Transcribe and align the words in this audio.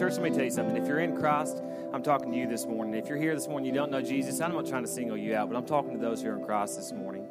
church. 0.00 0.14
Let 0.14 0.22
me 0.22 0.30
tell 0.30 0.44
you 0.44 0.50
something. 0.50 0.78
If 0.78 0.88
you're 0.88 1.00
in 1.00 1.14
Christ, 1.14 1.62
I'm 1.92 2.02
talking 2.02 2.32
to 2.32 2.38
you 2.38 2.46
this 2.46 2.64
morning. 2.64 2.94
If 2.94 3.10
you're 3.10 3.18
here 3.18 3.34
this 3.34 3.46
morning, 3.46 3.66
you 3.66 3.74
don't 3.74 3.90
know 3.90 4.00
Jesus. 4.00 4.40
I'm 4.40 4.54
not 4.54 4.66
trying 4.66 4.82
to 4.82 4.88
single 4.88 5.14
you 5.14 5.34
out, 5.34 5.50
but 5.50 5.58
I'm 5.58 5.66
talking 5.66 5.92
to 5.92 5.98
those 5.98 6.22
who 6.22 6.30
are 6.30 6.38
in 6.38 6.42
Christ 6.42 6.76
this 6.76 6.90
morning. 6.90 7.28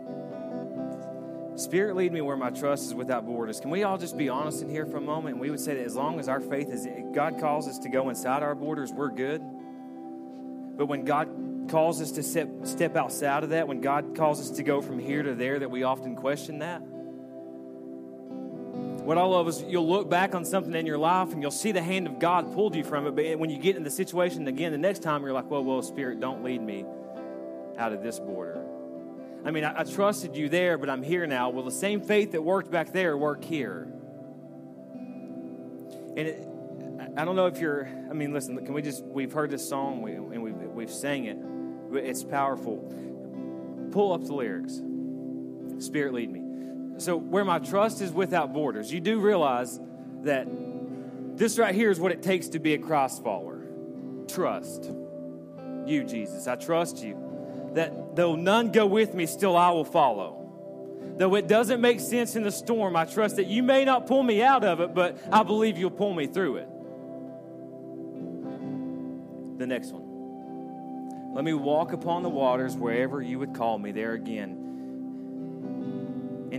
Spirit, 1.56 1.96
lead 1.96 2.14
me 2.14 2.22
where 2.22 2.38
my 2.38 2.52
trust 2.52 2.86
is 2.86 2.94
without 2.94 3.26
borders. 3.26 3.60
Can 3.60 3.72
we 3.72 3.82
all 3.82 3.98
just 3.98 4.16
be 4.16 4.30
honest 4.30 4.62
in 4.62 4.70
here 4.70 4.86
for 4.86 4.98
a 4.98 5.02
moment? 5.02 5.34
And 5.34 5.42
we 5.42 5.50
would 5.50 5.60
say 5.60 5.74
that 5.74 5.84
as 5.84 5.96
long 5.96 6.20
as 6.20 6.30
our 6.30 6.40
faith 6.40 6.70
is, 6.70 6.88
God 7.12 7.40
calls 7.40 7.68
us 7.68 7.80
to 7.80 7.90
go 7.90 8.08
inside 8.10 8.44
our 8.44 8.54
borders, 8.54 8.94
we're 8.94 9.10
good. 9.10 9.42
But 10.78 10.86
when 10.86 11.06
God 11.06 11.70
calls 11.72 12.00
us 12.00 12.12
to 12.12 12.22
step, 12.22 12.50
step 12.66 12.96
outside 12.96 13.44
of 13.44 13.50
that, 13.50 13.68
when 13.68 13.82
God 13.82 14.16
calls 14.16 14.40
us 14.40 14.58
to 14.58 14.64
go 14.64 14.80
from 14.80 15.00
here 15.00 15.24
to 15.24 15.34
there, 15.34 15.58
that 15.58 15.72
we 15.72 15.82
often 15.82 16.16
question 16.16 16.60
that. 16.60 16.84
What 19.10 19.18
I 19.18 19.24
love 19.24 19.48
is 19.48 19.66
you'll 19.68 19.90
look 19.90 20.08
back 20.08 20.36
on 20.36 20.46
something 20.46 20.76
in 20.76 20.86
your 20.86 21.00
life 21.00 21.34
and 21.34 21.42
you'll 21.42 21.50
see 21.50 21.72
the 21.72 21.82
hand 21.82 22.06
of 22.06 22.20
God 22.20 22.54
pulled 22.54 22.76
you 22.76 22.84
from 22.84 23.08
it. 23.08 23.16
But 23.16 23.40
when 23.40 23.50
you 23.50 23.58
get 23.58 23.76
in 23.76 23.84
the 23.84 23.90
situation 23.90 24.48
again, 24.48 24.72
the 24.72 24.78
next 24.78 25.02
time 25.02 25.24
you're 25.24 25.34
like, 25.34 25.50
well, 25.50 25.64
well, 25.64 25.82
Spirit, 25.82 26.20
don't 26.20 26.44
lead 26.44 26.62
me 26.62 26.86
out 27.80 27.92
of 27.92 28.04
this 28.04 28.20
border. 28.20 28.64
I 29.44 29.50
mean, 29.50 29.64
I, 29.64 29.80
I 29.80 29.84
trusted 29.84 30.36
you 30.36 30.48
there, 30.48 30.78
but 30.78 30.92
I'm 30.92 31.02
here 31.02 31.26
now. 31.26 31.50
Will 31.50 31.64
the 31.64 31.72
same 31.72 32.02
faith 32.02 32.34
that 32.34 32.44
worked 32.44 32.70
back 32.70 32.94
there 32.94 33.18
work 33.18 33.44
here? 33.44 33.88
And 36.16 36.20
it, 36.20 36.48
I 37.18 37.26
don't 37.26 37.36
know 37.36 37.48
if 37.48 37.60
you're, 37.60 37.88
I 38.12 38.14
mean, 38.14 38.32
listen, 38.32 38.64
can 38.64 38.76
we 38.76 38.84
just, 38.84 39.04
we've 39.04 39.34
heard 39.34 39.50
this 39.50 39.68
song 39.68 40.08
and 40.08 40.44
we've, 40.44 40.54
we've 40.54 40.92
sang 40.92 41.26
it, 41.26 41.38
it's 41.98 42.24
powerful. 42.24 42.78
Pull 43.92 44.14
up 44.14 44.24
the 44.26 44.36
lyrics. 44.36 44.80
Spirit, 45.84 46.14
lead 46.14 46.30
me. 46.32 46.39
So, 47.00 47.18
where 47.18 47.46
my 47.46 47.60
trust 47.60 48.02
is 48.02 48.12
without 48.12 48.54
borders, 48.54 48.92
you 48.92 49.00
do 49.00 49.20
realize 49.20 49.80
that 50.24 50.48
this 51.38 51.58
right 51.58 51.74
here 51.74 51.90
is 51.90 52.00
what 52.00 52.12
it 52.12 52.22
takes 52.22 52.50
to 52.50 52.60
be 52.60 52.74
a 52.74 52.78
Christ 52.78 53.24
follower. 53.24 53.66
Trust. 54.28 54.92
You, 55.86 56.04
Jesus. 56.04 56.48
I 56.48 56.56
trust 56.56 57.02
you 57.02 57.18
that 57.74 58.16
though 58.16 58.36
none 58.36 58.72
go 58.72 58.86
with 58.86 59.14
me, 59.14 59.26
still 59.26 59.56
I 59.56 59.72
will 59.72 59.86
follow. 59.86 60.36
Though 61.18 61.36
it 61.36 61.48
doesn't 61.48 61.82
make 61.82 62.00
sense 62.00 62.36
in 62.36 62.44
the 62.44 62.52
storm, 62.52 62.96
I 62.96 63.06
trust 63.06 63.38
that 63.38 63.48
you 63.48 63.64
may 63.64 63.86
not 63.86 64.08
pull 64.08 64.24
me 64.24 64.42
out 64.42 64.64
of 64.64 64.80
it, 64.82 64.94
but 64.94 65.18
I 65.32 65.44
believe 65.44 65.78
you'll 65.78 65.92
pull 65.92 66.14
me 66.14 66.28
through 66.28 66.58
it. 66.58 66.68
The 69.60 69.68
next 69.68 69.92
one. 69.92 71.34
Let 71.34 71.44
me 71.44 71.54
walk 71.54 71.94
upon 71.94 72.24
the 72.24 72.30
waters 72.30 72.76
wherever 72.76 73.22
you 73.22 73.40
would 73.40 73.54
call 73.54 73.78
me. 73.78 73.92
There 73.92 74.14
again, 74.14 74.79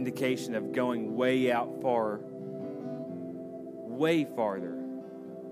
indication 0.00 0.54
of 0.54 0.72
going 0.72 1.14
way 1.14 1.52
out 1.52 1.82
far, 1.82 2.20
way 3.86 4.24
farther 4.24 4.74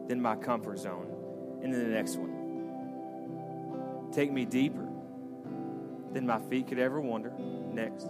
than 0.08 0.22
my 0.22 0.36
comfort 0.36 0.78
zone. 0.78 1.60
And 1.62 1.72
then 1.72 1.82
the 1.82 1.90
next 1.90 2.16
one. 2.16 4.10
Take 4.10 4.32
me 4.32 4.46
deeper 4.46 4.88
than 6.14 6.26
my 6.26 6.38
feet 6.38 6.68
could 6.68 6.78
ever 6.78 6.98
wander. 6.98 7.30
Next. 7.38 8.06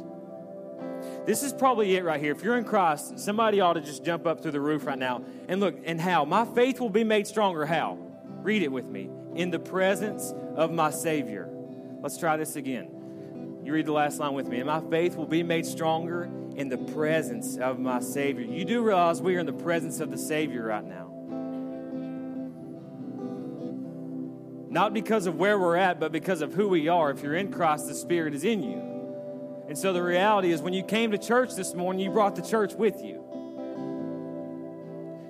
This 1.26 1.42
is 1.42 1.52
probably 1.52 1.96
it 1.96 2.04
right 2.04 2.20
here. 2.20 2.30
If 2.30 2.44
you're 2.44 2.56
in 2.56 2.62
Christ, 2.62 3.18
somebody 3.18 3.60
ought 3.60 3.72
to 3.72 3.80
just 3.80 4.04
jump 4.04 4.24
up 4.24 4.40
through 4.40 4.52
the 4.52 4.60
roof 4.60 4.86
right 4.86 4.96
now. 4.96 5.24
And 5.48 5.58
look, 5.58 5.76
and 5.84 6.00
how? 6.00 6.24
My 6.24 6.44
faith 6.44 6.78
will 6.78 6.88
be 6.88 7.02
made 7.02 7.26
stronger. 7.26 7.66
How? 7.66 7.98
Read 8.42 8.62
it 8.62 8.70
with 8.70 8.86
me. 8.86 9.10
In 9.34 9.50
the 9.50 9.58
presence 9.58 10.32
of 10.54 10.70
my 10.70 10.90
Savior. 10.90 11.48
Let's 12.00 12.16
try 12.16 12.36
this 12.36 12.54
again. 12.54 12.97
You 13.68 13.74
read 13.74 13.84
the 13.84 13.92
last 13.92 14.18
line 14.18 14.32
with 14.32 14.48
me. 14.48 14.60
And 14.60 14.66
my 14.66 14.80
faith 14.80 15.14
will 15.14 15.26
be 15.26 15.42
made 15.42 15.66
stronger 15.66 16.24
in 16.56 16.70
the 16.70 16.78
presence 16.78 17.58
of 17.58 17.78
my 17.78 18.00
Savior. 18.00 18.46
You 18.46 18.64
do 18.64 18.82
realize 18.82 19.20
we 19.20 19.36
are 19.36 19.40
in 19.40 19.44
the 19.44 19.52
presence 19.52 20.00
of 20.00 20.10
the 20.10 20.16
Savior 20.16 20.64
right 20.64 20.82
now. 20.82 21.10
Not 24.70 24.94
because 24.94 25.26
of 25.26 25.36
where 25.36 25.58
we're 25.58 25.76
at, 25.76 26.00
but 26.00 26.12
because 26.12 26.40
of 26.40 26.54
who 26.54 26.66
we 26.66 26.88
are. 26.88 27.10
If 27.10 27.22
you're 27.22 27.34
in 27.34 27.52
Christ, 27.52 27.88
the 27.88 27.94
Spirit 27.94 28.32
is 28.32 28.42
in 28.42 28.62
you. 28.62 29.66
And 29.68 29.76
so 29.76 29.92
the 29.92 30.02
reality 30.02 30.50
is, 30.50 30.62
when 30.62 30.72
you 30.72 30.82
came 30.82 31.10
to 31.10 31.18
church 31.18 31.54
this 31.54 31.74
morning, 31.74 32.00
you 32.00 32.10
brought 32.10 32.36
the 32.36 32.42
church 32.42 32.72
with 32.72 33.04
you. 33.04 33.22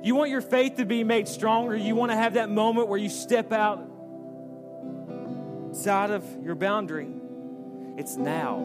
You 0.05 0.15
want 0.15 0.31
your 0.31 0.43
faith 0.43 0.77
to 0.77 0.85
be 0.85 1.03
made 1.03 1.27
stronger. 1.27 1.75
You 1.75 1.97
want 1.97 2.13
to 2.13 2.17
have 2.17 2.35
that 2.35 2.51
moment 2.51 2.87
where 2.87 3.01
you 3.01 3.09
step 3.09 3.53
out 3.53 3.85
side 5.73 6.13
of 6.13 6.25
your 6.45 6.55
boundary. 6.55 7.18
It's 7.99 8.17
now. 8.17 8.59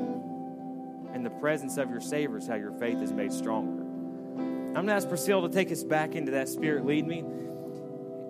In 1.16 1.24
the 1.24 1.32
presence 1.32 1.78
of 1.78 1.90
your 1.90 2.02
Savior 2.02 2.38
is 2.38 2.48
how 2.48 2.54
your 2.56 2.72
faith 2.74 3.02
is 3.02 3.12
made 3.12 3.34
stronger. 3.34 3.82
I'm 3.82 4.74
going 4.74 4.88
to 4.88 4.94
ask 4.94 5.10
Priscilla 5.10 5.48
to 5.48 5.54
take 5.54 5.72
us 5.72 5.84
back 5.84 6.16
into 6.16 6.34
that 6.34 6.48
Spirit. 6.48 6.86
Lead 6.86 7.08
me. 7.08 7.24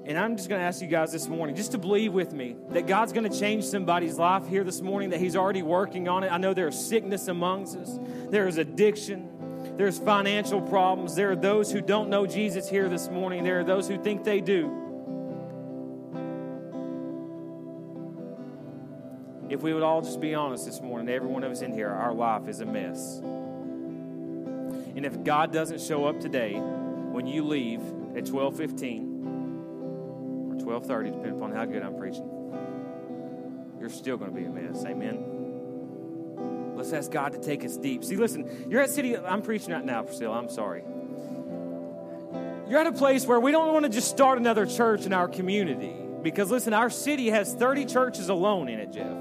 And 0.06 0.18
I'm 0.18 0.38
just 0.38 0.48
going 0.48 0.60
to 0.60 0.66
ask 0.66 0.82
you 0.82 0.88
guys 0.88 1.12
this 1.12 1.28
morning 1.28 1.56
just 1.56 1.72
to 1.74 1.78
believe 1.78 2.14
with 2.14 2.34
me 2.34 2.56
that 2.70 2.88
God's 2.88 3.12
going 3.12 3.30
to 3.30 3.38
change 3.38 3.66
somebody's 3.66 4.18
life 4.18 4.48
here 4.48 4.64
this 4.64 4.82
morning, 4.82 5.10
that 5.10 5.20
He's 5.20 5.36
already 5.36 5.62
working 5.62 6.08
on 6.08 6.24
it. 6.24 6.32
I 6.32 6.38
know 6.38 6.54
there's 6.54 6.78
sickness 6.78 7.28
amongst 7.28 7.78
us, 7.78 8.00
there 8.30 8.48
is 8.48 8.58
addiction, 8.58 9.76
there's 9.78 10.00
financial 10.00 10.62
problems. 10.62 11.16
There 11.16 11.32
are 11.32 11.36
those 11.38 11.72
who 11.72 11.82
don't 11.82 12.10
know 12.10 12.26
Jesus 12.26 12.70
here 12.70 12.90
this 12.90 13.10
morning, 13.10 13.44
there 13.44 13.60
are 13.60 13.64
those 13.64 13.88
who 13.88 14.02
think 14.02 14.24
they 14.24 14.42
do. 14.42 14.83
If 19.54 19.62
we 19.62 19.72
would 19.72 19.84
all 19.84 20.02
just 20.02 20.20
be 20.20 20.34
honest 20.34 20.66
this 20.66 20.82
morning, 20.82 21.14
every 21.14 21.28
one 21.28 21.44
of 21.44 21.52
us 21.52 21.62
in 21.62 21.74
here, 21.74 21.88
our 21.88 22.12
life 22.12 22.48
is 22.48 22.60
a 22.60 22.66
mess. 22.66 23.20
And 23.20 25.06
if 25.06 25.24
God 25.24 25.54
doesn't 25.54 25.80
show 25.80 26.06
up 26.06 26.20
today 26.20 26.56
when 26.56 27.28
you 27.28 27.44
leave 27.44 27.80
at 28.18 28.28
1215, 28.28 30.50
or 30.50 30.56
12:30, 30.56 31.12
depending 31.12 31.36
upon 31.36 31.52
how 31.52 31.66
good 31.66 31.84
I'm 31.84 31.96
preaching. 31.96 32.28
You're 33.80 33.92
still 33.92 34.18
going 34.18 34.34
to 34.34 34.36
be 34.36 34.46
a 34.46 34.50
mess. 34.50 34.84
Amen. 34.86 36.74
Let's 36.76 36.92
ask 36.92 37.12
God 37.12 37.34
to 37.34 37.40
take 37.40 37.64
us 37.64 37.78
deep. 37.78 38.04
See, 38.04 38.16
listen, 38.16 38.72
you're 38.72 38.82
at 38.82 38.90
City. 38.90 39.16
I'm 39.16 39.44
preaching 39.44 39.72
right 39.72 39.86
now, 39.86 40.02
Priscilla. 40.02 40.36
I'm 40.36 40.50
sorry. 40.50 40.82
You're 42.68 42.80
at 42.80 42.88
a 42.88 42.92
place 42.92 43.28
where 43.28 43.40
we 43.40 43.52
don't 43.52 43.72
want 43.72 43.86
to 43.86 43.90
just 43.90 44.10
start 44.10 44.40
another 44.40 44.66
church 44.66 45.06
in 45.06 45.14
our 45.14 45.28
community 45.28 45.94
because, 46.24 46.50
listen, 46.50 46.74
our 46.74 46.90
city 46.90 47.30
has 47.30 47.54
30 47.54 47.86
churches 47.86 48.30
alone 48.30 48.68
in 48.68 48.80
it, 48.80 48.92
Jeff. 48.92 49.16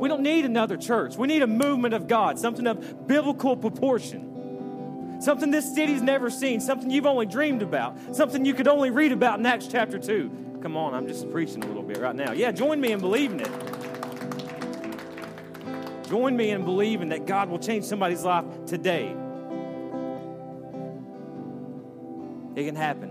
We 0.00 0.08
don't 0.08 0.22
need 0.22 0.46
another 0.46 0.78
church. 0.78 1.16
We 1.16 1.28
need 1.28 1.42
a 1.42 1.46
movement 1.46 1.92
of 1.92 2.08
God, 2.08 2.38
something 2.38 2.66
of 2.66 3.06
biblical 3.06 3.54
proportion, 3.54 5.18
something 5.20 5.50
this 5.50 5.74
city's 5.74 6.00
never 6.00 6.30
seen, 6.30 6.60
something 6.60 6.90
you've 6.90 7.04
only 7.04 7.26
dreamed 7.26 7.60
about, 7.60 8.16
something 8.16 8.46
you 8.46 8.54
could 8.54 8.66
only 8.66 8.88
read 8.88 9.12
about 9.12 9.38
in 9.38 9.44
Acts 9.44 9.66
chapter 9.66 9.98
2. 9.98 10.58
Come 10.62 10.74
on, 10.74 10.94
I'm 10.94 11.06
just 11.06 11.30
preaching 11.30 11.62
a 11.62 11.66
little 11.66 11.82
bit 11.82 11.98
right 11.98 12.16
now. 12.16 12.32
Yeah, 12.32 12.50
join 12.50 12.80
me 12.80 12.92
in 12.92 13.00
believing 13.00 13.40
it. 13.40 13.50
Join 16.08 16.34
me 16.34 16.50
in 16.50 16.64
believing 16.64 17.10
that 17.10 17.26
God 17.26 17.50
will 17.50 17.58
change 17.58 17.84
somebody's 17.84 18.24
life 18.24 18.46
today. 18.66 19.14
It 22.56 22.64
can 22.64 22.74
happen. 22.74 23.10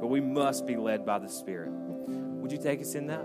But 0.00 0.06
we 0.06 0.22
must 0.22 0.66
be 0.66 0.76
led 0.76 1.04
by 1.04 1.18
the 1.18 1.28
Spirit. 1.28 1.70
Would 1.70 2.50
you 2.50 2.58
take 2.58 2.80
us 2.80 2.94
in 2.94 3.08
that? 3.08 3.24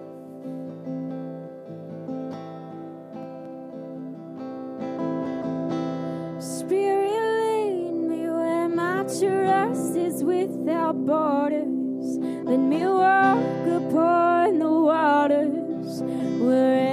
Without 10.23 11.05
borders. 11.05 12.17
Let 12.45 12.57
me 12.59 12.85
walk 12.85 13.67
upon 13.67 14.59
the 14.59 14.71
waters 14.71 16.01
wherever 16.41 16.86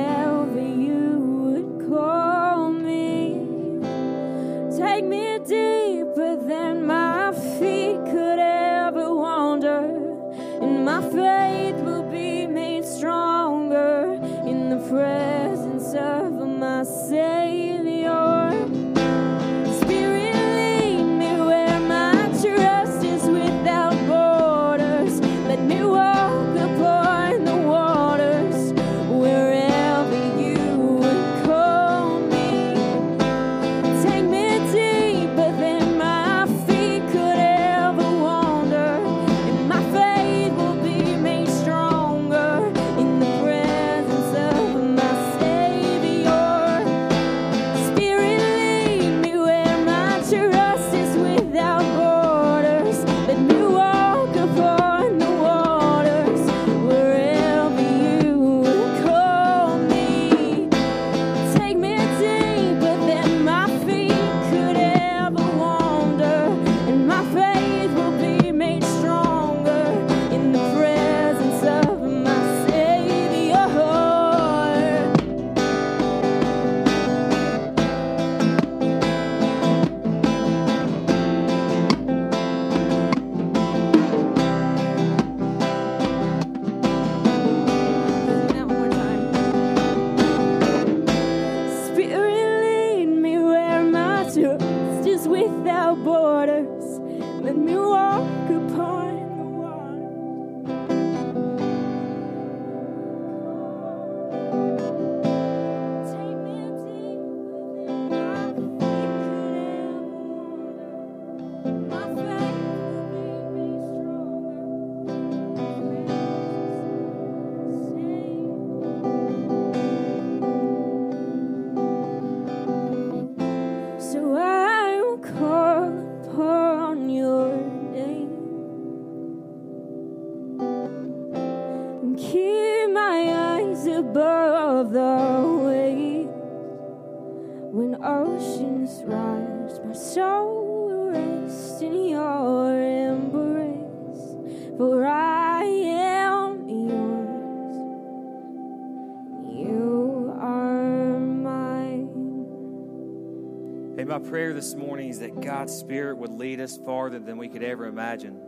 my 154.14 154.20
prayer 154.20 154.54
this 154.54 154.76
morning 154.76 155.08
is 155.08 155.18
that 155.18 155.40
God's 155.40 155.72
Spirit 155.72 156.18
would 156.18 156.30
lead 156.30 156.60
us 156.60 156.76
farther 156.76 157.18
than 157.18 157.36
we 157.36 157.48
could 157.48 157.64
ever 157.64 157.86
imagine. 157.86 158.38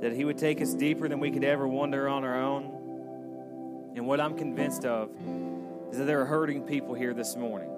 That 0.00 0.12
He 0.12 0.24
would 0.24 0.38
take 0.38 0.60
us 0.60 0.74
deeper 0.74 1.08
than 1.08 1.20
we 1.20 1.30
could 1.30 1.44
ever 1.44 1.68
wonder 1.68 2.08
on 2.08 2.24
our 2.24 2.42
own. 2.42 3.92
And 3.94 4.08
what 4.08 4.20
I'm 4.20 4.36
convinced 4.36 4.84
of 4.84 5.10
is 5.92 5.98
that 5.98 6.04
there 6.06 6.20
are 6.20 6.24
hurting 6.24 6.62
people 6.62 6.94
here 6.94 7.14
this 7.14 7.36
morning. 7.36 7.70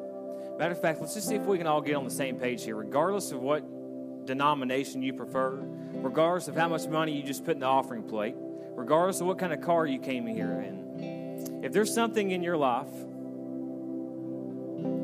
Matter 0.58 0.72
of 0.72 0.80
fact, 0.80 1.02
let's 1.02 1.12
just 1.12 1.28
see 1.28 1.34
if 1.34 1.42
we 1.42 1.58
can 1.58 1.66
all 1.66 1.82
get 1.82 1.94
on 1.94 2.04
the 2.04 2.10
same 2.10 2.36
page 2.36 2.64
here, 2.64 2.76
regardless 2.76 3.32
of 3.32 3.40
what 3.40 4.24
denomination 4.24 5.02
you 5.02 5.12
prefer, 5.12 5.60
regardless 5.92 6.48
of 6.48 6.56
how 6.56 6.68
much 6.68 6.86
money 6.86 7.12
you 7.12 7.22
just 7.22 7.44
put 7.44 7.52
in 7.52 7.60
the 7.60 7.66
offering 7.66 8.04
plate, 8.04 8.34
regardless 8.70 9.20
of 9.20 9.26
what 9.26 9.38
kind 9.38 9.52
of 9.52 9.60
car 9.60 9.84
you 9.84 9.98
came 9.98 10.26
here 10.26 10.52
in. 10.62 11.60
If 11.62 11.74
there's 11.74 11.92
something 11.92 12.30
in 12.30 12.42
your 12.42 12.56
life 12.56 12.88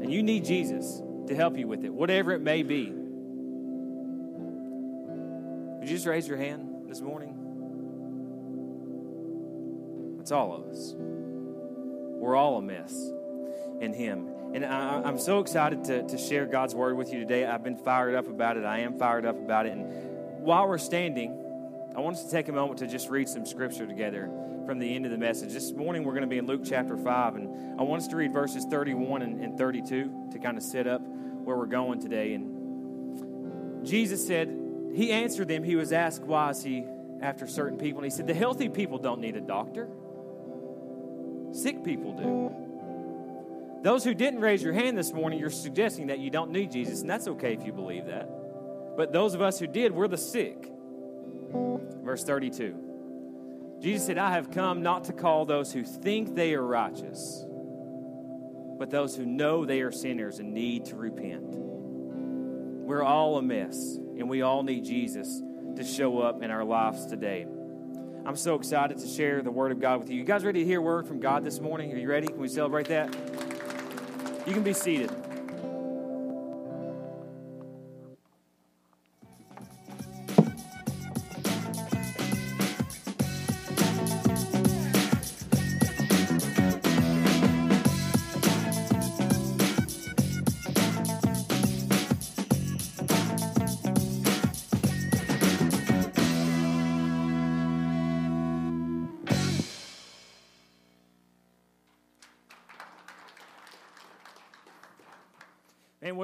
and 0.00 0.10
you 0.10 0.22
need 0.22 0.46
Jesus 0.46 1.02
to 1.28 1.34
help 1.34 1.56
you 1.56 1.66
with 1.66 1.84
it, 1.84 1.92
whatever 1.92 2.32
it 2.32 2.40
may 2.40 2.62
be, 2.62 2.92
would 5.82 5.88
you 5.88 5.96
just 5.96 6.06
raise 6.06 6.28
your 6.28 6.38
hand 6.38 6.88
this 6.88 7.00
morning? 7.00 7.38
It's 10.20 10.30
all 10.30 10.54
of 10.54 10.66
us. 10.68 10.94
We're 10.96 12.36
all 12.36 12.58
a 12.58 12.62
mess 12.62 12.94
in 13.80 13.92
Him. 13.92 14.28
And 14.54 14.64
I, 14.64 15.02
I'm 15.02 15.18
so 15.18 15.40
excited 15.40 15.82
to, 15.84 16.06
to 16.06 16.18
share 16.18 16.46
God's 16.46 16.74
word 16.74 16.96
with 16.96 17.12
you 17.12 17.18
today. 17.18 17.44
I've 17.44 17.64
been 17.64 17.76
fired 17.76 18.14
up 18.14 18.28
about 18.28 18.56
it. 18.56 18.64
I 18.64 18.78
am 18.80 18.96
fired 18.96 19.26
up 19.26 19.36
about 19.36 19.66
it. 19.66 19.72
And 19.72 20.42
while 20.44 20.68
we're 20.68 20.78
standing, 20.78 21.32
I 21.96 22.00
want 22.00 22.16
us 22.16 22.24
to 22.24 22.30
take 22.30 22.48
a 22.48 22.52
moment 22.52 22.78
to 22.78 22.86
just 22.86 23.10
read 23.10 23.28
some 23.28 23.44
scripture 23.44 23.86
together 23.86 24.30
from 24.66 24.78
the 24.78 24.94
end 24.94 25.04
of 25.04 25.10
the 25.10 25.18
message. 25.18 25.52
This 25.52 25.72
morning 25.72 26.04
we're 26.04 26.12
going 26.12 26.22
to 26.22 26.28
be 26.28 26.38
in 26.38 26.46
Luke 26.46 26.62
chapter 26.64 26.96
5, 26.96 27.34
and 27.34 27.80
I 27.80 27.82
want 27.82 28.02
us 28.02 28.08
to 28.08 28.16
read 28.16 28.32
verses 28.32 28.64
31 28.70 29.22
and, 29.22 29.40
and 29.42 29.58
32 29.58 30.28
to 30.30 30.38
kind 30.38 30.56
of 30.56 30.62
set 30.62 30.86
up 30.86 31.02
where 31.44 31.56
we're 31.56 31.66
going 31.66 32.00
today. 32.00 32.34
And 32.34 33.86
Jesus 33.86 34.26
said, 34.26 34.48
He 34.94 35.10
answered 35.12 35.48
them, 35.48 35.64
He 35.64 35.76
was 35.76 35.92
asked, 35.92 36.22
Why 36.22 36.50
is 36.50 36.62
He 36.62 36.84
after 37.20 37.46
certain 37.46 37.78
people? 37.78 38.02
And 38.02 38.10
He 38.10 38.16
said, 38.16 38.26
The 38.26 38.34
healthy 38.34 38.68
people 38.68 38.98
don't 38.98 39.20
need 39.20 39.36
a 39.36 39.40
doctor, 39.40 39.88
sick 41.52 41.84
people 41.84 42.12
do. 42.12 42.62
Those 43.82 44.04
who 44.04 44.14
didn't 44.14 44.40
raise 44.40 44.62
your 44.62 44.72
hand 44.72 44.96
this 44.96 45.12
morning, 45.12 45.40
you're 45.40 45.50
suggesting 45.50 46.06
that 46.06 46.20
you 46.20 46.30
don't 46.30 46.52
need 46.52 46.70
Jesus, 46.70 47.00
and 47.00 47.10
that's 47.10 47.26
okay 47.26 47.52
if 47.52 47.66
you 47.66 47.72
believe 47.72 48.06
that. 48.06 48.28
But 48.96 49.12
those 49.12 49.34
of 49.34 49.42
us 49.42 49.58
who 49.58 49.66
did, 49.66 49.92
we're 49.92 50.06
the 50.06 50.16
sick. 50.16 50.70
Verse 52.04 52.22
32. 52.22 53.78
Jesus 53.80 54.06
said, 54.06 54.18
I 54.18 54.32
have 54.32 54.52
come 54.52 54.82
not 54.82 55.04
to 55.04 55.12
call 55.12 55.44
those 55.44 55.72
who 55.72 55.82
think 55.82 56.36
they 56.36 56.54
are 56.54 56.62
righteous, 56.62 57.44
but 58.78 58.90
those 58.90 59.16
who 59.16 59.24
know 59.24 59.64
they 59.64 59.80
are 59.80 59.92
sinners 59.92 60.38
and 60.38 60.52
need 60.52 60.86
to 60.86 60.96
repent. 60.96 61.44
We're 61.44 63.02
all 63.02 63.38
a 63.38 63.42
mess, 63.42 63.96
and 63.96 64.28
we 64.28 64.42
all 64.42 64.62
need 64.62 64.84
Jesus 64.84 65.42
to 65.76 65.84
show 65.84 66.20
up 66.20 66.42
in 66.42 66.50
our 66.50 66.64
lives 66.64 67.06
today. 67.06 67.46
I'm 68.24 68.36
so 68.36 68.54
excited 68.54 68.98
to 68.98 69.06
share 69.08 69.42
the 69.42 69.50
Word 69.50 69.72
of 69.72 69.80
God 69.80 70.00
with 70.00 70.10
you. 70.10 70.18
You 70.18 70.24
guys 70.24 70.44
ready 70.44 70.60
to 70.60 70.66
hear 70.66 70.78
a 70.78 70.82
word 70.82 71.08
from 71.08 71.18
God 71.20 71.44
this 71.44 71.60
morning? 71.60 71.92
Are 71.92 71.96
you 71.96 72.08
ready? 72.08 72.28
Can 72.28 72.38
we 72.38 72.48
celebrate 72.48 72.88
that? 72.88 73.12
You 74.46 74.52
can 74.52 74.62
be 74.62 74.72
seated. 74.72 75.10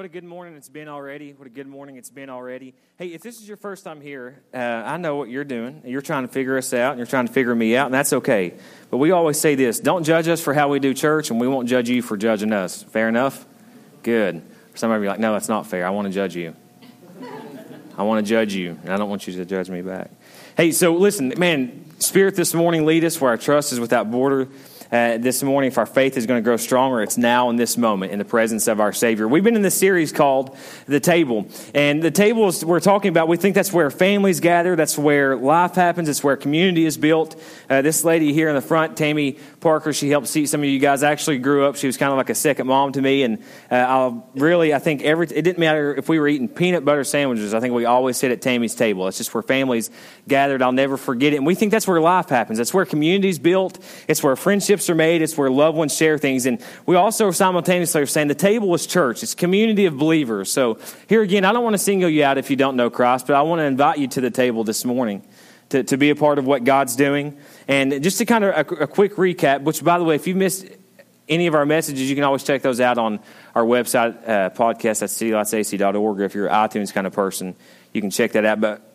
A 0.09 0.11
good 0.11 0.23
morning 0.23 0.55
it's 0.55 0.69
been 0.69 0.87
already. 0.87 1.33
What 1.33 1.45
a 1.45 1.51
good 1.51 1.67
morning 1.67 1.97
it's 1.97 2.09
been 2.09 2.31
already. 2.31 2.73
Hey, 2.97 3.09
if 3.09 3.21
this 3.21 3.39
is 3.39 3.47
your 3.47 3.57
first 3.57 3.83
time 3.83 4.01
here, 4.01 4.41
uh, 4.51 4.57
I 4.57 4.97
know 4.97 5.17
what 5.17 5.29
you're 5.29 5.43
doing. 5.43 5.83
You're 5.85 6.01
trying 6.01 6.23
to 6.23 6.27
figure 6.27 6.57
us 6.57 6.73
out, 6.73 6.93
and 6.93 6.97
you're 6.97 7.05
trying 7.05 7.27
to 7.27 7.31
figure 7.31 7.53
me 7.53 7.75
out, 7.75 7.85
and 7.85 7.93
that's 7.93 8.11
okay. 8.11 8.55
But 8.89 8.97
we 8.97 9.11
always 9.11 9.39
say 9.39 9.53
this 9.53 9.79
don't 9.79 10.03
judge 10.03 10.27
us 10.27 10.41
for 10.41 10.55
how 10.55 10.67
we 10.67 10.79
do 10.79 10.95
church, 10.95 11.29
and 11.29 11.39
we 11.39 11.47
won't 11.47 11.69
judge 11.69 11.89
you 11.89 12.01
for 12.01 12.17
judging 12.17 12.51
us. 12.53 12.81
Fair 12.81 13.07
enough? 13.07 13.45
Good. 14.01 14.41
Some 14.73 14.89
of 14.89 14.99
you 14.99 15.07
are 15.07 15.11
like, 15.11 15.19
no, 15.19 15.33
that's 15.33 15.47
not 15.47 15.67
fair. 15.67 15.85
I 15.85 15.91
want 15.91 16.07
to 16.07 16.13
judge 16.13 16.35
you. 16.35 16.55
I 17.95 18.01
want 18.01 18.25
to 18.25 18.27
judge 18.27 18.55
you, 18.55 18.79
and 18.81 18.91
I 18.91 18.97
don't 18.97 19.11
want 19.11 19.27
you 19.27 19.33
to 19.33 19.45
judge 19.45 19.69
me 19.69 19.83
back. 19.83 20.09
Hey, 20.57 20.71
so 20.71 20.95
listen, 20.95 21.33
man, 21.37 21.85
Spirit 21.99 22.35
this 22.35 22.55
morning, 22.55 22.87
lead 22.87 23.03
us 23.03 23.21
where 23.21 23.29
our 23.29 23.37
trust 23.37 23.73
is 23.73 23.79
without 23.79 24.09
border. 24.09 24.47
Uh, 24.91 25.19
this 25.19 25.43
morning, 25.43 25.67
if 25.67 25.77
our 25.77 25.85
faith 25.85 26.17
is 26.17 26.25
going 26.25 26.39
to 26.39 26.43
grow 26.43 26.57
stronger, 26.57 27.03
it's 27.03 27.15
now 27.15 27.51
in 27.51 27.57
this 27.57 27.77
moment 27.77 28.11
in 28.11 28.17
the 28.17 28.25
presence 28.25 28.67
of 28.67 28.79
our 28.79 28.91
Savior. 28.91 29.27
We've 29.27 29.43
been 29.43 29.55
in 29.55 29.61
this 29.61 29.77
series 29.77 30.11
called 30.11 30.57
The 30.87 30.99
Table. 30.99 31.45
And 31.75 32.01
the 32.01 32.09
tables 32.09 32.65
we're 32.65 32.79
talking 32.79 33.09
about, 33.09 33.27
we 33.27 33.37
think 33.37 33.53
that's 33.53 33.71
where 33.71 33.91
families 33.91 34.39
gather, 34.39 34.75
that's 34.75 34.97
where 34.97 35.35
life 35.35 35.75
happens, 35.75 36.09
it's 36.09 36.23
where 36.23 36.35
community 36.35 36.87
is 36.87 36.97
built. 36.97 37.39
Uh, 37.69 37.83
this 37.83 38.03
lady 38.03 38.33
here 38.33 38.49
in 38.49 38.55
the 38.55 38.61
front, 38.61 38.97
Tammy 38.97 39.37
Parker, 39.59 39.93
she 39.93 40.09
helped 40.09 40.27
seat 40.27 40.47
some 40.47 40.61
of 40.61 40.65
you 40.65 40.79
guys. 40.79 41.03
actually 41.03 41.37
grew 41.37 41.65
up, 41.65 41.75
she 41.75 41.85
was 41.85 41.95
kind 41.95 42.11
of 42.11 42.17
like 42.17 42.31
a 42.31 42.35
second 42.35 42.65
mom 42.65 42.91
to 42.93 43.01
me. 43.01 43.21
And 43.21 43.43
uh, 43.69 43.75
I'll 43.75 44.27
really, 44.33 44.73
I 44.73 44.79
think 44.79 45.03
every, 45.03 45.27
it 45.27 45.43
didn't 45.43 45.59
matter 45.59 45.93
if 45.93 46.09
we 46.09 46.17
were 46.17 46.27
eating 46.27 46.47
peanut 46.47 46.83
butter 46.83 47.03
sandwiches, 47.03 47.53
I 47.53 47.59
think 47.59 47.75
we 47.75 47.85
always 47.85 48.17
sit 48.17 48.31
at 48.31 48.41
Tammy's 48.41 48.73
table. 48.73 49.07
It's 49.07 49.19
just 49.19 49.35
where 49.35 49.43
families 49.43 49.91
gathered. 50.27 50.63
I'll 50.63 50.71
never 50.71 50.97
forget 50.97 51.33
it. 51.33 51.35
And 51.35 51.45
we 51.45 51.53
think 51.53 51.71
that's 51.71 51.87
where 51.87 52.01
life 52.01 52.29
happens. 52.29 52.57
That's 52.57 52.73
where 52.73 52.85
community's 52.85 53.37
built. 53.37 53.77
It's 54.07 54.23
where 54.23 54.35
friendships 54.35 54.78
are 54.87 54.95
made. 54.95 55.23
It's 55.23 55.35
where 55.35 55.49
loved 55.49 55.75
ones 55.75 55.95
share 55.95 56.19
things. 56.19 56.45
And 56.45 56.63
we 56.85 56.95
also 56.95 57.31
simultaneously 57.31 58.03
are 58.03 58.05
saying 58.05 58.27
the 58.27 58.35
table 58.35 58.71
is 58.75 58.85
church. 58.85 59.23
It's 59.23 59.33
community 59.33 59.87
of 59.87 59.97
believers. 59.97 60.51
So 60.51 60.77
here 61.07 61.23
again, 61.23 61.43
I 61.43 61.53
don't 61.53 61.63
want 61.63 61.73
to 61.73 61.79
single 61.79 62.09
you 62.09 62.23
out 62.23 62.37
if 62.37 62.51
you 62.51 62.55
don't 62.55 62.75
know 62.75 62.91
Christ, 62.91 63.25
but 63.25 63.35
I 63.35 63.41
want 63.41 63.59
to 63.59 63.63
invite 63.63 63.97
you 63.97 64.07
to 64.09 64.21
the 64.21 64.29
table 64.29 64.63
this 64.63 64.85
morning 64.85 65.23
to, 65.69 65.83
to 65.83 65.97
be 65.97 66.11
a 66.11 66.15
part 66.15 66.37
of 66.37 66.45
what 66.45 66.63
God's 66.63 66.95
doing. 66.95 67.37
And 67.67 68.03
just 68.03 68.19
to 68.19 68.25
kind 68.25 68.43
of 68.43 68.55
a, 68.55 68.83
a 68.83 68.87
quick 68.87 69.15
recap, 69.15 69.63
which 69.63 69.83
by 69.83 69.97
the 69.97 70.03
way, 70.03 70.13
if 70.13 70.27
you 70.27 70.35
missed 70.35 70.67
any 71.27 71.47
of 71.47 71.55
our 71.55 71.65
messages, 71.65 72.09
you 72.09 72.15
can 72.15 72.23
always 72.23 72.43
check 72.43 72.61
those 72.61 72.79
out 72.79 72.97
on 72.97 73.19
our 73.55 73.63
website, 73.63 74.27
uh, 74.27 74.49
podcast 74.49 75.03
at 75.03 75.09
citylotsac.org. 75.09 75.95
Or 76.19 76.23
if 76.23 76.33
you're 76.33 76.47
an 76.47 76.53
iTunes 76.53 76.93
kind 76.93 77.05
of 77.05 77.13
person, 77.13 77.55
you 77.93 78.01
can 78.01 78.09
check 78.09 78.33
that 78.33 78.45
out. 78.45 78.59
But 78.59 78.88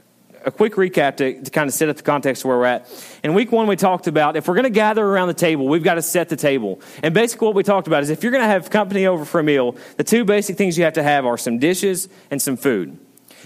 a 0.46 0.50
quick 0.50 0.74
recap 0.74 1.16
to, 1.16 1.42
to 1.42 1.50
kind 1.50 1.68
of 1.68 1.74
set 1.74 1.88
up 1.88 1.96
the 1.96 2.02
context 2.02 2.44
where 2.44 2.56
we're 2.56 2.64
at. 2.64 3.18
In 3.22 3.34
week 3.34 3.52
one, 3.52 3.66
we 3.66 3.76
talked 3.76 4.06
about 4.06 4.36
if 4.36 4.48
we're 4.48 4.54
going 4.54 4.64
to 4.64 4.70
gather 4.70 5.04
around 5.04 5.28
the 5.28 5.34
table, 5.34 5.66
we've 5.66 5.84
got 5.84 5.94
to 5.94 6.02
set 6.02 6.28
the 6.28 6.36
table. 6.36 6.80
And 7.02 7.14
basically, 7.14 7.46
what 7.46 7.54
we 7.54 7.62
talked 7.62 7.86
about 7.86 8.02
is 8.02 8.10
if 8.10 8.22
you're 8.22 8.32
going 8.32 8.44
to 8.44 8.48
have 8.48 8.70
company 8.70 9.06
over 9.06 9.24
for 9.24 9.40
a 9.40 9.44
meal, 9.44 9.76
the 9.96 10.04
two 10.04 10.24
basic 10.24 10.56
things 10.56 10.76
you 10.78 10.84
have 10.84 10.94
to 10.94 11.02
have 11.02 11.26
are 11.26 11.38
some 11.38 11.58
dishes 11.58 12.08
and 12.30 12.40
some 12.40 12.56
food. 12.56 12.98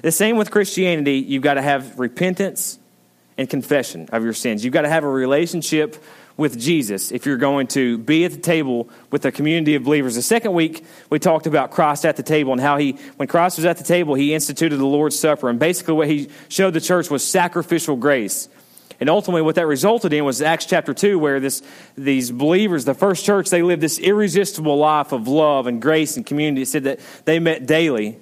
The 0.03 0.13
same 0.13 0.37
with 0.37 0.51
Christianity, 0.51 1.19
you've 1.19 1.43
got 1.43 1.55
to 1.55 1.63
have 1.63 1.99
repentance 1.99 2.79
and 3.37 3.49
confession 3.49 4.09
of 4.13 4.25
your 4.25 4.33
sins. 4.33 4.65
You've 4.65 4.75
got 4.75 4.83
to 4.83 4.89
have 4.89 5.05
a 5.05 5.09
relationship 5.09 5.97
with 6.39 6.59
Jesus 6.59 7.13
if 7.13 7.27
you're 7.27 7.37
going 7.37 7.67
to 7.67 7.99
be 7.99 8.25
at 8.25 8.31
the 8.31 8.39
table 8.39 8.89
with 9.11 9.27
a 9.27 9.33
community 9.33 9.75
of 9.75 9.85
believers. 9.85 10.15
The 10.15 10.23
second 10.23 10.55
week, 10.55 10.85
we 11.11 11.19
talked 11.19 11.47
about 11.47 11.73
Christ 11.73 12.07
at 12.07 12.17
the 12.17 12.23
table 12.23 12.53
and 12.53 12.61
how 12.61 12.79
he, 12.79 12.93
when 13.17 13.29
Christ 13.29 13.59
was 13.59 13.67
at 13.67 13.77
the 13.77 13.85
table, 13.85 14.15
he 14.15 14.33
instituted 14.33 14.79
the 14.79 14.87
Lord's 14.87 15.19
Supper. 15.19 15.51
And 15.51 15.59
basically, 15.59 15.95
what 15.95 16.09
he 16.09 16.31
showed 16.49 16.73
the 16.73 16.81
church 16.81 17.11
was 17.11 17.27
sacrificial 17.27 17.97
grace. 17.97 18.49
And 19.01 19.11
ultimately, 19.11 19.43
what 19.43 19.57
that 19.57 19.67
resulted 19.67 20.13
in 20.13 20.25
was 20.25 20.41
Acts 20.41 20.65
chapter 20.65 20.95
2, 20.95 21.19
where 21.19 21.41
this, 21.41 21.63
these 21.97 22.31
believers, 22.31 22.85
the 22.85 22.95
first 22.95 23.25
church, 23.25 23.51
they 23.51 23.63
lived 23.63 23.83
this 23.83 23.99
irresistible 23.99 24.77
life 24.77 25.13
of 25.13 25.29
love 25.29 25.67
and 25.67 25.83
grace 25.83 26.17
and 26.17 26.25
community. 26.25 26.63
It 26.63 26.69
said 26.69 26.85
that 26.85 27.01
they 27.25 27.41
met 27.41 27.67
daily. 27.67 28.17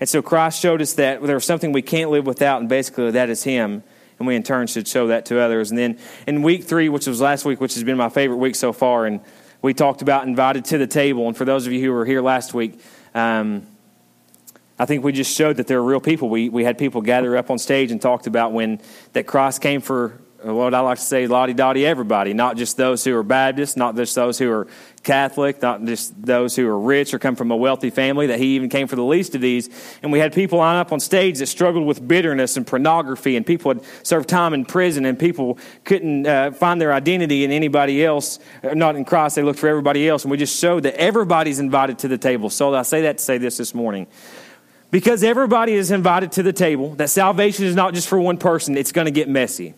And 0.00 0.08
so 0.08 0.22
Christ 0.22 0.60
showed 0.60 0.80
us 0.80 0.94
that 0.94 1.20
there 1.22 1.34
was 1.34 1.44
something 1.44 1.72
we 1.72 1.82
can't 1.82 2.10
live 2.10 2.26
without, 2.26 2.60
and 2.60 2.68
basically 2.68 3.10
that 3.10 3.28
is 3.28 3.42
Him 3.42 3.82
and 4.18 4.26
we 4.26 4.34
in 4.34 4.42
turn 4.42 4.66
should 4.66 4.88
show 4.88 5.08
that 5.08 5.26
to 5.26 5.40
others. 5.40 5.70
And 5.70 5.78
then 5.78 5.98
in 6.26 6.42
week 6.42 6.64
three, 6.64 6.88
which 6.88 7.06
was 7.06 7.20
last 7.20 7.44
week, 7.44 7.60
which 7.60 7.74
has 7.74 7.84
been 7.84 7.96
my 7.96 8.08
favorite 8.08 8.36
week 8.36 8.54
so 8.54 8.72
far, 8.72 9.06
and 9.06 9.20
we 9.62 9.74
talked 9.74 10.02
about 10.02 10.26
invited 10.26 10.64
to 10.66 10.78
the 10.78 10.86
table. 10.86 11.26
And 11.26 11.36
for 11.36 11.44
those 11.44 11.66
of 11.66 11.72
you 11.72 11.80
who 11.80 11.92
were 11.92 12.04
here 12.04 12.22
last 12.22 12.54
week, 12.54 12.80
um, 13.14 13.66
I 14.78 14.86
think 14.86 15.02
we 15.02 15.12
just 15.12 15.34
showed 15.34 15.56
that 15.56 15.66
there 15.66 15.78
are 15.78 15.84
real 15.84 16.00
people. 16.00 16.28
We, 16.28 16.48
we 16.48 16.62
had 16.62 16.78
people 16.78 17.00
gather 17.00 17.36
up 17.36 17.50
on 17.50 17.58
stage 17.58 17.90
and 17.90 18.00
talked 18.00 18.26
about 18.26 18.52
when 18.52 18.80
that 19.12 19.26
Christ 19.26 19.60
came 19.60 19.80
for 19.80 20.20
what 20.42 20.72
I 20.72 20.80
like 20.80 20.98
to 20.98 21.04
say, 21.04 21.26
lottie 21.26 21.52
dottie 21.52 21.84
everybody, 21.84 22.32
not 22.32 22.56
just 22.56 22.76
those 22.76 23.02
who 23.02 23.16
are 23.16 23.24
Baptists, 23.24 23.76
not 23.76 23.96
just 23.96 24.14
those 24.14 24.38
who 24.38 24.50
are 24.50 24.68
Catholic, 25.08 25.62
not 25.62 25.82
just 25.86 26.22
those 26.22 26.54
who 26.54 26.68
are 26.68 26.78
rich 26.78 27.14
or 27.14 27.18
come 27.18 27.34
from 27.34 27.50
a 27.50 27.56
wealthy 27.56 27.88
family, 27.88 28.26
that 28.26 28.38
he 28.38 28.56
even 28.56 28.68
came 28.68 28.86
for 28.86 28.94
the 28.94 29.02
least 29.02 29.34
of 29.34 29.40
these. 29.40 29.70
And 30.02 30.12
we 30.12 30.18
had 30.18 30.34
people 30.34 30.58
line 30.58 30.76
up 30.76 30.92
on 30.92 31.00
stage 31.00 31.38
that 31.38 31.46
struggled 31.46 31.86
with 31.86 32.06
bitterness 32.06 32.58
and 32.58 32.66
pornography, 32.66 33.34
and 33.34 33.46
people 33.46 33.72
had 33.72 33.82
served 34.02 34.28
time 34.28 34.52
in 34.52 34.66
prison, 34.66 35.06
and 35.06 35.18
people 35.18 35.56
couldn't 35.84 36.26
uh, 36.26 36.50
find 36.50 36.78
their 36.78 36.92
identity 36.92 37.42
in 37.42 37.52
anybody 37.52 38.04
else, 38.04 38.38
uh, 38.62 38.74
not 38.74 38.96
in 38.96 39.06
Christ. 39.06 39.36
They 39.36 39.42
looked 39.42 39.58
for 39.58 39.68
everybody 39.68 40.06
else. 40.06 40.24
And 40.24 40.30
we 40.30 40.36
just 40.36 40.60
showed 40.60 40.82
that 40.82 40.94
everybody's 40.96 41.58
invited 41.58 41.98
to 42.00 42.08
the 42.08 42.18
table. 42.18 42.50
So 42.50 42.74
I 42.74 42.82
say 42.82 43.00
that 43.00 43.16
to 43.16 43.24
say 43.24 43.38
this 43.38 43.56
this 43.56 43.72
morning. 43.72 44.08
Because 44.90 45.24
everybody 45.24 45.72
is 45.72 45.90
invited 45.90 46.32
to 46.32 46.42
the 46.42 46.52
table, 46.52 46.94
that 46.96 47.08
salvation 47.08 47.64
is 47.64 47.74
not 47.74 47.94
just 47.94 48.08
for 48.08 48.20
one 48.20 48.36
person, 48.36 48.76
it's 48.76 48.92
going 48.92 49.06
to 49.06 49.10
get 49.10 49.26
messy. 49.26 49.74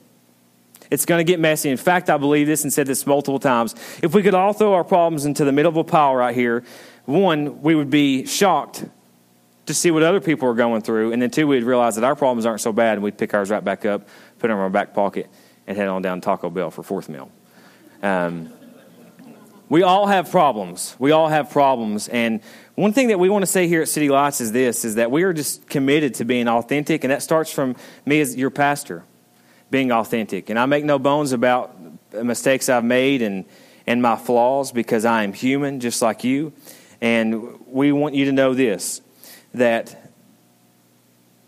It's 0.90 1.04
going 1.04 1.24
to 1.24 1.24
get 1.24 1.38
messy. 1.38 1.70
In 1.70 1.76
fact, 1.76 2.10
I 2.10 2.16
believe 2.16 2.46
this 2.46 2.64
and 2.64 2.72
said 2.72 2.86
this 2.86 3.06
multiple 3.06 3.38
times. 3.38 3.74
If 4.02 4.14
we 4.14 4.22
could 4.22 4.34
all 4.34 4.52
throw 4.52 4.74
our 4.74 4.84
problems 4.84 5.24
into 5.24 5.44
the 5.44 5.52
middle 5.52 5.70
of 5.70 5.76
a 5.76 5.84
pile 5.84 6.14
right 6.14 6.34
here, 6.34 6.64
one, 7.04 7.62
we 7.62 7.74
would 7.74 7.90
be 7.90 8.26
shocked 8.26 8.84
to 9.66 9.74
see 9.74 9.90
what 9.92 10.02
other 10.02 10.20
people 10.20 10.48
are 10.48 10.54
going 10.54 10.82
through. 10.82 11.12
And 11.12 11.22
then 11.22 11.30
two, 11.30 11.46
we'd 11.46 11.62
realize 11.62 11.94
that 11.94 12.04
our 12.04 12.16
problems 12.16 12.44
aren't 12.44 12.60
so 12.60 12.72
bad 12.72 12.94
and 12.94 13.02
we'd 13.02 13.16
pick 13.16 13.34
ours 13.34 13.50
right 13.50 13.64
back 13.64 13.84
up, 13.84 14.08
put 14.38 14.48
them 14.48 14.56
in 14.56 14.62
our 14.62 14.70
back 14.70 14.92
pocket, 14.94 15.30
and 15.66 15.76
head 15.76 15.86
on 15.86 16.02
down 16.02 16.20
to 16.20 16.24
Taco 16.24 16.50
Bell 16.50 16.72
for 16.72 16.82
fourth 16.82 17.08
meal. 17.08 17.30
Um, 18.02 18.52
we 19.68 19.84
all 19.84 20.08
have 20.08 20.32
problems. 20.32 20.96
We 20.98 21.12
all 21.12 21.28
have 21.28 21.50
problems. 21.50 22.08
And 22.08 22.40
one 22.74 22.92
thing 22.92 23.08
that 23.08 23.20
we 23.20 23.28
want 23.28 23.42
to 23.42 23.46
say 23.46 23.68
here 23.68 23.82
at 23.82 23.88
City 23.88 24.08
Lights 24.08 24.40
is 24.40 24.50
this 24.50 24.84
is 24.84 24.96
that 24.96 25.12
we 25.12 25.22
are 25.22 25.32
just 25.32 25.68
committed 25.68 26.14
to 26.14 26.24
being 26.24 26.48
authentic, 26.48 27.04
and 27.04 27.12
that 27.12 27.22
starts 27.22 27.52
from 27.52 27.76
me 28.04 28.20
as 28.20 28.34
your 28.34 28.50
pastor 28.50 29.04
being 29.70 29.92
authentic. 29.92 30.50
And 30.50 30.58
I 30.58 30.66
make 30.66 30.84
no 30.84 30.98
bones 30.98 31.32
about 31.32 31.76
mistakes 32.12 32.68
I've 32.68 32.84
made 32.84 33.22
and, 33.22 33.44
and 33.86 34.02
my 34.02 34.16
flaws 34.16 34.72
because 34.72 35.04
I 35.04 35.22
am 35.22 35.32
human 35.32 35.80
just 35.80 36.02
like 36.02 36.24
you. 36.24 36.52
And 37.00 37.66
we 37.66 37.92
want 37.92 38.14
you 38.14 38.26
to 38.26 38.32
know 38.32 38.54
this 38.54 39.00
that 39.54 40.12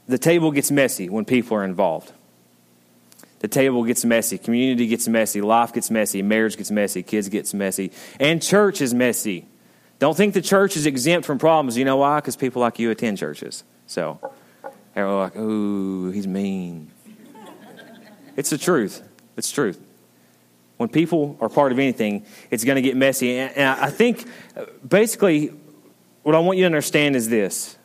the 0.08 0.18
table 0.18 0.50
gets 0.50 0.70
messy 0.70 1.08
when 1.08 1.24
people 1.24 1.56
are 1.56 1.64
involved. 1.64 2.12
The 3.38 3.48
table 3.48 3.84
gets 3.84 4.04
messy, 4.04 4.38
community 4.38 4.86
gets 4.86 5.08
messy, 5.08 5.40
life 5.40 5.72
gets 5.72 5.90
messy, 5.90 6.22
marriage 6.22 6.56
gets 6.56 6.70
messy, 6.70 7.02
kids 7.02 7.28
gets 7.28 7.52
messy, 7.52 7.90
and 8.20 8.42
church 8.42 8.80
is 8.80 8.94
messy. 8.94 9.46
Don't 9.98 10.16
think 10.16 10.34
the 10.34 10.42
church 10.42 10.76
is 10.76 10.86
exempt 10.86 11.26
from 11.26 11.38
problems. 11.38 11.76
You 11.76 11.84
know 11.84 11.96
why? 11.96 12.18
Because 12.18 12.36
people 12.36 12.60
like 12.60 12.78
you 12.78 12.90
attend 12.90 13.18
churches. 13.18 13.64
So, 13.86 14.18
they're 14.94 15.08
like, 15.08 15.36
ooh, 15.36 16.10
he's 16.10 16.26
mean. 16.26 16.90
It's 18.36 18.50
the 18.50 18.58
truth. 18.58 19.02
It's 19.36 19.50
truth. 19.50 19.80
When 20.76 20.88
people 20.88 21.36
are 21.40 21.48
part 21.48 21.72
of 21.72 21.78
anything, 21.78 22.26
it's 22.50 22.64
going 22.64 22.76
to 22.76 22.82
get 22.82 22.96
messy. 22.96 23.38
And 23.38 23.62
I 23.62 23.90
think 23.90 24.26
uh, 24.56 24.64
basically 24.86 25.52
what 26.22 26.34
I 26.34 26.38
want 26.40 26.58
you 26.58 26.62
to 26.62 26.66
understand 26.66 27.16
is 27.16 27.28
this 27.28 27.76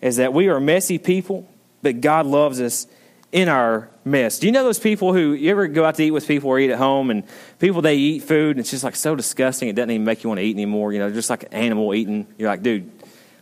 is 0.00 0.16
that 0.16 0.34
we 0.34 0.48
are 0.48 0.60
messy 0.60 0.98
people, 0.98 1.48
but 1.82 2.02
God 2.02 2.26
loves 2.26 2.60
us 2.60 2.86
in 3.32 3.48
our 3.48 3.88
mess. 4.04 4.38
Do 4.38 4.46
you 4.46 4.52
know 4.52 4.62
those 4.62 4.78
people 4.78 5.14
who 5.14 5.32
you 5.32 5.50
ever 5.50 5.66
go 5.66 5.84
out 5.84 5.94
to 5.94 6.04
eat 6.04 6.10
with 6.10 6.28
people 6.28 6.50
or 6.50 6.58
eat 6.58 6.70
at 6.70 6.78
home 6.78 7.10
and 7.10 7.24
people 7.58 7.80
they 7.80 7.96
eat 7.96 8.22
food 8.22 8.50
and 8.50 8.60
it's 8.60 8.70
just 8.70 8.84
like 8.84 8.96
so 8.96 9.16
disgusting 9.16 9.68
it 9.68 9.74
doesn't 9.74 9.90
even 9.90 10.04
make 10.04 10.22
you 10.22 10.28
want 10.28 10.38
to 10.38 10.44
eat 10.44 10.54
anymore, 10.54 10.92
you 10.92 10.98
know, 10.98 11.10
just 11.10 11.30
like 11.30 11.44
an 11.44 11.54
animal 11.54 11.94
eating. 11.94 12.26
You're 12.36 12.50
like, 12.50 12.62
dude, 12.62 12.90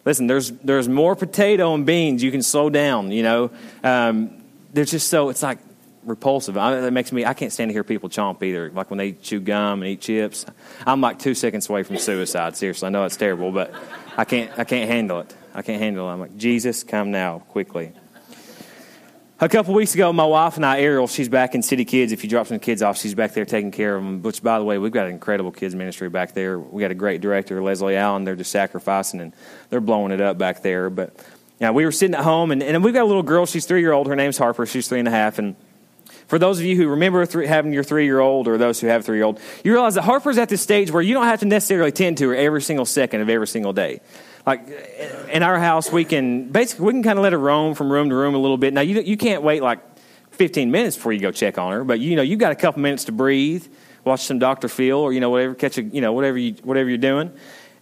listen, 0.04 0.28
there's 0.28 0.50
there's 0.50 0.88
more 0.88 1.16
potato 1.16 1.74
and 1.74 1.84
beans. 1.84 2.22
You 2.22 2.30
can 2.30 2.42
slow 2.42 2.70
down, 2.70 3.10
you 3.10 3.22
know. 3.22 3.50
Um, 3.82 4.42
just 4.72 5.08
so 5.08 5.28
it's 5.28 5.42
like 5.42 5.58
repulsive. 6.04 6.56
I, 6.56 6.90
makes 6.90 7.12
me, 7.12 7.24
I 7.24 7.34
can't 7.34 7.52
stand 7.52 7.68
to 7.68 7.72
hear 7.72 7.84
people 7.84 8.08
chomp 8.08 8.42
either. 8.42 8.70
Like 8.70 8.90
when 8.90 8.98
they 8.98 9.12
chew 9.12 9.40
gum 9.40 9.82
and 9.82 9.90
eat 9.90 10.00
chips. 10.00 10.44
I'm 10.86 11.00
like 11.00 11.18
two 11.18 11.34
seconds 11.34 11.68
away 11.68 11.82
from 11.82 11.98
suicide. 11.98 12.56
Seriously, 12.56 12.86
I 12.86 12.90
know 12.90 13.04
it's 13.04 13.16
terrible, 13.16 13.52
but 13.52 13.74
I 14.16 14.24
can't, 14.24 14.56
I 14.58 14.64
can't 14.64 14.90
handle 14.90 15.20
it. 15.20 15.34
I 15.54 15.62
can't 15.62 15.80
handle 15.80 16.08
it. 16.08 16.12
I'm 16.12 16.20
like, 16.20 16.36
Jesus, 16.36 16.82
come 16.82 17.10
now, 17.10 17.40
quickly. 17.40 17.92
A 19.40 19.48
couple 19.48 19.74
weeks 19.74 19.92
ago, 19.94 20.12
my 20.12 20.24
wife 20.24 20.54
and 20.54 20.64
I, 20.64 20.78
Ariel, 20.80 21.08
she's 21.08 21.28
back 21.28 21.56
in 21.56 21.62
City 21.62 21.84
Kids. 21.84 22.12
If 22.12 22.22
you 22.22 22.30
drop 22.30 22.46
some 22.46 22.60
kids 22.60 22.80
off, 22.80 22.96
she's 22.96 23.14
back 23.14 23.34
there 23.34 23.44
taking 23.44 23.72
care 23.72 23.96
of 23.96 24.04
them. 24.04 24.22
Which, 24.22 24.40
by 24.40 24.58
the 24.60 24.64
way, 24.64 24.78
we've 24.78 24.92
got 24.92 25.06
an 25.06 25.12
incredible 25.12 25.50
kids 25.50 25.74
ministry 25.74 26.08
back 26.08 26.32
there. 26.32 26.60
We 26.60 26.80
got 26.80 26.92
a 26.92 26.94
great 26.94 27.20
director, 27.20 27.60
Leslie 27.60 27.96
Allen. 27.96 28.22
They're 28.22 28.36
just 28.36 28.52
sacrificing 28.52 29.20
and 29.20 29.32
they're 29.68 29.80
blowing 29.80 30.12
it 30.12 30.20
up 30.20 30.38
back 30.38 30.62
there. 30.62 30.90
But 30.90 31.16
yeah, 31.58 31.72
we 31.72 31.84
were 31.84 31.90
sitting 31.90 32.14
at 32.14 32.22
home, 32.22 32.52
and, 32.52 32.62
and 32.62 32.84
we've 32.84 32.94
got 32.94 33.02
a 33.02 33.06
little 33.06 33.24
girl. 33.24 33.44
She's 33.44 33.66
three 33.66 33.80
year 33.80 33.92
old. 33.92 34.06
Her 34.06 34.14
name's 34.14 34.38
Harper. 34.38 34.64
She's 34.64 34.86
three 34.86 35.00
and 35.00 35.08
a 35.08 35.10
half, 35.10 35.40
and 35.40 35.56
for 36.32 36.38
those 36.38 36.58
of 36.58 36.64
you 36.64 36.76
who 36.76 36.88
remember 36.88 37.26
three, 37.26 37.46
having 37.46 37.74
your 37.74 37.84
three 37.84 38.06
year 38.06 38.18
old 38.18 38.48
or 38.48 38.56
those 38.56 38.80
who 38.80 38.86
have 38.86 39.04
three 39.04 39.18
year 39.18 39.26
old, 39.26 39.38
you 39.62 39.70
realize 39.70 39.96
that 39.96 40.04
Harper's 40.04 40.38
at 40.38 40.48
this 40.48 40.62
stage 40.62 40.90
where 40.90 41.02
you 41.02 41.12
don't 41.12 41.26
have 41.26 41.40
to 41.40 41.44
necessarily 41.44 41.92
tend 41.92 42.16
to 42.16 42.28
her 42.30 42.34
every 42.34 42.62
single 42.62 42.86
second 42.86 43.20
of 43.20 43.28
every 43.28 43.46
single 43.46 43.74
day. 43.74 44.00
Like 44.46 44.66
in 45.30 45.42
our 45.42 45.58
house, 45.58 45.92
we 45.92 46.06
can 46.06 46.48
basically 46.48 46.86
we 46.86 46.92
can 46.92 47.02
kind 47.02 47.18
of 47.18 47.22
let 47.22 47.34
her 47.34 47.38
roam 47.38 47.74
from 47.74 47.92
room 47.92 48.08
to 48.08 48.14
room 48.14 48.34
a 48.34 48.38
little 48.38 48.56
bit. 48.56 48.72
Now 48.72 48.80
you 48.80 48.98
you 49.02 49.18
can't 49.18 49.42
wait 49.42 49.62
like 49.62 49.80
15 50.30 50.70
minutes 50.70 50.96
before 50.96 51.12
you 51.12 51.20
go 51.20 51.32
check 51.32 51.58
on 51.58 51.70
her, 51.70 51.84
but 51.84 52.00
you 52.00 52.16
know 52.16 52.22
you've 52.22 52.40
got 52.40 52.50
a 52.50 52.56
couple 52.56 52.80
minutes 52.80 53.04
to 53.04 53.12
breathe, 53.12 53.66
watch 54.02 54.22
some 54.22 54.38
Dr. 54.38 54.68
Phil 54.68 54.96
or 54.96 55.12
you 55.12 55.20
know 55.20 55.28
whatever 55.28 55.54
catch 55.54 55.76
a 55.76 55.82
you 55.82 56.00
know 56.00 56.14
whatever 56.14 56.38
you 56.38 56.54
whatever 56.62 56.88
you're 56.88 56.96
doing. 56.96 57.30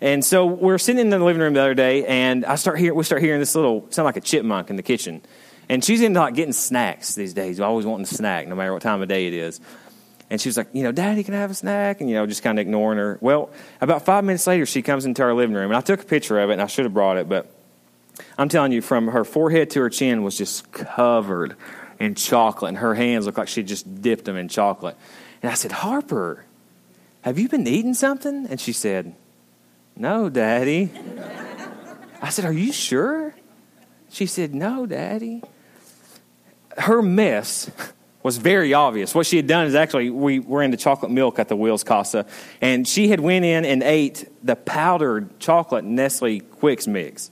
And 0.01 0.25
so 0.25 0.47
we're 0.47 0.79
sitting 0.79 0.99
in 0.99 1.11
the 1.11 1.21
living 1.21 1.41
room 1.41 1.55
the 1.55 1.61
other 1.61 1.75
day, 1.75 2.05
and 2.05 2.45
I 2.45 2.57
start 2.57 2.81
hear 2.81 2.95
we 2.95 3.05
start 3.05 3.23
hearing 3.23 3.39
this 3.39 3.55
little 3.55 3.87
sound 3.91 4.07
like 4.07 4.17
a 4.17 4.21
chipmunk 4.21 4.71
in 4.71 4.75
the 4.75 4.83
kitchen. 4.83 5.23
And 5.71 5.85
she's 5.85 6.03
into 6.03 6.19
like 6.19 6.35
getting 6.35 6.53
snacks 6.53 7.15
these 7.15 7.33
days, 7.33 7.61
always 7.61 7.87
wanting 7.87 8.03
a 8.03 8.09
snack, 8.09 8.49
no 8.49 8.57
matter 8.57 8.73
what 8.73 8.83
time 8.83 9.03
of 9.03 9.09
day 9.09 9.29
it 9.29 9.35
is. 9.35 9.61
And 10.29 10.41
she 10.41 10.49
was 10.49 10.57
like, 10.57 10.67
you 10.73 10.83
know, 10.83 10.91
Daddy, 10.91 11.23
can 11.23 11.33
I 11.33 11.39
have 11.39 11.53
a 11.53 11.55
snack? 11.55 12.01
And, 12.01 12.11
you 12.11 12.17
know, 12.17 12.27
just 12.27 12.43
kind 12.43 12.59
of 12.59 12.63
ignoring 12.63 12.99
her. 12.99 13.19
Well, 13.21 13.51
about 13.81 14.05
five 14.05 14.25
minutes 14.25 14.49
later, 14.49 14.67
she 14.67 14.83
comes 14.83 15.05
into 15.05 15.23
our 15.23 15.33
living 15.33 15.55
room. 15.55 15.71
And 15.71 15.77
I 15.77 15.81
took 15.81 16.03
a 16.03 16.05
picture 16.05 16.41
of 16.41 16.51
it, 16.51 16.55
and 16.55 16.63
I 16.63 16.67
should 16.67 16.87
have 16.87 16.93
brought 16.93 17.19
it. 17.19 17.29
But 17.29 17.49
I'm 18.37 18.49
telling 18.49 18.73
you, 18.73 18.83
from 18.83 19.09
her 19.09 19.25
forehead 19.25 19.71
to 19.71 19.81
her 19.83 19.91
chin 19.91 20.25
was 20.25 20.37
just 20.37 20.73
covered 20.73 21.55
in 22.01 22.17
chocolate. 22.17 22.71
And 22.71 22.79
her 22.79 22.97
hands 22.97 23.27
looked 23.27 23.39
like 23.39 23.47
she 23.47 23.63
just 23.63 24.03
dipped 24.03 24.25
them 24.25 24.37
in 24.37 24.49
chocolate. 24.49 24.97
And 25.41 25.53
I 25.53 25.55
said, 25.55 25.71
Harper, 25.71 26.47
have 27.23 27.39
you 27.39 27.49
been 27.49 27.65
eating 27.69 27.95
something? 27.95 28.49
And 28.51 28.61
she 28.61 28.73
said, 28.73 29.15
No, 29.95 30.29
Daddy. 30.29 30.91
I 32.23 32.31
said, 32.31 32.45
Are 32.45 32.53
you 32.53 32.73
sure? 32.73 33.37
She 34.09 34.27
said, 34.27 34.53
No, 34.53 34.85
Daddy 34.85 35.45
her 36.81 37.03
mess 37.03 37.71
was 38.23 38.37
very 38.37 38.75
obvious. 38.75 39.15
What 39.15 39.27
she 39.27 39.37
had 39.37 39.47
done 39.47 39.67
is 39.67 39.75
actually 39.75 40.11
we 40.11 40.39
were 40.41 40.63
into 40.63 40.77
chocolate 40.77 41.11
milk 41.11 41.39
at 41.39 41.49
the 41.49 41.57
Wills 41.57 41.85
Casa, 41.85 42.27
and 42.61 42.87
she 42.87 43.09
had 43.09 43.21
went 43.21 43.45
in 43.45 43.65
and 43.65 43.83
ate 43.83 44.29
the 44.45 44.57
powdered 44.57 45.39
chocolate 45.41 45.85
Nestle 45.85 46.41
Quicks 46.41 46.87
mix. 46.87 47.31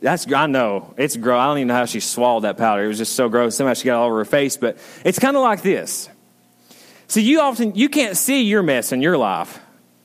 That's 0.00 0.30
I 0.32 0.46
know 0.46 0.94
it's 0.96 1.16
gross. 1.16 1.38
I 1.38 1.46
don't 1.46 1.58
even 1.58 1.68
know 1.68 1.74
how 1.74 1.84
she 1.86 2.00
swallowed 2.00 2.44
that 2.44 2.56
powder. 2.56 2.84
It 2.84 2.88
was 2.88 2.98
just 2.98 3.14
so 3.14 3.28
gross. 3.28 3.56
Somehow 3.56 3.74
she 3.74 3.84
got 3.84 3.98
all 3.98 4.06
over 4.06 4.18
her 4.18 4.24
face. 4.24 4.56
But 4.56 4.78
it's 5.04 5.18
kind 5.18 5.36
of 5.36 5.42
like 5.42 5.62
this. 5.62 6.08
So 7.06 7.20
you 7.20 7.40
often 7.40 7.74
you 7.74 7.88
can't 7.88 8.16
see 8.16 8.42
your 8.42 8.62
mess 8.62 8.92
in 8.92 9.00
your 9.00 9.16
life, 9.16 9.58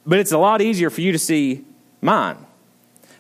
but 0.06 0.20
it's 0.20 0.32
a 0.32 0.38
lot 0.38 0.62
easier 0.62 0.90
for 0.90 1.02
you 1.02 1.12
to 1.12 1.20
see 1.20 1.66
mine 2.02 2.38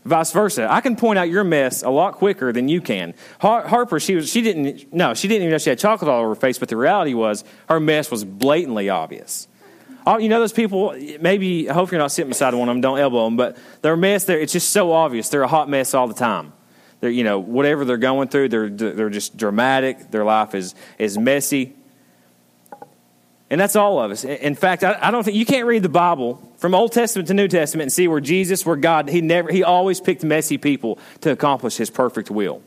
vice 0.06 0.32
versa. 0.32 0.68
I 0.72 0.82
can 0.82 0.96
point 0.96 1.20
out 1.20 1.30
your 1.30 1.44
mess 1.44 1.84
a 1.84 1.90
lot 1.90 2.16
quicker 2.16 2.52
than 2.52 2.70
you 2.70 2.82
can. 2.82 3.14
Har- 3.40 3.68
Harper, 3.68 4.00
she 4.00 4.16
was, 4.16 4.30
she 4.30 4.42
didn't, 4.42 4.94
no, 4.94 5.14
she 5.14 5.28
didn't 5.28 5.44
even 5.44 5.52
know 5.52 5.58
she 5.58 5.70
had 5.70 5.80
chocolate 5.80 6.10
all 6.10 6.20
over 6.20 6.30
her 6.30 6.36
face, 6.36 6.58
but 6.58 6.70
the 6.70 6.78
reality 6.78 7.14
was 7.14 7.44
her 7.68 7.80
mess 7.80 8.10
was 8.12 8.24
blatantly 8.24 8.90
obvious. 8.90 9.48
Oh, 10.08 10.18
you 10.18 10.30
know 10.30 10.40
those 10.40 10.54
people, 10.54 10.96
maybe, 11.20 11.70
I 11.70 11.74
hope 11.74 11.92
you're 11.92 12.00
not 12.00 12.12
sitting 12.12 12.30
beside 12.30 12.54
one 12.54 12.70
of 12.70 12.74
them, 12.74 12.82
don't 12.82 13.00
elbow 13.00 13.26
them, 13.26 13.38
but 13.38 13.58
their 13.82 13.98
mess 13.98 14.28
it's 14.30 14.54
just 14.54 14.72
so 14.72 14.92
obvious. 14.92 15.30
They're 15.30 15.44
a 15.44 15.48
hot 15.48 15.70
mess 15.70 15.94
all 15.94 16.08
the 16.08 16.14
time. 16.14 16.54
They're, 17.00 17.10
you 17.10 17.24
know, 17.24 17.40
whatever 17.40 17.86
they're 17.86 17.98
going 17.98 18.28
through, 18.28 18.50
they're, 18.50 18.70
they're 18.70 19.10
just 19.10 19.38
dramatic. 19.38 20.12
Their 20.12 20.26
life 20.26 20.56
is, 20.56 20.76
is 20.98 21.18
messy. 21.18 21.76
And 23.50 23.60
that's 23.60 23.76
all 23.76 24.00
of 24.00 24.12
us. 24.12 24.24
In 24.24 24.54
fact, 24.54 24.84
I, 24.84 25.10
don't 25.10 25.24
think 25.24 25.36
you 25.36 25.46
can't 25.46 25.66
read 25.66 25.82
the 25.82 25.90
Bible 25.90 26.54
from 26.58 26.76
Old 26.76 26.92
Testament 26.92 27.28
to 27.30 27.34
New 27.34 27.48
Testament 27.48 27.84
and 27.84 27.92
see 27.92 28.08
where 28.08 28.20
Jesus, 28.20 28.64
where 28.64 28.76
God, 28.76 29.10
he 29.10 29.22
never, 29.22 29.52
he 29.52 29.64
always 29.64 30.00
picked 30.00 30.24
messy 30.24 30.60
people 30.60 31.00
to 31.22 31.32
accomplish 31.32 31.78
his 31.78 31.90
perfect 31.90 32.30
will. 32.30 32.62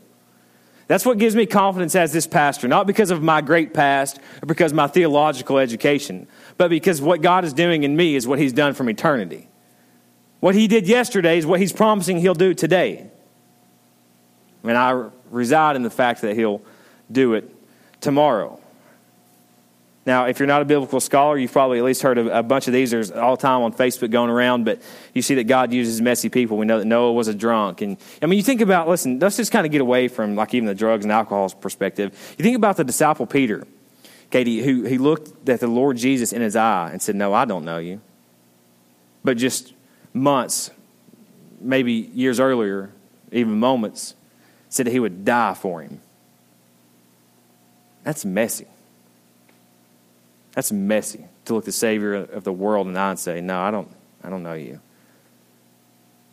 That's 0.89 1.07
what 1.07 1.19
gives 1.19 1.37
me 1.37 1.47
confidence 1.47 1.95
as 1.95 2.13
this 2.13 2.27
pastor, 2.27 2.67
not 2.67 2.89
because 2.89 3.13
of 3.13 3.23
my 3.23 3.41
great 3.41 3.73
past 3.73 4.19
or 4.43 4.47
because 4.47 4.73
of 4.73 4.77
my 4.77 4.89
theological 4.89 5.59
education, 5.59 6.27
but 6.59 6.69
because 6.69 7.01
what 7.01 7.23
God 7.23 7.45
is 7.45 7.53
doing 7.53 7.85
in 7.85 7.97
me 7.97 8.17
is 8.17 8.27
what 8.27 8.41
he's 8.41 8.53
done 8.53 8.75
from 8.75 8.89
eternity. 8.89 9.49
What 10.41 10.57
he 10.57 10.67
did 10.67 10.89
yesterday 10.89 11.39
is 11.39 11.47
what 11.47 11.61
he's 11.61 11.73
promising 11.73 12.19
he'll 12.19 12.35
do 12.35 12.53
today. 12.53 13.07
And 14.65 14.77
I 14.77 15.09
reside 15.31 15.77
in 15.77 15.83
the 15.83 15.91
fact 15.91 16.23
that 16.23 16.35
he'll 16.35 16.61
do 17.11 17.35
it 17.35 17.55
tomorrow. 18.01 18.62
Now, 20.05 20.25
if 20.25 20.41
you're 20.41 20.49
not 20.49 20.63
a 20.63 20.65
biblical 20.65 20.99
scholar, 20.99 21.39
you've 21.39 21.53
probably 21.53 21.79
at 21.79 21.85
least 21.85 22.03
heard 22.03 22.19
of 22.19 22.27
a 22.27 22.43
bunch 22.43 22.67
of 22.67 22.73
these. 22.73 22.91
There's 22.91 23.13
all 23.13 23.37
the 23.37 23.43
time 23.43 23.63
on 23.63 23.73
Facebook 23.73 24.11
going 24.11 24.31
around, 24.31 24.65
but 24.65 24.83
you 25.15 25.23
see 25.23 25.37
that 25.37 25.45
God 25.45 25.73
uses 25.73 26.01
messy 26.01 26.29
people. 26.29 26.57
We 26.57 26.67
know 26.67 26.81
that 26.81 26.87
Noah 26.87 27.13
was 27.13 27.29
a 27.29 27.35
drunk. 27.35 27.83
And 27.83 27.97
I 28.21 28.27
mean, 28.27 28.37
you 28.37 28.43
think 28.43 28.61
about, 28.61 28.89
listen, 28.89 29.21
let's 29.21 29.37
just 29.37 29.53
kind 29.53 29.65
of 29.65 29.71
get 29.71 29.81
away 29.81 30.09
from 30.09 30.35
like 30.35 30.55
even 30.55 30.67
the 30.67 30.75
drugs 30.75 31.05
and 31.05 31.13
alcohol's 31.13 31.55
perspective. 31.55 32.35
You 32.37 32.43
think 32.43 32.57
about 32.57 32.77
the 32.77 32.85
disciple 32.85 33.27
Peter, 33.27 33.65
Katie, 34.33 34.61
who 34.61 34.83
he 34.83 34.99
looked 34.99 35.49
at 35.49 35.61
the 35.61 35.69
Lord 35.69 35.99
Jesus 35.99 36.33
in 36.33 36.43
his 36.43 36.57
eye 36.57 36.91
and 36.91 37.01
said, 37.01 37.15
No, 37.15 37.33
I 37.33 37.45
don't 37.45 37.65
know 37.65 37.79
you. 37.79 38.01
But 39.23 39.37
just 39.37 39.73
months, 40.13 40.73
maybe 41.61 41.93
years 41.93 42.41
earlier, 42.41 42.91
even 43.31 43.61
moments, 43.61 44.17
said 44.69 44.87
that 44.87 44.91
he 44.91 44.99
would 44.99 45.25
die 45.25 45.55
for 45.55 45.81
him. 45.81 46.01
That's 48.03 48.25
messy. 48.25 48.67
That's 50.53 50.71
messy 50.71 51.27
to 51.47 51.55
look 51.55 51.65
the 51.65 51.73
Savior 51.73 52.15
of 52.15 52.45
the 52.45 52.53
world 52.53 52.87
and 52.87 53.19
say, 53.19 53.41
No, 53.41 53.61
I 53.61 53.71
don't, 53.71 53.89
I 54.23 54.31
don't 54.31 54.43
know 54.43 54.55
you. 54.55 54.81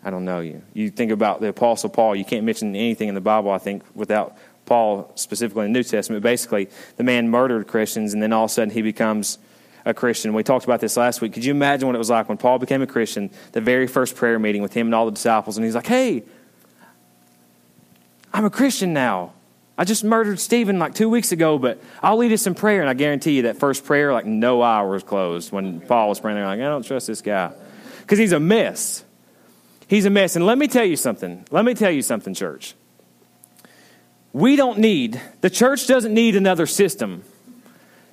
I 0.04 0.10
don't 0.10 0.26
know 0.26 0.40
you. 0.40 0.62
You 0.74 0.90
think 0.90 1.12
about 1.12 1.42
the 1.42 1.48
Apostle 1.48 1.90
Paul, 1.90 2.16
you 2.16 2.26
can't 2.26 2.46
mention 2.46 2.76
anything 2.76 3.10
in 3.10 3.16
the 3.16 3.22
Bible, 3.22 3.52
I 3.52 3.58
think, 3.58 3.84
without 3.94 4.38
Paul 4.66 5.12
specifically 5.16 5.66
in 5.66 5.74
the 5.74 5.80
New 5.80 5.84
Testament. 5.84 6.24
Basically, 6.24 6.70
the 6.96 7.04
man 7.04 7.30
murdered 7.30 7.68
Christians, 7.68 8.14
and 8.14 8.24
then 8.24 8.32
all 8.32 8.46
of 8.46 8.52
a 8.52 8.54
sudden 8.54 8.70
he 8.70 8.82
becomes 8.82 9.40
a 9.86 9.94
Christian. 9.94 10.34
We 10.34 10.44
talked 10.44 10.66
about 10.66 10.80
this 10.80 10.96
last 10.96 11.22
week. 11.22 11.34
Could 11.34 11.44
you 11.44 11.52
imagine 11.52 11.88
what 11.88 11.96
it 11.96 12.00
was 12.00 12.10
like 12.10 12.30
when 12.30 12.38
Paul 12.38 12.60
became 12.60 12.82
a 12.82 12.88
Christian, 12.88 13.32
the 13.52 13.62
very 13.62 13.88
first 13.88 14.16
prayer 14.16 14.38
meeting 14.40 14.62
with 14.62 14.74
him 14.74 14.88
and 14.88 14.96
all 14.96 15.06
the 15.06 15.12
disciples, 15.12 15.58
and 15.58 15.66
he's 15.66 15.76
like, 15.76 15.88
Hey, 15.88 16.24
I'm 18.34 18.46
a 18.46 18.50
Christian 18.50 18.94
now. 18.94 19.34
I 19.80 19.86
just 19.86 20.04
murdered 20.04 20.42
Stephen 20.42 20.78
like 20.78 20.94
two 20.94 21.08
weeks 21.08 21.32
ago, 21.32 21.58
but 21.58 21.82
I'll 22.04 22.18
lead 22.18 22.34
us 22.34 22.46
in 22.46 22.54
prayer. 22.54 22.82
And 22.82 22.90
I 22.90 22.94
guarantee 22.94 23.38
you 23.38 23.42
that 23.44 23.60
first 23.60 23.86
prayer, 23.86 24.12
like 24.12 24.26
no 24.26 24.62
eye 24.62 24.82
was 24.82 25.04
closed 25.04 25.54
when 25.54 25.80
Paul 25.80 26.10
was 26.10 26.20
praying. 26.20 26.36
They're 26.36 26.46
like, 26.46 26.60
I 26.60 26.64
don't 26.64 26.86
trust 26.86 27.08
this 27.08 27.22
guy 27.22 27.54
because 28.02 28.20
he's 28.20 28.34
a 28.34 28.42
mess. 28.42 29.06
He's 29.88 30.04
a 30.04 30.10
mess. 30.10 30.36
And 30.36 30.46
let 30.46 30.58
me 30.58 30.68
tell 30.68 30.84
you 30.84 30.98
something. 30.98 31.46
Let 31.50 31.64
me 31.64 31.76
tell 31.76 31.92
you 31.92 32.02
something, 32.02 32.34
church. 32.34 32.76
We 34.34 34.58
don't 34.58 34.80
need, 34.80 35.22
the 35.40 35.50
church 35.50 35.88
doesn't 35.88 36.14
need 36.14 36.36
another 36.36 36.66
system. 36.66 37.24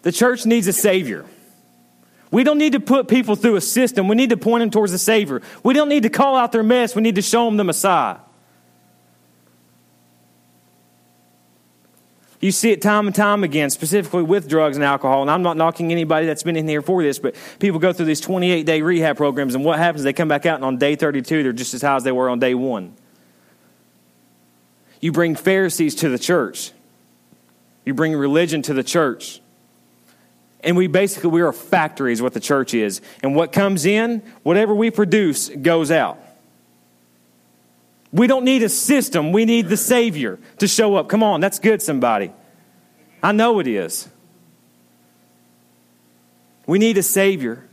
The 0.02 0.12
church 0.12 0.46
needs 0.46 0.68
a 0.68 0.72
Savior. 0.72 1.26
We 2.30 2.44
don't 2.44 2.58
need 2.58 2.74
to 2.74 2.80
put 2.80 3.08
people 3.08 3.34
through 3.34 3.56
a 3.56 3.60
system. 3.60 4.06
We 4.06 4.14
need 4.14 4.30
to 4.30 4.36
point 4.36 4.62
them 4.62 4.70
towards 4.70 4.92
the 4.92 4.98
Savior. 4.98 5.42
We 5.64 5.74
don't 5.74 5.88
need 5.88 6.04
to 6.04 6.10
call 6.10 6.36
out 6.36 6.52
their 6.52 6.62
mess. 6.62 6.94
We 6.94 7.02
need 7.02 7.16
to 7.16 7.22
show 7.22 7.44
them 7.46 7.56
the 7.56 7.64
Messiah. 7.64 8.18
You 12.40 12.52
see 12.52 12.70
it 12.70 12.82
time 12.82 13.06
and 13.06 13.16
time 13.16 13.44
again, 13.44 13.70
specifically 13.70 14.22
with 14.22 14.48
drugs 14.48 14.76
and 14.76 14.84
alcohol. 14.84 15.22
And 15.22 15.30
I'm 15.30 15.42
not 15.42 15.56
knocking 15.56 15.90
anybody 15.90 16.26
that's 16.26 16.42
been 16.42 16.56
in 16.56 16.68
here 16.68 16.82
for 16.82 17.02
this, 17.02 17.18
but 17.18 17.34
people 17.58 17.80
go 17.80 17.92
through 17.92 18.06
these 18.06 18.20
28 18.20 18.66
day 18.66 18.82
rehab 18.82 19.16
programs, 19.16 19.54
and 19.54 19.64
what 19.64 19.78
happens? 19.78 20.04
They 20.04 20.12
come 20.12 20.28
back 20.28 20.44
out, 20.44 20.56
and 20.56 20.64
on 20.64 20.76
day 20.76 20.96
32, 20.96 21.42
they're 21.42 21.52
just 21.52 21.72
as 21.74 21.82
high 21.82 21.96
as 21.96 22.04
they 22.04 22.12
were 22.12 22.28
on 22.28 22.38
day 22.38 22.54
one. 22.54 22.94
You 25.00 25.12
bring 25.12 25.34
Pharisees 25.34 25.94
to 25.96 26.08
the 26.08 26.18
church, 26.18 26.72
you 27.84 27.94
bring 27.94 28.14
religion 28.14 28.62
to 28.62 28.74
the 28.74 28.84
church. 28.84 29.40
And 30.60 30.76
we 30.76 30.88
basically, 30.88 31.30
we're 31.30 31.48
a 31.48 31.52
factory, 31.52 32.12
is 32.12 32.20
what 32.20 32.32
the 32.32 32.40
church 32.40 32.74
is. 32.74 33.00
And 33.22 33.36
what 33.36 33.52
comes 33.52 33.86
in, 33.86 34.20
whatever 34.42 34.74
we 34.74 34.90
produce, 34.90 35.48
goes 35.48 35.92
out. 35.92 36.18
We 38.12 38.26
don't 38.26 38.44
need 38.44 38.62
a 38.62 38.68
system. 38.68 39.32
We 39.32 39.44
need 39.44 39.68
the 39.68 39.76
Savior 39.76 40.38
to 40.58 40.68
show 40.68 40.96
up. 40.96 41.08
Come 41.08 41.22
on, 41.22 41.40
that's 41.40 41.58
good, 41.58 41.82
somebody. 41.82 42.32
I 43.22 43.32
know 43.32 43.58
it 43.58 43.66
is. 43.66 44.08
We 46.66 46.78
need 46.78 46.98
a 46.98 47.02
Savior. 47.02 47.64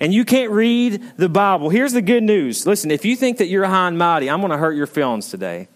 And 0.00 0.14
you 0.14 0.24
can't 0.24 0.50
read 0.50 1.02
the 1.16 1.28
Bible. 1.28 1.70
Here's 1.70 1.92
the 1.92 2.02
good 2.02 2.22
news. 2.22 2.66
Listen, 2.66 2.90
if 2.90 3.04
you 3.04 3.16
think 3.16 3.38
that 3.38 3.46
you're 3.46 3.64
high 3.64 3.88
and 3.88 3.98
mighty, 3.98 4.30
I'm 4.30 4.40
going 4.40 4.52
to 4.52 4.58
hurt 4.58 4.76
your 4.76 4.86
feelings 4.86 5.28
today. 5.28 5.68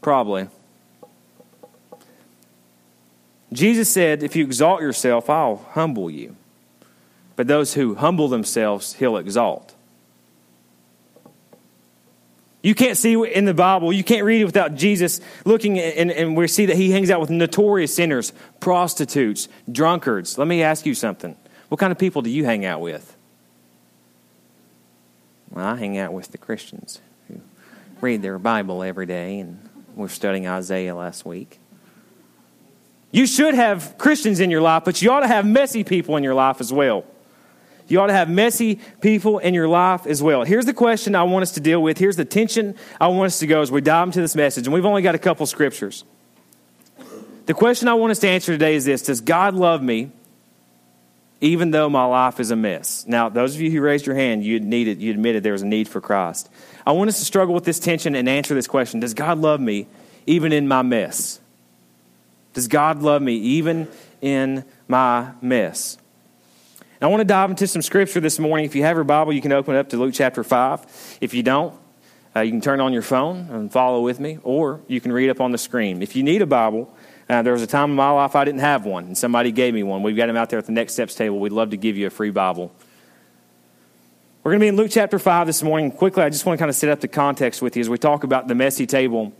Probably. 0.00 0.48
Jesus 3.52 3.88
said, 3.88 4.22
If 4.22 4.36
you 4.36 4.44
exalt 4.44 4.80
yourself, 4.80 5.28
I'll 5.28 5.56
humble 5.72 6.10
you. 6.10 6.36
But 7.36 7.46
those 7.46 7.74
who 7.74 7.96
humble 7.96 8.28
themselves, 8.28 8.94
he'll 8.94 9.18
exalt. 9.18 9.75
You 12.66 12.74
can't 12.74 12.96
see 12.96 13.12
in 13.12 13.44
the 13.44 13.54
Bible, 13.54 13.92
you 13.92 14.02
can't 14.02 14.24
read 14.24 14.40
it 14.40 14.44
without 14.44 14.74
Jesus 14.74 15.20
looking, 15.44 15.78
and, 15.78 16.10
and 16.10 16.36
we 16.36 16.48
see 16.48 16.66
that 16.66 16.74
he 16.74 16.90
hangs 16.90 17.10
out 17.10 17.20
with 17.20 17.30
notorious 17.30 17.94
sinners, 17.94 18.32
prostitutes, 18.58 19.48
drunkards. 19.70 20.36
Let 20.36 20.48
me 20.48 20.64
ask 20.64 20.84
you 20.84 20.92
something. 20.92 21.36
What 21.68 21.78
kind 21.78 21.92
of 21.92 21.98
people 21.98 22.22
do 22.22 22.30
you 22.30 22.44
hang 22.44 22.64
out 22.64 22.80
with? 22.80 23.16
Well, 25.52 25.64
I 25.64 25.76
hang 25.76 25.96
out 25.96 26.12
with 26.12 26.32
the 26.32 26.38
Christians 26.38 27.00
who 27.28 27.40
read 28.00 28.22
their 28.22 28.36
Bible 28.36 28.82
every 28.82 29.06
day, 29.06 29.38
and 29.38 29.60
we're 29.94 30.08
studying 30.08 30.48
Isaiah 30.48 30.96
last 30.96 31.24
week. 31.24 31.60
You 33.12 33.28
should 33.28 33.54
have 33.54 33.96
Christians 33.96 34.40
in 34.40 34.50
your 34.50 34.60
life, 34.60 34.82
but 34.84 35.00
you 35.00 35.12
ought 35.12 35.20
to 35.20 35.28
have 35.28 35.46
messy 35.46 35.84
people 35.84 36.16
in 36.16 36.24
your 36.24 36.34
life 36.34 36.60
as 36.60 36.72
well. 36.72 37.04
You 37.88 38.00
ought 38.00 38.08
to 38.08 38.12
have 38.12 38.28
messy 38.28 38.80
people 39.00 39.38
in 39.38 39.54
your 39.54 39.68
life 39.68 40.06
as 40.06 40.22
well. 40.22 40.44
Here's 40.44 40.66
the 40.66 40.74
question 40.74 41.14
I 41.14 41.22
want 41.22 41.42
us 41.42 41.52
to 41.52 41.60
deal 41.60 41.82
with. 41.82 41.98
Here's 41.98 42.16
the 42.16 42.24
tension 42.24 42.74
I 43.00 43.08
want 43.08 43.28
us 43.28 43.38
to 43.40 43.46
go 43.46 43.60
as 43.60 43.70
we 43.70 43.80
dive 43.80 44.08
into 44.08 44.20
this 44.20 44.34
message. 44.34 44.66
And 44.66 44.74
we've 44.74 44.84
only 44.84 45.02
got 45.02 45.14
a 45.14 45.18
couple 45.18 45.46
scriptures. 45.46 46.04
The 47.46 47.54
question 47.54 47.86
I 47.86 47.94
want 47.94 48.10
us 48.10 48.18
to 48.20 48.28
answer 48.28 48.52
today 48.52 48.74
is 48.74 48.84
this 48.84 49.02
Does 49.02 49.20
God 49.20 49.54
love 49.54 49.82
me 49.82 50.10
even 51.40 51.70
though 51.70 51.88
my 51.88 52.04
life 52.04 52.40
is 52.40 52.50
a 52.50 52.56
mess? 52.56 53.04
Now, 53.06 53.28
those 53.28 53.54
of 53.54 53.60
you 53.60 53.70
who 53.70 53.80
raised 53.80 54.06
your 54.06 54.16
hand, 54.16 54.44
you 54.44 54.58
needed, 54.58 55.00
you 55.00 55.12
admitted 55.12 55.42
there 55.42 55.52
was 55.52 55.62
a 55.62 55.66
need 55.66 55.86
for 55.86 56.00
Christ. 56.00 56.50
I 56.86 56.92
want 56.92 57.08
us 57.08 57.18
to 57.18 57.24
struggle 57.24 57.54
with 57.54 57.64
this 57.64 57.78
tension 57.78 58.14
and 58.14 58.28
answer 58.28 58.54
this 58.54 58.66
question 58.66 59.00
Does 59.00 59.14
God 59.14 59.38
love 59.38 59.60
me 59.60 59.86
even 60.26 60.52
in 60.52 60.66
my 60.66 60.82
mess? 60.82 61.40
Does 62.52 62.68
God 62.68 63.02
love 63.02 63.22
me 63.22 63.34
even 63.34 63.86
in 64.20 64.64
my 64.88 65.32
mess? 65.40 65.98
I 67.00 67.08
want 67.08 67.20
to 67.20 67.26
dive 67.26 67.50
into 67.50 67.66
some 67.66 67.82
scripture 67.82 68.20
this 68.20 68.38
morning. 68.38 68.64
If 68.64 68.74
you 68.74 68.82
have 68.84 68.96
your 68.96 69.04
Bible, 69.04 69.34
you 69.34 69.42
can 69.42 69.52
open 69.52 69.74
it 69.74 69.78
up 69.78 69.90
to 69.90 69.98
Luke 69.98 70.14
chapter 70.14 70.42
5. 70.42 71.18
If 71.20 71.34
you 71.34 71.42
don't, 71.42 71.74
uh, 72.34 72.40
you 72.40 72.50
can 72.50 72.62
turn 72.62 72.80
on 72.80 72.94
your 72.94 73.02
phone 73.02 73.48
and 73.50 73.70
follow 73.70 74.00
with 74.00 74.18
me, 74.18 74.38
or 74.42 74.80
you 74.88 75.02
can 75.02 75.12
read 75.12 75.28
up 75.28 75.38
on 75.38 75.52
the 75.52 75.58
screen. 75.58 76.00
If 76.02 76.16
you 76.16 76.22
need 76.22 76.40
a 76.40 76.46
Bible, 76.46 76.90
uh, 77.28 77.42
there 77.42 77.52
was 77.52 77.60
a 77.60 77.66
time 77.66 77.90
in 77.90 77.96
my 77.96 78.10
life 78.10 78.34
I 78.34 78.46
didn't 78.46 78.60
have 78.60 78.86
one, 78.86 79.04
and 79.04 79.18
somebody 79.18 79.52
gave 79.52 79.74
me 79.74 79.82
one. 79.82 80.02
We've 80.02 80.16
got 80.16 80.28
them 80.28 80.36
out 80.36 80.48
there 80.48 80.58
at 80.58 80.64
the 80.64 80.72
Next 80.72 80.94
Steps 80.94 81.14
table. 81.14 81.38
We'd 81.38 81.52
love 81.52 81.70
to 81.70 81.76
give 81.76 81.98
you 81.98 82.06
a 82.06 82.10
free 82.10 82.30
Bible. 82.30 82.72
We're 84.42 84.52
going 84.52 84.60
to 84.60 84.64
be 84.64 84.68
in 84.68 84.76
Luke 84.76 84.90
chapter 84.90 85.18
5 85.18 85.46
this 85.46 85.62
morning. 85.62 85.90
Quickly, 85.90 86.22
I 86.22 86.30
just 86.30 86.46
want 86.46 86.56
to 86.56 86.62
kind 86.62 86.70
of 86.70 86.76
set 86.76 86.88
up 86.88 87.00
the 87.00 87.08
context 87.08 87.60
with 87.60 87.76
you 87.76 87.80
as 87.80 87.90
we 87.90 87.98
talk 87.98 88.24
about 88.24 88.48
the 88.48 88.54
messy 88.54 88.86
table. 88.86 89.34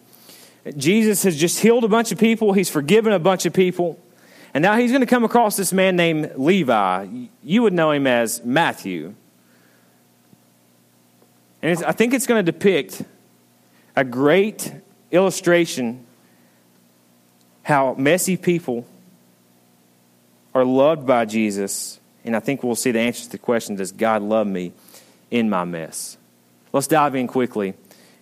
Jesus 0.76 1.22
has 1.22 1.38
just 1.38 1.60
healed 1.60 1.84
a 1.84 1.88
bunch 1.88 2.12
of 2.12 2.18
people, 2.18 2.52
he's 2.52 2.68
forgiven 2.68 3.14
a 3.14 3.18
bunch 3.18 3.46
of 3.46 3.54
people. 3.54 3.98
And 4.54 4.62
now 4.62 4.76
he's 4.76 4.90
going 4.90 5.00
to 5.00 5.06
come 5.06 5.24
across 5.24 5.56
this 5.56 5.72
man 5.72 5.96
named 5.96 6.32
Levi. 6.36 7.06
You 7.42 7.62
would 7.62 7.72
know 7.72 7.90
him 7.90 8.06
as 8.06 8.44
Matthew. 8.44 9.14
And 11.62 11.82
I 11.84 11.92
think 11.92 12.14
it's 12.14 12.26
going 12.26 12.44
to 12.44 12.52
depict 12.52 13.02
a 13.94 14.04
great 14.04 14.72
illustration 15.10 16.06
how 17.62 17.94
messy 17.94 18.36
people 18.36 18.86
are 20.54 20.64
loved 20.64 21.06
by 21.06 21.24
Jesus. 21.24 21.98
And 22.24 22.36
I 22.36 22.40
think 22.40 22.62
we'll 22.62 22.76
see 22.76 22.92
the 22.92 23.00
answer 23.00 23.24
to 23.24 23.30
the 23.30 23.38
question 23.38 23.74
Does 23.74 23.92
God 23.92 24.22
love 24.22 24.46
me 24.46 24.72
in 25.30 25.50
my 25.50 25.64
mess? 25.64 26.16
Let's 26.72 26.86
dive 26.86 27.14
in 27.14 27.26
quickly 27.26 27.74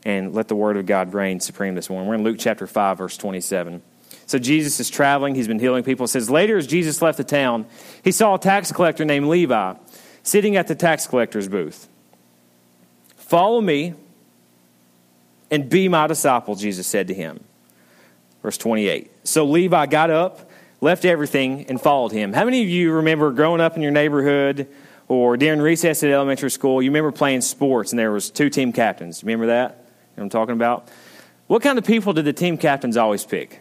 and 0.05 0.35
let 0.35 0.49
the 0.49 0.57
word 0.57 0.77
of 0.77 0.87
God 0.87 1.13
reign 1.13 1.41
supreme 1.41 1.75
this 1.75 1.91
morning. 1.91 2.09
We're 2.09 2.15
in 2.15 2.25
Luke 2.25 2.37
chapter 2.39 2.67
5, 2.67 2.99
verse 2.99 3.17
27. 3.17 3.83
So 4.27 4.39
Jesus 4.39 4.81
is 4.81 4.91
traveling. 4.91 5.35
He's 5.35 5.49
been 5.49 5.59
healing 5.59 5.85
people. 5.85 6.05
It 6.05 6.09
says, 6.09 6.31
Later, 6.31 6.57
as 6.57 6.67
Jesus 6.67 7.03
left 7.03 7.19
the 7.19 7.25
town, 7.25 7.67
he 8.03 8.13
saw 8.13 8.35
a 8.35 8.39
tax 8.39 8.73
collector 8.73 9.05
named 9.05 9.27
Levi 9.27 9.75
sitting 10.23 10.57
at 10.57 10.67
the 10.67 10.75
tax 10.75 11.07
collector's 11.07 11.49
booth. 11.49 11.89
Follow 13.17 13.61
me 13.61 13.95
and 15.51 15.69
be 15.69 15.89
my 15.89 16.07
disciple, 16.07 16.55
Jesus 16.55 16.87
said 16.87 17.09
to 17.09 17.15
him. 17.15 17.45
Verse 18.43 18.59
28. 18.59 19.11
So 19.27 19.45
Levi 19.45 19.87
got 19.87 20.11
up, 20.11 20.51
left 20.81 21.05
everything 21.05 21.67
and 21.67 21.81
followed 21.81 22.13
him. 22.13 22.33
How 22.33 22.45
many 22.45 22.63
of 22.63 22.69
you 22.69 22.93
remember 22.93 23.31
growing 23.33 23.61
up 23.61 23.77
in 23.77 23.83
your 23.83 23.93
neighborhood 23.93 24.69
or 25.09 25.37
during 25.37 25.61
recess 25.61 26.03
at 26.03 26.11
elementary 26.11 26.51
school, 26.51 26.83
you 26.83 26.91
remember 26.91 27.13
playing 27.13 27.41
sports 27.41 27.93
and 27.93 27.99
there 27.99 28.13
was 28.13 28.31
two 28.31 28.51
team 28.51 28.73
captains? 28.73 29.23
Remember 29.23 29.47
that? 29.47 29.71
You 29.71 29.75
know 29.75 29.81
what 30.15 30.23
I'm 30.25 30.31
talking 30.31 30.55
about? 30.55 30.89
What 31.47 31.63
kind 31.63 31.79
of 31.79 31.85
people 31.85 32.13
did 32.13 32.25
the 32.25 32.33
team 32.33 32.57
captains 32.57 32.97
always 32.97 33.25
pick? 33.25 33.61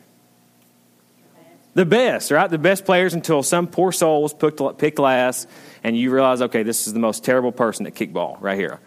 The 1.76 1.86
best, 1.86 2.30
right? 2.30 2.50
The 2.50 2.60
best 2.60 2.86
players 2.86 3.14
until 3.14 3.42
some 3.42 3.68
poor 3.68 3.92
soul 3.92 4.22
was 4.22 4.34
picked, 4.34 5.00
last, 5.00 5.50
and 5.84 5.98
you 5.98 6.12
realize, 6.12 6.42
okay, 6.44 6.62
this 6.64 6.86
is 6.86 6.94
the 6.94 7.00
most 7.00 7.24
terrible 7.24 7.52
person 7.52 7.88
at 7.88 7.96
kickball 7.96 8.40
right 8.42 8.58
here. 8.58 8.80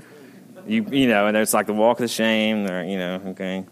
You, 0.69 0.85
you 0.91 1.09
know, 1.09 1.27
and 1.27 1.37
it's 1.37 1.53
like 1.55 1.67
the 1.67 1.73
walk 1.73 1.99
of 1.99 2.03
the 2.03 2.09
shame, 2.09 2.67
or, 2.67 2.85
you 2.85 2.97
know, 2.97 3.21
okay. 3.29 3.65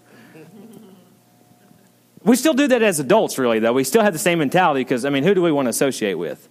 We 2.25 2.37
still 2.37 2.55
do 2.55 2.67
that 2.69 2.83
as 2.83 2.99
adults, 3.01 3.39
really, 3.39 3.59
though. 3.59 3.73
We 3.73 3.85
still 3.85 4.03
have 4.03 4.13
the 4.13 4.19
same 4.19 4.39
mentality 4.39 4.81
because, 4.81 5.05
I 5.05 5.11
mean, 5.11 5.25
who 5.25 5.35
do 5.35 5.43
we 5.43 5.53
want 5.53 5.67
to 5.67 5.71
associate 5.71 6.15
with? 6.15 6.49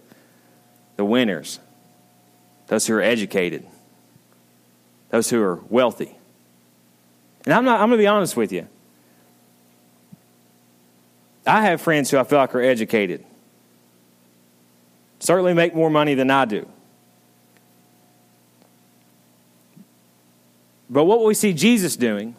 The 0.95 1.05
winners, 1.05 1.59
those 2.67 2.85
who 2.85 2.93
are 2.93 3.01
educated, 3.01 3.65
those 5.09 5.29
who 5.29 5.41
are 5.41 5.55
wealthy. 5.69 6.15
And 7.45 7.53
I'm, 7.53 7.65
not, 7.65 7.81
I'm 7.81 7.89
going 7.89 7.97
to 7.97 8.03
be 8.03 8.07
honest 8.07 8.37
with 8.37 8.51
you. 8.51 8.67
I 11.45 11.63
have 11.63 11.81
friends 11.81 12.09
who 12.09 12.17
I 12.17 12.23
feel 12.23 12.39
like 12.39 12.55
are 12.55 12.61
educated, 12.61 13.25
certainly 15.19 15.53
make 15.53 15.75
more 15.75 15.89
money 15.89 16.15
than 16.15 16.31
I 16.31 16.45
do. 16.45 16.67
But 20.89 21.05
what 21.05 21.25
we 21.25 21.33
see 21.33 21.53
Jesus 21.53 21.95
doing 21.95 22.35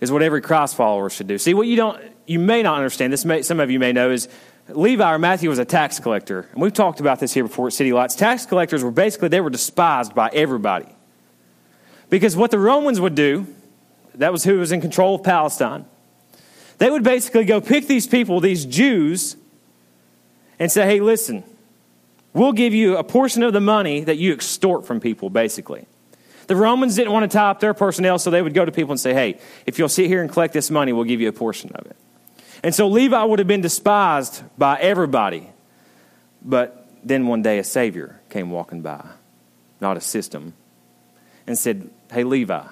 is 0.00 0.12
what 0.12 0.22
every 0.22 0.42
Christ 0.42 0.76
follower 0.76 1.08
should 1.08 1.26
do. 1.26 1.38
See, 1.38 1.54
what 1.54 1.66
you 1.66 1.76
don't, 1.76 2.02
you 2.26 2.38
may 2.38 2.62
not 2.62 2.76
understand, 2.76 3.12
this 3.12 3.24
may, 3.24 3.42
some 3.42 3.60
of 3.60 3.70
you 3.70 3.78
may 3.78 3.92
know, 3.92 4.10
is 4.10 4.28
Levi 4.68 5.14
or 5.14 5.18
Matthew 5.18 5.48
was 5.48 5.58
a 5.58 5.64
tax 5.64 5.98
collector. 5.98 6.48
And 6.52 6.60
we've 6.60 6.72
talked 6.72 7.00
about 7.00 7.18
this 7.18 7.32
here 7.32 7.44
before 7.44 7.68
at 7.68 7.72
City 7.72 7.92
Lights. 7.92 8.14
Tax 8.14 8.44
collectors 8.46 8.84
were 8.84 8.90
basically, 8.90 9.28
they 9.28 9.40
were 9.40 9.50
despised 9.50 10.14
by 10.14 10.28
everybody. 10.32 10.88
Because 12.10 12.36
what 12.36 12.50
the 12.50 12.58
Romans 12.58 13.00
would 13.00 13.14
do, 13.14 13.46
that 14.16 14.32
was 14.32 14.44
who 14.44 14.58
was 14.58 14.70
in 14.70 14.80
control 14.80 15.14
of 15.14 15.22
Palestine, 15.22 15.86
they 16.78 16.90
would 16.90 17.02
basically 17.02 17.44
go 17.44 17.60
pick 17.60 17.86
these 17.86 18.06
people, 18.06 18.40
these 18.40 18.64
Jews, 18.64 19.36
and 20.58 20.70
say, 20.70 20.86
hey, 20.86 21.00
listen, 21.00 21.44
we'll 22.32 22.52
give 22.52 22.74
you 22.74 22.96
a 22.96 23.04
portion 23.04 23.42
of 23.42 23.52
the 23.52 23.60
money 23.60 24.00
that 24.04 24.18
you 24.18 24.32
extort 24.32 24.86
from 24.86 25.00
people, 25.00 25.30
basically. 25.30 25.86
The 26.46 26.56
Romans 26.56 26.94
didn't 26.94 27.12
want 27.12 27.30
to 27.30 27.36
tie 27.36 27.50
up 27.50 27.60
their 27.60 27.74
personnel, 27.74 28.18
so 28.18 28.30
they 28.30 28.42
would 28.42 28.54
go 28.54 28.64
to 28.64 28.72
people 28.72 28.92
and 28.92 29.00
say, 29.00 29.12
hey, 29.12 29.38
if 29.66 29.78
you'll 29.78 29.88
sit 29.88 30.06
here 30.06 30.22
and 30.22 30.30
collect 30.30 30.52
this 30.52 30.70
money, 30.70 30.92
we'll 30.92 31.04
give 31.04 31.20
you 31.20 31.28
a 31.28 31.32
portion 31.32 31.70
of 31.74 31.86
it. 31.86 31.96
And 32.62 32.74
so 32.74 32.88
Levi 32.88 33.22
would 33.22 33.38
have 33.38 33.48
been 33.48 33.60
despised 33.60 34.42
by 34.56 34.78
everybody. 34.78 35.50
But 36.42 36.88
then 37.02 37.26
one 37.26 37.42
day 37.42 37.58
a 37.58 37.64
Savior 37.64 38.20
came 38.30 38.50
walking 38.50 38.82
by, 38.82 39.04
not 39.80 39.96
a 39.96 40.00
system, 40.00 40.54
and 41.46 41.58
said, 41.58 41.90
Hey, 42.10 42.24
Levi, 42.24 42.64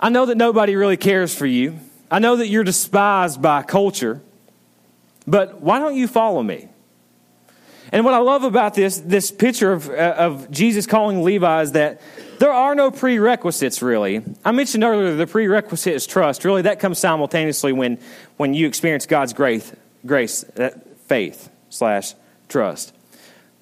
I 0.00 0.08
know 0.08 0.26
that 0.26 0.36
nobody 0.36 0.76
really 0.76 0.96
cares 0.96 1.34
for 1.34 1.46
you. 1.46 1.78
I 2.10 2.18
know 2.18 2.36
that 2.36 2.48
you're 2.48 2.64
despised 2.64 3.40
by 3.40 3.62
culture, 3.62 4.20
but 5.26 5.60
why 5.60 5.78
don't 5.78 5.96
you 5.96 6.08
follow 6.08 6.42
me? 6.42 6.68
And 7.92 8.04
what 8.04 8.14
I 8.14 8.18
love 8.18 8.44
about 8.44 8.74
this, 8.74 8.98
this 8.98 9.30
picture 9.30 9.72
of, 9.72 9.88
uh, 9.88 10.14
of 10.16 10.50
Jesus 10.50 10.86
calling 10.86 11.22
Levi 11.22 11.62
is 11.62 11.72
that 11.72 12.00
there 12.38 12.52
are 12.52 12.74
no 12.74 12.90
prerequisites, 12.90 13.82
really. 13.82 14.22
I 14.44 14.52
mentioned 14.52 14.84
earlier 14.84 15.14
the 15.14 15.26
prerequisite 15.26 15.94
is 15.94 16.06
trust. 16.06 16.44
Really, 16.44 16.62
that 16.62 16.78
comes 16.78 16.98
simultaneously 16.98 17.72
when, 17.72 17.98
when 18.36 18.54
you 18.54 18.66
experience 18.66 19.06
God's 19.06 19.32
grace, 19.32 19.72
grace 20.06 20.42
that 20.54 20.98
faith 21.00 21.50
slash 21.68 22.14
trust. 22.48 22.94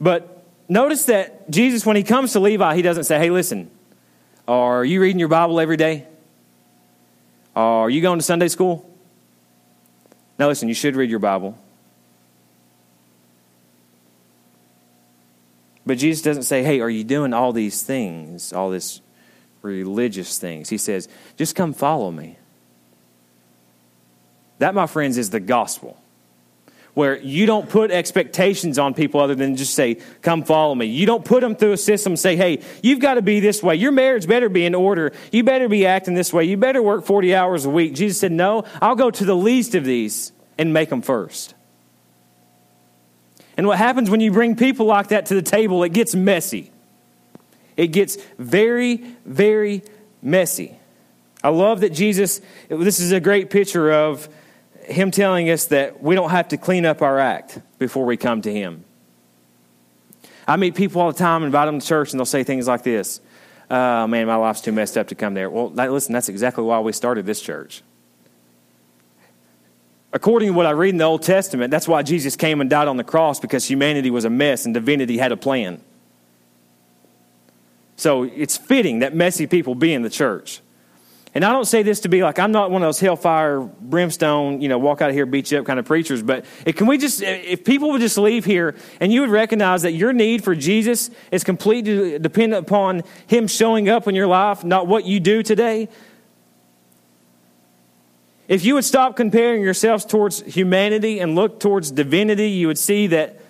But 0.01 0.45
notice 0.69 1.07
that 1.07 1.51
Jesus, 1.51 1.87
when 1.87 1.97
he 1.97 2.03
comes 2.03 2.33
to 2.33 2.41
Levi, 2.41 2.77
he 2.77 2.83
doesn't 2.83 3.05
say, 3.05 3.19
hey, 3.19 3.31
listen, 3.31 3.71
are 4.47 4.85
you 4.85 5.01
reading 5.01 5.19
your 5.19 5.29
Bible 5.29 5.59
every 5.59 5.77
day? 5.77 6.07
Are 7.59 7.91
you 7.91 8.01
going 8.01 8.21
to 8.21 8.25
Sunday 8.25 8.47
school? 8.47 8.89
Now, 10.39 10.47
listen, 10.47 10.69
you 10.69 10.75
should 10.75 10.95
read 10.95 11.11
your 11.11 11.19
Bible. 11.19 11.59
But 15.85 15.99
Jesus 15.99 16.23
doesn't 16.23 16.45
say, 16.45 16.63
hey, 16.63 16.79
are 16.81 16.89
you 16.89 17.03
doing 17.03 17.33
all 17.33 17.53
these 17.53 17.83
things, 17.83 18.53
all 18.53 18.71
this 18.71 19.01
religious 19.63 20.39
things? 20.39 20.69
He 20.69 20.79
says, 20.79 21.09
just 21.37 21.57
come 21.57 21.73
follow 21.73 22.13
me. 22.13 22.39
That, 24.61 24.73
my 24.73 24.87
friends, 24.87 25.19
is 25.19 25.31
the 25.31 25.41
gospel. 25.41 26.01
Where 26.99 27.17
you 27.17 27.47
don't 27.47 27.69
put 27.69 27.93
expectations 27.93 28.77
on 28.77 28.93
people 28.93 29.21
other 29.21 29.37
than 29.37 29.55
just 29.55 29.75
say, 29.75 29.99
come 30.21 30.43
follow 30.43 30.75
me. 30.75 30.87
You 30.87 31.07
don't 31.07 31.25
put 31.25 31.43
them 31.43 31.55
through 31.55 31.71
a 31.71 31.77
system 31.77 32.17
say, 32.17 32.35
hey, 32.35 32.61
you've 32.83 32.99
got 32.99 33.15
to 33.15 33.23
be 33.23 33.39
this 33.39 33.63
way. 33.63 33.77
Your 33.77 33.93
marriage 33.93 34.27
better 34.27 34.49
be 34.49 34.65
in 34.65 34.75
order. 34.75 35.13
You 35.31 35.45
better 35.45 35.69
be 35.69 35.87
acting 35.87 36.15
this 36.15 36.33
way. 36.33 36.43
You 36.43 36.57
better 36.57 36.83
work 36.83 37.05
40 37.05 37.37
hours 37.37 37.65
a 37.67 37.71
week. 37.71 37.95
Jesus 37.95 38.19
said, 38.19 38.33
no, 38.33 38.65
I'll 38.83 38.97
go 38.97 39.13
to 39.13 39.25
the 39.25 39.37
least 39.37 39.77
of 39.77 39.85
these 39.85 40.33
and 40.59 40.73
make 40.73 40.89
them 40.89 41.01
first. 41.01 41.55
And 43.57 43.69
what 43.69 43.79
happens 43.79 44.11
when 44.11 44.19
you 44.19 44.33
bring 44.33 44.57
people 44.57 44.87
like 44.87 45.11
that 45.11 45.27
to 45.27 45.37
the 45.37 45.43
table, 45.43 45.85
it 45.85 45.93
gets 45.93 46.17
messy. 46.17 46.73
It 47.77 47.93
gets 47.93 48.19
very, 48.41 48.97
very 49.25 49.85
messy. 50.21 50.77
I 51.45 51.51
love 51.51 51.83
that 51.83 51.91
Jesus, 51.91 52.41
this 52.69 52.99
is 52.99 53.13
a 53.13 53.21
great 53.21 53.51
picture 53.51 53.93
of 53.93 54.29
him 54.91 55.11
telling 55.11 55.51
us 55.51 55.67
that 55.67 56.03
we 56.03 56.15
don't 56.15 56.31
have 56.31 56.49
to 56.49 56.57
clean 56.57 56.87
up 56.87 57.03
our 57.03 57.19
act 57.19 57.61
before 57.79 58.05
we 58.05 58.17
come 58.17 58.43
to 58.43 58.53
him. 58.53 58.85
I 60.47 60.57
meet 60.57 60.75
people 60.75 61.03
all 61.03 61.13
the 61.13 61.19
time, 61.19 61.45
invite 61.45 61.67
them 61.67 61.81
to 61.81 61.87
church, 61.87 62.13
and 62.13 62.19
they'll 62.19 62.27
say 62.27 62.45
things 62.45 62.67
like 62.67 62.83
this 62.83 63.21
Oh, 63.71 64.07
man, 64.07 64.27
my 64.27 64.37
life's 64.37 64.63
too 64.63 64.73
messed 64.73 64.97
up 64.97 65.09
to 65.09 65.15
come 65.15 65.35
there. 65.35 65.51
Well, 65.51 65.69
listen, 65.71 66.13
that's 66.13 66.29
exactly 66.29 66.65
why 66.65 66.81
we 66.81 66.93
started 66.93 67.27
this 67.27 67.41
church 67.41 67.83
according 70.13 70.49
to 70.49 70.55
what 70.55 70.67
I 70.67 70.71
read 70.71 70.91
in 70.91 70.99
the 70.99 71.05
Old 71.05 71.23
Testament, 71.23 71.71
that's 71.71 71.89
why 71.89 72.03
Jesus 72.03 72.37
came 72.37 72.61
and 72.61 72.71
died 72.71 72.89
on 72.89 72.97
the 72.97 73.05
cross 73.05 73.41
because 73.41 73.65
humanity 73.67 74.11
was 74.11 74.25
a 74.25 74.31
mess 74.31 74.65
and 74.65 74.75
divinity 74.75 75.19
had 75.19 75.33
a 75.33 75.37
plan. 75.37 75.83
So 77.97 78.23
it's 78.23 78.57
fitting 78.57 79.01
that 79.01 79.15
messy 79.15 79.47
people 79.47 79.75
be 79.75 79.93
in 79.93 80.03
the 80.03 80.11
church. 80.11 80.61
And 81.39 81.45
I 81.45 81.53
don't 81.53 81.67
say 81.67 81.85
this 81.85 82.01
to 82.01 82.09
be 82.09 82.25
like 82.25 82.41
I'm 82.41 82.51
not 82.51 82.73
one 82.73 82.83
of 82.83 82.89
those 82.89 82.99
hellfire, 82.99 83.61
brimstone, 83.61 84.61
you 84.61 84.69
know, 84.69 84.77
walk 84.77 85.01
out 85.01 85.11
of 85.11 85.15
here, 85.15 85.25
beat 85.25 85.53
you 85.53 85.61
up 85.61 85.67
kind 85.67 85.79
of 85.79 85.85
preachers. 85.85 86.21
But 86.21 86.45
can 86.75 86.89
we 86.89 86.99
just, 86.99 87.23
if 87.23 87.63
people 87.63 87.91
would 87.93 88.01
just 88.01 88.19
leave 88.19 88.45
here 88.45 88.75
and 88.99 89.13
you 89.13 89.21
would 89.21 89.31
recognize 89.31 89.83
that 89.83 89.93
your 89.93 90.13
need 90.13 90.43
for 90.43 90.57
Jesus 90.57 91.13
is 91.31 91.45
completely 91.45 92.19
dependent 92.19 92.67
upon 92.67 93.05
Him 93.29 93.47
showing 93.47 93.89
up 93.89 94.09
in 94.09 94.17
your 94.17 94.27
life, 94.27 94.65
not 94.65 94.89
what 94.89 95.05
you 95.05 95.21
do 95.21 95.45
today, 95.45 95.89
if 98.49 98.65
you 98.65 98.75
would 98.75 98.85
stop 98.85 99.15
comparing 99.15 99.63
yourselves 99.63 100.05
towards 100.05 100.41
humanity 100.41 101.21
and 101.21 101.37
look 101.37 101.61
towards 101.61 101.93
divinity, 101.93 102.51
you 102.51 102.67
would 102.67 102.79
see 102.79 103.07
that 103.07 103.41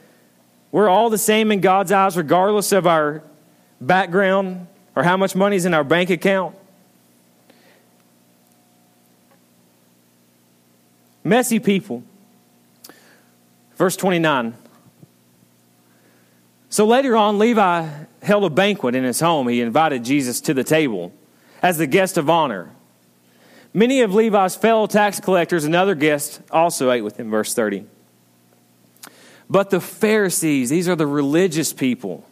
we're 0.72 0.90
all 0.90 1.08
the 1.08 1.16
same 1.16 1.50
in 1.50 1.62
God's 1.62 1.90
eyes, 1.90 2.18
regardless 2.18 2.70
of 2.70 2.86
our 2.86 3.22
background 3.80 4.66
or 4.94 5.04
how 5.04 5.16
much 5.16 5.34
money 5.34 5.56
is 5.56 5.64
in 5.64 5.72
our 5.72 5.84
bank 5.84 6.10
account. 6.10 6.54
Messy 11.28 11.60
people. 11.60 12.02
Verse 13.76 13.96
29. 13.96 14.54
So 16.70 16.86
later 16.86 17.16
on, 17.16 17.38
Levi 17.38 17.88
held 18.22 18.44
a 18.44 18.50
banquet 18.50 18.94
in 18.94 19.04
his 19.04 19.20
home. 19.20 19.48
He 19.48 19.60
invited 19.60 20.04
Jesus 20.04 20.40
to 20.42 20.54
the 20.54 20.64
table 20.64 21.12
as 21.62 21.78
the 21.78 21.86
guest 21.86 22.18
of 22.18 22.28
honor. 22.28 22.70
Many 23.72 24.00
of 24.00 24.14
Levi's 24.14 24.56
fellow 24.56 24.86
tax 24.86 25.20
collectors 25.20 25.64
and 25.64 25.74
other 25.74 25.94
guests 25.94 26.40
also 26.50 26.90
ate 26.90 27.02
with 27.02 27.18
him, 27.18 27.30
verse 27.30 27.54
30. 27.54 27.84
But 29.48 29.70
the 29.70 29.80
Pharisees, 29.80 30.70
these 30.70 30.88
are 30.88 30.96
the 30.96 31.06
religious 31.06 31.72
people. 31.72 32.26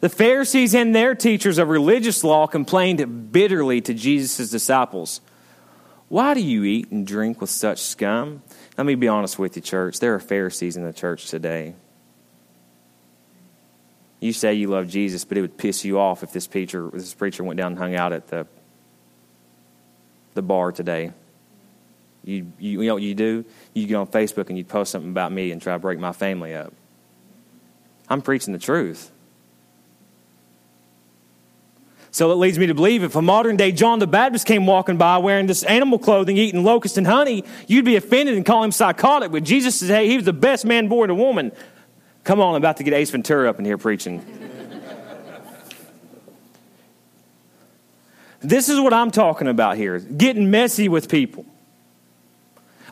The 0.00 0.08
Pharisees 0.08 0.74
and 0.74 0.94
their 0.94 1.14
teachers 1.14 1.56
of 1.56 1.68
religious 1.68 2.24
law 2.24 2.46
complained 2.46 3.32
bitterly 3.32 3.80
to 3.82 3.94
Jesus' 3.94 4.50
disciples. 4.50 5.20
Why 6.08 6.34
do 6.34 6.40
you 6.40 6.64
eat 6.64 6.90
and 6.90 7.06
drink 7.06 7.40
with 7.40 7.50
such 7.50 7.80
scum? 7.80 8.42
Let 8.76 8.86
me 8.86 8.94
be 8.94 9.08
honest 9.08 9.38
with 9.38 9.56
you, 9.56 9.62
church. 9.62 10.00
There 10.00 10.14
are 10.14 10.20
Pharisees 10.20 10.76
in 10.76 10.84
the 10.84 10.92
church 10.92 11.28
today. 11.28 11.74
You 14.20 14.32
say 14.32 14.54
you 14.54 14.68
love 14.68 14.88
Jesus, 14.88 15.24
but 15.24 15.36
it 15.38 15.40
would 15.40 15.58
piss 15.58 15.84
you 15.84 15.98
off 15.98 16.22
if 16.22 16.32
this 16.32 16.46
preacher, 16.46 16.88
this 16.92 17.14
preacher 17.14 17.44
went 17.44 17.58
down 17.58 17.72
and 17.72 17.78
hung 17.78 17.94
out 17.94 18.12
at 18.12 18.28
the 18.28 18.46
the 20.34 20.42
bar 20.42 20.72
today. 20.72 21.12
You, 22.24 22.52
you, 22.58 22.82
you 22.82 22.88
know 22.88 22.94
what 22.94 23.02
you 23.02 23.14
do? 23.14 23.44
You 23.72 23.86
go 23.86 24.00
on 24.00 24.06
Facebook 24.08 24.48
and 24.48 24.58
you 24.58 24.64
post 24.64 24.90
something 24.90 25.10
about 25.10 25.32
me 25.32 25.52
and 25.52 25.60
try 25.60 25.74
to 25.74 25.78
break 25.78 25.98
my 25.98 26.12
family 26.12 26.54
up. 26.54 26.72
I'm 28.08 28.20
preaching 28.20 28.52
the 28.52 28.58
truth. 28.58 29.10
So 32.14 32.30
it 32.30 32.36
leads 32.36 32.60
me 32.60 32.66
to 32.66 32.74
believe 32.74 33.02
if 33.02 33.16
a 33.16 33.22
modern 33.22 33.56
day 33.56 33.72
John 33.72 33.98
the 33.98 34.06
Baptist 34.06 34.46
came 34.46 34.66
walking 34.66 34.96
by 34.96 35.18
wearing 35.18 35.48
this 35.48 35.64
animal 35.64 35.98
clothing, 35.98 36.36
eating 36.36 36.62
locust 36.62 36.96
and 36.96 37.08
honey, 37.08 37.42
you'd 37.66 37.84
be 37.84 37.96
offended 37.96 38.36
and 38.36 38.46
call 38.46 38.62
him 38.62 38.70
psychotic. 38.70 39.32
But 39.32 39.42
Jesus 39.42 39.80
says, 39.80 39.88
hey, 39.88 40.08
he 40.08 40.14
was 40.14 40.24
the 40.24 40.32
best 40.32 40.64
man 40.64 40.86
born 40.86 41.10
a 41.10 41.14
woman. 41.16 41.50
Come 42.22 42.40
on, 42.40 42.54
I'm 42.54 42.62
about 42.62 42.76
to 42.76 42.84
get 42.84 42.94
Ace 42.94 43.10
Ventura 43.10 43.50
up 43.50 43.58
in 43.58 43.64
here 43.64 43.76
preaching. 43.78 44.24
this 48.40 48.68
is 48.68 48.78
what 48.78 48.92
I'm 48.92 49.10
talking 49.10 49.48
about 49.48 49.76
here 49.76 49.98
getting 49.98 50.52
messy 50.52 50.88
with 50.88 51.08
people. 51.08 51.44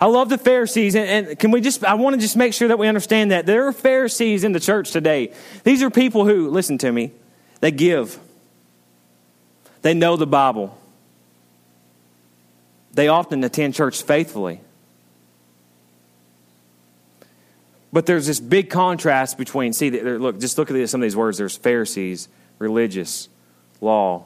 I 0.00 0.06
love 0.06 0.30
the 0.30 0.38
Pharisees, 0.38 0.96
and, 0.96 1.28
and 1.28 1.38
can 1.38 1.52
we 1.52 1.61
just, 1.61 1.85
I 1.85 1.94
want 1.94 2.14
to 2.14 2.20
just 2.20 2.37
make 2.37 2.54
sure 2.54 2.66
that 2.66 2.78
we 2.80 2.88
understand 2.88 3.30
that 3.30 3.46
there 3.46 3.68
are 3.68 3.72
Pharisees 3.72 4.42
in 4.42 4.50
the 4.50 4.58
church 4.58 4.90
today. 4.90 5.32
These 5.62 5.80
are 5.85 5.90
people 5.90 6.26
who, 6.26 6.50
listen 6.50 6.76
to 6.78 6.90
me, 6.90 7.12
they 7.61 7.70
give. 7.70 8.18
They 9.83 9.95
know 9.95 10.16
the 10.16 10.27
Bible. 10.27 10.79
They 12.95 13.09
often 13.09 13.42
attend 13.45 13.75
church 13.75 14.03
faithfully. 14.03 14.61
But 17.92 18.07
there's 18.07 18.27
this 18.27 18.40
big 18.40 18.71
contrast 18.71 19.37
between, 19.37 19.73
see, 19.73 19.90
look, 19.90 20.40
just 20.40 20.57
look 20.57 20.71
at 20.71 20.88
some 20.88 21.03
of 21.03 21.03
these 21.03 21.16
words. 21.16 21.37
There's 21.37 21.57
Pharisees, 21.57 22.29
religious, 22.59 23.29
law. 23.81 24.25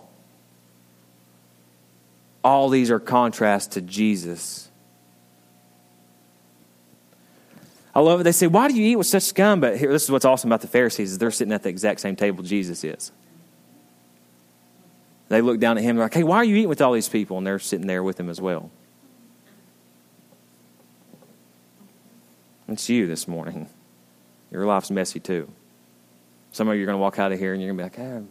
All 2.45 2.69
these 2.69 2.93
are 2.93 3.01
contrasts 3.01 3.75
to 3.75 3.81
Jesus. 3.81 4.69
I 7.93 8.01
love 8.01 8.21
it. 8.21 8.25
They 8.25 8.33
say, 8.33 8.47
Why 8.47 8.69
do 8.69 8.75
you 8.75 8.85
eat 8.85 8.97
with 8.97 9.07
such 9.07 9.25
scum? 9.25 9.61
But 9.61 9.79
here, 9.79 9.91
this 9.91 10.05
is 10.05 10.11
what's 10.11 10.25
awesome 10.25 10.51
about 10.51 10.61
the 10.61 10.69
Pharisees 10.69 11.13
is 11.13 11.19
they're 11.19 11.31
sitting 11.31 11.53
at 11.53 11.63
the 11.65 11.71
exact 11.71 12.01
same 12.01 12.15
table 12.15 12.45
Jesus 12.45 12.85
is. 12.85 13.11
They 15.29 15.41
look 15.41 15.59
down 15.59 15.77
at 15.79 15.85
him, 15.85 15.97
they're 15.97 16.05
like, 16.05 16.15
hey, 16.15 16.23
why 16.23 16.37
are 16.37 16.45
you 16.45 16.57
eating 16.57 16.69
with 16.69 16.81
all 16.81 16.93
these 16.93 17.09
people? 17.09 17.39
And 17.39 17.47
they're 17.47 17.59
sitting 17.59 17.87
there 17.87 18.03
with 18.03 18.19
him 18.19 18.29
as 18.29 18.41
well. 18.41 18.71
It's 22.69 22.89
you 22.89 23.07
this 23.07 23.27
morning. 23.27 23.69
Your 24.51 24.67
life's 24.67 24.91
messy 24.91 25.21
too. 25.21 25.51
Some 26.53 26.69
of 26.69 26.77
you 26.77 26.83
are 26.83 26.87
going 26.87 26.95
to 26.95 27.01
walk 27.01 27.19
out 27.19 27.33
of 27.33 27.39
here 27.39 27.53
and 27.53 27.63
you're 27.63 27.73
going 27.73 27.91
to 27.91 27.97
be 27.99 28.03
like, 28.03 28.09
hey, 28.09 28.23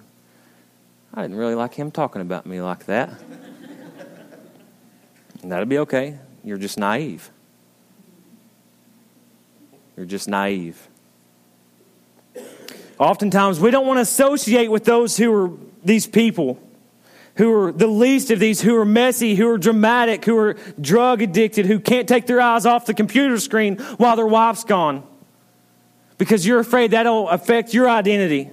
I 1.14 1.22
didn't 1.22 1.38
really 1.38 1.56
like 1.56 1.74
him 1.74 1.92
talking 1.92 2.22
about 2.22 2.46
me 2.46 2.62
like 2.62 2.86
that. 2.86 3.10
and 5.42 5.52
that'll 5.52 5.66
be 5.66 5.80
okay. 5.80 6.18
You're 6.44 6.58
just 6.58 6.78
naive. 6.78 7.30
You're 9.96 10.06
just 10.06 10.28
naive. 10.28 10.88
Oftentimes, 12.98 13.60
we 13.60 13.72
don't 13.72 13.88
want 13.88 13.98
to 13.98 14.02
associate 14.02 14.70
with 14.70 14.86
those 14.86 15.18
who 15.18 15.34
are 15.34 15.52
these 15.84 16.08
people 16.08 16.60
who 17.36 17.54
are 17.54 17.72
the 17.72 17.88
least 17.88 18.32
of 18.32 18.40
these, 18.40 18.62
who 18.62 18.76
are 18.78 18.86
messy, 18.86 19.36
who 19.36 19.50
are 19.50 19.58
dramatic, 19.58 20.26
who 20.26 20.38
are 20.38 20.56
drug 20.80 21.22
addicted, 21.22 21.66
who 21.66 21.80
can't 21.80 22.08
take 22.08 22.28
their 22.28 22.42
eyes 22.42 22.66
off 22.66 22.86
the 22.86 22.94
computer 22.94 23.40
screen 23.40 23.78
while 23.98 24.16
their 24.16 24.28
wife's 24.28 24.64
gone 24.64 25.04
because 26.18 26.46
you're 26.46 26.60
afraid 26.60 26.92
that'll 26.92 27.30
affect 27.30 27.74
your 27.74 27.90
identity. 27.90 28.50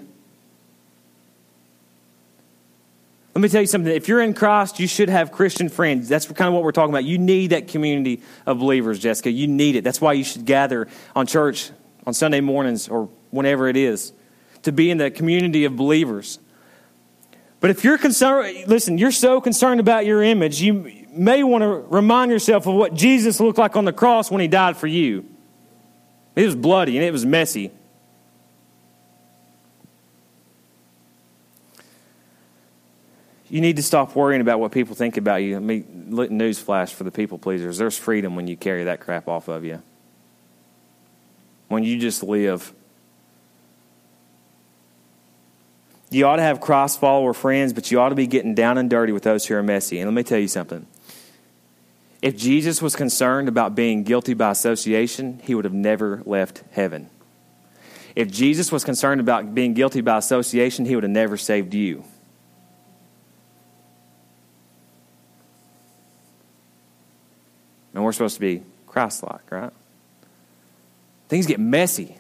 Let 3.35 3.41
me 3.41 3.49
tell 3.49 3.63
you 3.63 3.67
something. 3.67 3.91
If 3.91 4.09
you're 4.09 4.21
in 4.21 4.35
Christ, 4.35 4.79
you 4.79 4.87
should 4.87 5.09
have 5.09 5.33
Christian 5.33 5.71
friends. 5.71 6.09
That's 6.09 6.27
kind 6.27 6.49
of 6.49 6.55
what 6.55 6.63
we're 6.63 6.73
talking 6.73 6.93
about. 6.93 7.05
You 7.05 7.17
need 7.17 7.49
that 7.51 7.69
community 7.69 8.21
of 8.45 8.59
believers, 8.59 8.99
Jessica. 8.99 9.31
You 9.31 9.47
need 9.47 9.75
it. 9.77 9.85
That's 9.85 10.03
why 10.03 10.13
you 10.13 10.25
should 10.25 10.45
gather 10.45 10.87
on 11.17 11.27
church 11.27 11.71
on 12.07 12.13
Sunday 12.13 12.41
mornings 12.41 12.89
or 12.89 13.09
whenever 13.31 13.69
it 13.69 13.77
is 13.77 14.13
to 14.65 14.73
be 14.73 14.91
in 14.91 14.99
the 14.99 15.11
community 15.11 15.65
of 15.65 15.77
believers. 15.77 16.39
But 17.63 17.71
if 17.71 17.85
you're 17.85 17.97
concerned, 17.97 18.65
listen, 18.67 18.99
you're 18.99 19.13
so 19.13 19.41
concerned 19.41 19.79
about 19.79 20.05
your 20.05 20.21
image, 20.21 20.61
you 20.61 21.07
may 21.13 21.45
want 21.45 21.63
to 21.63 21.69
remind 21.69 22.33
yourself 22.33 22.67
of 22.67 22.75
what 22.75 22.93
Jesus 22.93 23.39
looked 23.39 23.57
like 23.57 23.77
on 23.77 23.85
the 23.85 23.93
cross 23.93 24.33
when 24.33 24.41
he 24.41 24.49
died 24.49 24.77
for 24.77 24.89
you. 24.89 25.25
It 26.35 26.45
was 26.45 26.57
bloody 26.57 26.97
and 26.97 27.07
it 27.07 27.13
was 27.13 27.25
messy. 27.25 27.71
You 33.49 33.61
need 33.61 33.77
to 33.77 33.83
stop 33.83 34.17
worrying 34.17 34.41
about 34.41 34.59
what 34.59 34.73
people 34.73 34.97
think 34.97 35.17
about 35.17 35.37
you. 35.37 35.55
I 35.55 35.61
mean, 35.61 36.09
newsflash 36.11 36.93
for 36.93 37.05
the 37.05 37.13
people 37.13 37.39
pleasers. 37.39 37.79
There's 37.79 37.97
freedom 37.97 38.35
when 38.35 38.49
you 38.49 38.57
carry 38.57 38.83
that 38.85 38.99
crap 38.99 39.29
off 39.29 39.47
of 39.47 39.65
you. 39.65 39.81
When 41.69 41.85
you 41.85 41.97
just 42.01 42.25
live 42.25 42.75
You 46.13 46.27
ought 46.27 46.37
to 46.37 46.43
have 46.43 46.61
cross 46.61 46.97
follower 46.97 47.33
friends, 47.33 47.73
but 47.73 47.91
you 47.91 48.01
ought 48.01 48.11
to 48.11 48.15
be 48.15 48.27
getting 48.27 48.55
down 48.55 48.77
and 48.77 48.91
dirty 48.91 49.13
with 49.13 49.23
those 49.23 49.47
who 49.47 49.55
are 49.55 49.63
messy. 49.63 49.99
And 49.99 50.09
let 50.09 50.15
me 50.15 50.23
tell 50.23 50.39
you 50.39 50.49
something. 50.49 50.87
If 52.21 52.37
Jesus 52.37 52.83
was 52.83 52.95
concerned 52.95 53.49
about 53.49 53.75
being 53.75 54.05
guilty 54.05 54.35
by 54.35 54.51
association, 54.51 55.41
he 55.43 55.55
would 55.55 55.65
have 55.65 55.75
never 55.75 56.23
left 56.25 56.63
heaven. 56.73 57.11
If 58.15 58.31
Jesus 58.31 58.71
was 58.71 58.85
concerned 58.85 59.21
about 59.21 59.55
being 59.55 59.75
guilty 59.75 60.03
by 60.03 60.19
association, 60.19 60.85
he 60.85 60.95
would 60.95 61.05
have 61.05 61.11
never 61.11 61.37
saved 61.37 61.73
you. 61.75 62.05
And 67.95 68.05
we're 68.05 68.13
supposed 68.13 68.35
to 68.35 68.41
be 68.41 68.63
Christ 68.87 69.23
like, 69.23 69.51
right? 69.51 69.73
Things 71.29 71.47
get 71.47 71.59
messy. 71.59 72.17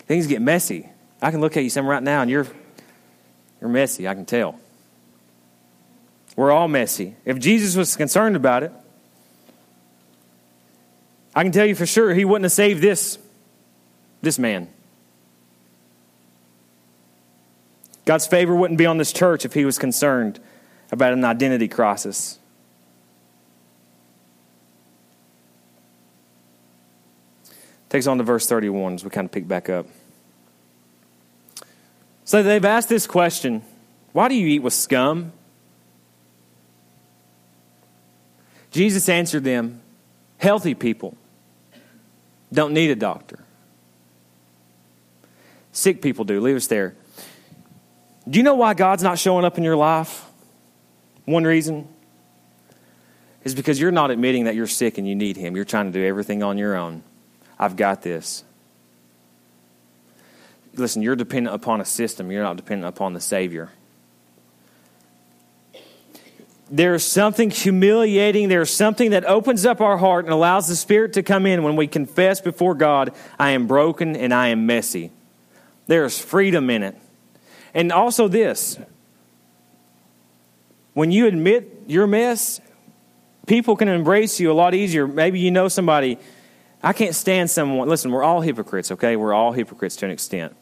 Things 0.00 0.26
get 0.26 0.42
messy. 0.42 0.88
I 1.20 1.30
can 1.30 1.40
look 1.40 1.56
at 1.56 1.64
you 1.64 1.70
some 1.70 1.86
right 1.86 2.02
now 2.02 2.22
and 2.22 2.30
you're 2.30 2.46
you're 3.60 3.70
messy, 3.70 4.06
I 4.06 4.14
can 4.14 4.24
tell. 4.24 4.58
We're 6.36 6.52
all 6.52 6.68
messy. 6.68 7.16
If 7.24 7.38
Jesus 7.38 7.76
was 7.76 7.96
concerned 7.96 8.36
about 8.36 8.62
it, 8.62 8.72
I 11.34 11.42
can 11.42 11.52
tell 11.52 11.66
you 11.66 11.74
for 11.74 11.86
sure 11.86 12.14
he 12.14 12.24
wouldn't 12.24 12.44
have 12.44 12.52
saved 12.52 12.82
this, 12.82 13.18
this 14.22 14.38
man. 14.38 14.68
God's 18.04 18.26
favor 18.26 18.54
wouldn't 18.54 18.78
be 18.78 18.86
on 18.86 18.98
this 18.98 19.12
church 19.12 19.44
if 19.44 19.52
he 19.52 19.64
was 19.64 19.78
concerned 19.78 20.38
about 20.92 21.12
an 21.12 21.24
identity 21.24 21.68
crisis. 21.68 22.38
Takes 27.88 28.06
on 28.06 28.18
to 28.18 28.24
verse 28.24 28.46
31 28.46 28.94
as 28.94 29.04
we 29.04 29.10
kind 29.10 29.24
of 29.24 29.32
pick 29.32 29.48
back 29.48 29.68
up. 29.68 29.86
So 32.26 32.42
they've 32.42 32.64
asked 32.64 32.90
this 32.90 33.06
question 33.06 33.62
Why 34.12 34.28
do 34.28 34.34
you 34.34 34.46
eat 34.48 34.58
with 34.58 34.74
scum? 34.74 35.32
Jesus 38.70 39.08
answered 39.08 39.44
them 39.44 39.80
Healthy 40.36 40.74
people 40.74 41.16
don't 42.52 42.72
need 42.72 42.90
a 42.90 42.96
doctor. 42.96 43.38
Sick 45.72 46.00
people 46.00 46.24
do. 46.24 46.40
Leave 46.40 46.56
us 46.56 46.66
there. 46.68 46.94
Do 48.28 48.38
you 48.38 48.42
know 48.42 48.54
why 48.54 48.74
God's 48.74 49.02
not 49.02 49.18
showing 49.18 49.44
up 49.44 49.58
in 49.58 49.64
your 49.64 49.76
life? 49.76 50.24
One 51.26 51.44
reason 51.44 51.86
is 53.44 53.54
because 53.54 53.80
you're 53.80 53.92
not 53.92 54.10
admitting 54.10 54.44
that 54.44 54.54
you're 54.54 54.66
sick 54.66 54.98
and 54.98 55.08
you 55.08 55.14
need 55.14 55.36
Him. 55.36 55.54
You're 55.54 55.64
trying 55.64 55.86
to 55.86 55.92
do 55.92 56.04
everything 56.04 56.42
on 56.42 56.56
your 56.56 56.76
own. 56.76 57.02
I've 57.58 57.76
got 57.76 58.02
this 58.02 58.42
listen, 60.76 61.02
you're 61.02 61.16
dependent 61.16 61.54
upon 61.54 61.80
a 61.80 61.84
system, 61.84 62.30
you're 62.30 62.42
not 62.42 62.56
dependent 62.56 62.88
upon 62.88 63.12
the 63.12 63.20
Savior. 63.20 63.70
There's 66.68 67.04
something 67.04 67.50
humiliating. 67.50 68.48
There's 68.48 68.72
something 68.72 69.10
that 69.10 69.24
opens 69.24 69.64
up 69.64 69.80
our 69.80 69.96
heart 69.96 70.24
and 70.24 70.34
allows 70.34 70.66
the 70.66 70.74
Spirit 70.74 71.12
to 71.12 71.22
come 71.22 71.46
in 71.46 71.62
when 71.62 71.76
we 71.76 71.86
confess 71.86 72.40
before 72.40 72.74
God, 72.74 73.14
I 73.38 73.50
am 73.50 73.68
broken 73.68 74.16
and 74.16 74.34
I 74.34 74.48
am 74.48 74.66
messy. 74.66 75.12
There's 75.86 76.18
freedom 76.18 76.68
in 76.70 76.82
it. 76.82 76.96
And 77.72 77.92
also, 77.92 78.26
this 78.26 78.78
when 80.94 81.12
you 81.12 81.26
admit 81.26 81.84
your 81.86 82.06
mess, 82.06 82.60
people 83.46 83.76
can 83.76 83.86
embrace 83.86 84.40
you 84.40 84.50
a 84.50 84.54
lot 84.54 84.74
easier. 84.74 85.06
Maybe 85.06 85.38
you 85.38 85.50
know 85.50 85.68
somebody. 85.68 86.18
I 86.82 86.92
can't 86.92 87.14
stand 87.14 87.50
someone. 87.50 87.88
Listen, 87.88 88.10
we're 88.10 88.22
all 88.22 88.40
hypocrites, 88.40 88.90
okay? 88.92 89.14
We're 89.14 89.34
all 89.34 89.52
hypocrites 89.52 89.96
to 89.96 90.06
an 90.06 90.10
extent. 90.10 90.56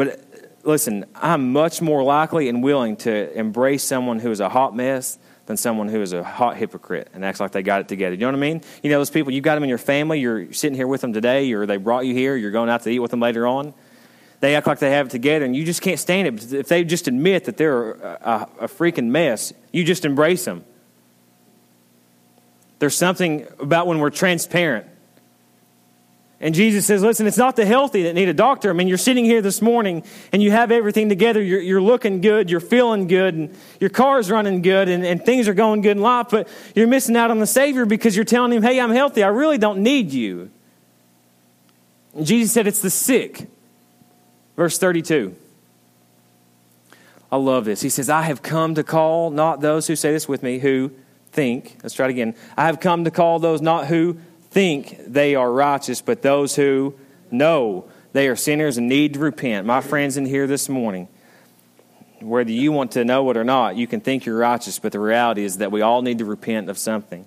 But 0.00 0.08
uh, 0.08 0.16
listen, 0.62 1.04
I'm 1.14 1.52
much 1.52 1.82
more 1.82 2.02
likely 2.02 2.48
and 2.48 2.62
willing 2.62 2.96
to 3.04 3.38
embrace 3.38 3.84
someone 3.84 4.18
who 4.18 4.30
is 4.30 4.40
a 4.40 4.48
hot 4.48 4.74
mess 4.74 5.18
than 5.44 5.58
someone 5.58 5.88
who 5.88 6.00
is 6.00 6.14
a 6.14 6.24
hot 6.24 6.56
hypocrite 6.56 7.10
and 7.12 7.22
acts 7.22 7.38
like 7.38 7.52
they 7.52 7.62
got 7.62 7.82
it 7.82 7.88
together. 7.88 8.14
You 8.14 8.20
know 8.22 8.28
what 8.28 8.36
I 8.36 8.38
mean? 8.38 8.62
You 8.82 8.88
know, 8.88 8.96
those 8.96 9.10
people, 9.10 9.30
you 9.30 9.42
got 9.42 9.56
them 9.56 9.62
in 9.62 9.68
your 9.68 9.76
family, 9.76 10.18
you're 10.18 10.54
sitting 10.54 10.74
here 10.74 10.86
with 10.86 11.02
them 11.02 11.12
today, 11.12 11.52
or 11.52 11.66
they 11.66 11.76
brought 11.76 12.06
you 12.06 12.14
here, 12.14 12.34
you're 12.34 12.50
going 12.50 12.70
out 12.70 12.82
to 12.84 12.90
eat 12.90 13.00
with 13.00 13.10
them 13.10 13.20
later 13.20 13.46
on. 13.46 13.74
They 14.40 14.56
act 14.56 14.66
like 14.66 14.78
they 14.78 14.92
have 14.92 15.08
it 15.08 15.10
together, 15.10 15.44
and 15.44 15.54
you 15.54 15.66
just 15.66 15.82
can't 15.82 16.00
stand 16.00 16.28
it. 16.28 16.54
If 16.54 16.68
they 16.68 16.82
just 16.82 17.06
admit 17.06 17.44
that 17.44 17.58
they're 17.58 17.90
a, 17.90 18.18
a, 18.22 18.64
a 18.64 18.68
freaking 18.68 19.08
mess, 19.08 19.52
you 19.70 19.84
just 19.84 20.06
embrace 20.06 20.46
them. 20.46 20.64
There's 22.78 22.96
something 22.96 23.46
about 23.58 23.86
when 23.86 23.98
we're 23.98 24.08
transparent 24.08 24.86
And 26.42 26.54
Jesus 26.54 26.86
says, 26.86 27.02
listen, 27.02 27.26
it's 27.26 27.36
not 27.36 27.54
the 27.54 27.66
healthy 27.66 28.04
that 28.04 28.14
need 28.14 28.28
a 28.28 28.34
doctor. 28.34 28.70
I 28.70 28.72
mean, 28.72 28.88
you're 28.88 28.96
sitting 28.96 29.26
here 29.26 29.42
this 29.42 29.60
morning 29.60 30.02
and 30.32 30.42
you 30.42 30.50
have 30.50 30.70
everything 30.70 31.10
together. 31.10 31.42
You're, 31.42 31.60
you're 31.60 31.82
looking 31.82 32.22
good. 32.22 32.50
You're 32.50 32.60
feeling 32.60 33.08
good. 33.08 33.34
And 33.34 33.54
your 33.78 33.90
car's 33.90 34.30
running 34.30 34.62
good 34.62 34.88
and, 34.88 35.04
and 35.04 35.22
things 35.22 35.48
are 35.48 35.54
going 35.54 35.82
good 35.82 35.98
in 35.98 36.02
life. 36.02 36.28
But 36.30 36.48
you're 36.74 36.86
missing 36.86 37.14
out 37.14 37.30
on 37.30 37.40
the 37.40 37.46
Savior 37.46 37.84
because 37.84 38.16
you're 38.16 38.24
telling 38.24 38.52
him, 38.52 38.62
hey, 38.62 38.80
I'm 38.80 38.90
healthy. 38.90 39.22
I 39.22 39.28
really 39.28 39.58
don't 39.58 39.82
need 39.82 40.12
you. 40.12 40.50
And 42.14 42.26
Jesus 42.26 42.52
said, 42.52 42.66
it's 42.66 42.80
the 42.80 42.90
sick. 42.90 43.46
Verse 44.56 44.78
32. 44.78 45.36
I 47.30 47.36
love 47.36 47.66
this. 47.66 47.82
He 47.82 47.90
says, 47.90 48.08
I 48.08 48.22
have 48.22 48.40
come 48.40 48.74
to 48.76 48.82
call 48.82 49.30
not 49.30 49.60
those 49.60 49.86
who 49.86 49.94
say 49.94 50.10
this 50.10 50.26
with 50.26 50.42
me, 50.42 50.58
who 50.58 50.90
think. 51.32 51.76
Let's 51.82 51.94
try 51.94 52.06
it 52.06 52.10
again. 52.10 52.34
I 52.56 52.64
have 52.64 52.80
come 52.80 53.04
to 53.04 53.10
call 53.10 53.38
those 53.38 53.60
not 53.60 53.86
who 53.86 54.18
think 54.50 54.98
they 55.06 55.34
are 55.34 55.50
righteous, 55.50 56.02
but 56.02 56.22
those 56.22 56.56
who 56.56 56.94
know 57.30 57.88
they 58.12 58.28
are 58.28 58.36
sinners 58.36 58.76
and 58.76 58.88
need 58.88 59.14
to 59.14 59.20
repent. 59.20 59.66
My 59.66 59.80
friends 59.80 60.16
in 60.16 60.26
here 60.26 60.46
this 60.46 60.68
morning, 60.68 61.08
whether 62.20 62.50
you 62.50 62.72
want 62.72 62.92
to 62.92 63.04
know 63.04 63.30
it 63.30 63.36
or 63.36 63.44
not, 63.44 63.76
you 63.76 63.86
can 63.86 64.00
think 64.00 64.26
you're 64.26 64.36
righteous, 64.36 64.78
but 64.78 64.92
the 64.92 65.00
reality 65.00 65.44
is 65.44 65.58
that 65.58 65.70
we 65.70 65.80
all 65.80 66.02
need 66.02 66.18
to 66.18 66.24
repent 66.24 66.68
of 66.68 66.76
something. 66.76 67.26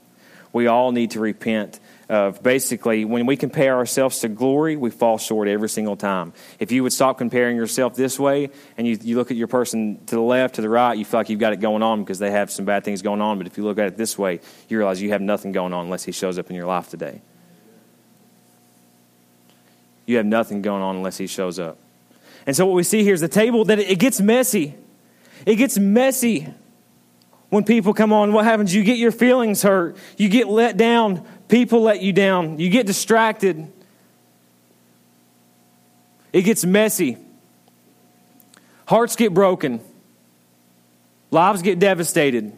We 0.52 0.68
all 0.68 0.92
need 0.92 1.12
to 1.12 1.20
repent 1.20 1.80
of 2.10 2.44
basically 2.44 3.06
when 3.06 3.26
we 3.26 3.38
compare 3.38 3.76
ourselves 3.76 4.20
to 4.20 4.28
glory, 4.28 4.76
we 4.76 4.90
fall 4.90 5.18
short 5.18 5.48
every 5.48 5.70
single 5.70 5.96
time. 5.96 6.34
If 6.60 6.72
you 6.72 6.84
would 6.84 6.94
stop 6.94 7.18
comparing 7.18 7.56
yourself 7.56 7.96
this 7.96 8.20
way 8.20 8.50
and 8.78 8.86
you, 8.86 8.98
you 9.02 9.16
look 9.16 9.32
at 9.32 9.38
your 9.38 9.48
person 9.48 10.04
to 10.08 10.16
the 10.16 10.22
left, 10.22 10.56
to 10.56 10.62
the 10.62 10.70
right, 10.70 10.98
you 10.98 11.06
feel 11.06 11.20
like 11.20 11.30
you've 11.30 11.40
got 11.40 11.54
it 11.54 11.60
going 11.60 11.82
on 11.82 12.04
because 12.04 12.20
they 12.20 12.32
have 12.32 12.52
some 12.52 12.66
bad 12.66 12.84
things 12.84 13.02
going 13.02 13.22
on. 13.22 13.38
But 13.38 13.48
if 13.48 13.58
you 13.58 13.64
look 13.64 13.80
at 13.80 13.88
it 13.88 13.98
this 13.98 14.18
way, 14.18 14.42
you 14.68 14.78
realize 14.78 15.02
you 15.02 15.12
have 15.12 15.22
nothing 15.22 15.52
going 15.52 15.74
on 15.74 15.86
unless 15.86 16.04
He 16.04 16.12
shows 16.12 16.38
up 16.38 16.50
in 16.50 16.56
your 16.56 16.68
life 16.68 16.90
today. 16.90 17.22
You 20.06 20.18
have 20.18 20.26
nothing 20.26 20.62
going 20.62 20.84
on 20.84 20.98
unless 20.98 21.18
He 21.18 21.28
shows 21.28 21.60
up. 21.60 21.78
And 22.46 22.56
so 22.56 22.66
what 22.66 22.76
we 22.76 22.84
see 22.84 23.04
here 23.04 23.14
is 23.14 23.22
the 23.22 23.30
table 23.30 23.64
that 23.66 23.80
it 23.80 24.00
gets 24.00 24.20
messy. 24.20 24.76
It 25.46 25.56
gets 25.56 25.78
messy 25.78 26.54
when 27.50 27.64
people 27.64 27.94
come 27.94 28.12
on. 28.12 28.34
What 28.34 28.46
happens? 28.46 28.74
You 28.74 28.84
get 28.84 28.98
your 28.98 29.12
feelings 29.12 29.62
hurt. 29.62 29.96
You 30.18 30.28
get 30.28 30.48
let 30.48 30.76
down 30.76 31.26
People 31.48 31.82
let 31.82 32.02
you 32.02 32.14
down. 32.14 32.60
You 32.60 32.70
get 32.70 32.86
distracted. 32.86 33.72
It 36.32 36.44
gets 36.44 36.66
messy. 36.66 37.18
Hearts 38.88 39.16
get 39.16 39.34
broken. 39.34 39.80
Lives 41.32 41.62
get 41.62 41.80
devastated. 41.80 42.54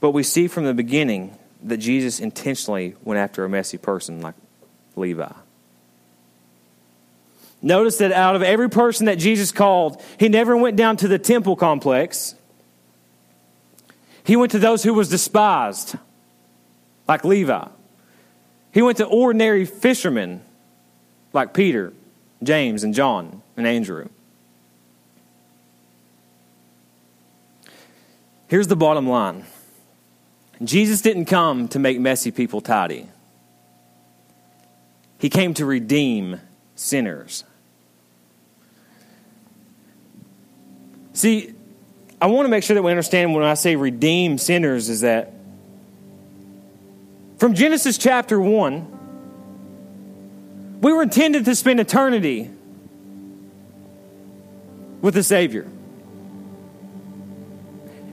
But 0.00 0.10
we 0.10 0.22
see 0.22 0.48
from 0.48 0.64
the 0.64 0.74
beginning 0.74 1.38
that 1.62 1.78
Jesus 1.78 2.20
intentionally 2.20 2.94
went 3.02 3.18
after 3.18 3.44
a 3.44 3.48
messy 3.48 3.78
person 3.78 4.20
like 4.20 4.34
Levi. 4.96 5.32
Notice 7.62 7.96
that 7.98 8.12
out 8.12 8.36
of 8.36 8.42
every 8.42 8.68
person 8.68 9.06
that 9.06 9.18
Jesus 9.18 9.50
called, 9.50 10.02
he 10.18 10.28
never 10.28 10.54
went 10.54 10.76
down 10.76 10.98
to 10.98 11.08
the 11.08 11.18
temple 11.18 11.56
complex. 11.56 12.34
He 14.24 14.36
went 14.36 14.52
to 14.52 14.58
those 14.58 14.82
who 14.82 14.94
was 14.94 15.08
despised, 15.10 15.96
like 17.06 17.24
Levi. 17.24 17.68
He 18.72 18.82
went 18.82 18.96
to 18.96 19.04
ordinary 19.04 19.66
fishermen, 19.66 20.42
like 21.32 21.52
Peter, 21.52 21.92
James, 22.42 22.82
and 22.82 22.94
John, 22.94 23.42
and 23.56 23.66
Andrew. 23.66 24.08
Here's 28.48 28.66
the 28.66 28.76
bottom 28.76 29.08
line 29.08 29.44
Jesus 30.62 31.02
didn't 31.02 31.26
come 31.26 31.68
to 31.68 31.78
make 31.78 32.00
messy 32.00 32.30
people 32.30 32.62
tidy, 32.62 33.08
He 35.18 35.28
came 35.28 35.52
to 35.54 35.66
redeem 35.66 36.40
sinners. 36.74 37.44
See, 41.12 41.54
I 42.24 42.26
want 42.26 42.46
to 42.46 42.48
make 42.48 42.64
sure 42.64 42.72
that 42.72 42.82
we 42.82 42.90
understand 42.90 43.34
when 43.34 43.44
I 43.44 43.52
say 43.52 43.76
redeem 43.76 44.38
sinners 44.38 44.88
is 44.88 45.02
that 45.02 45.34
from 47.36 47.52
Genesis 47.52 47.98
chapter 47.98 48.40
1, 48.40 50.78
we 50.80 50.90
were 50.90 51.02
intended 51.02 51.44
to 51.44 51.54
spend 51.54 51.80
eternity 51.80 52.50
with 55.02 55.12
the 55.12 55.22
Savior 55.22 55.70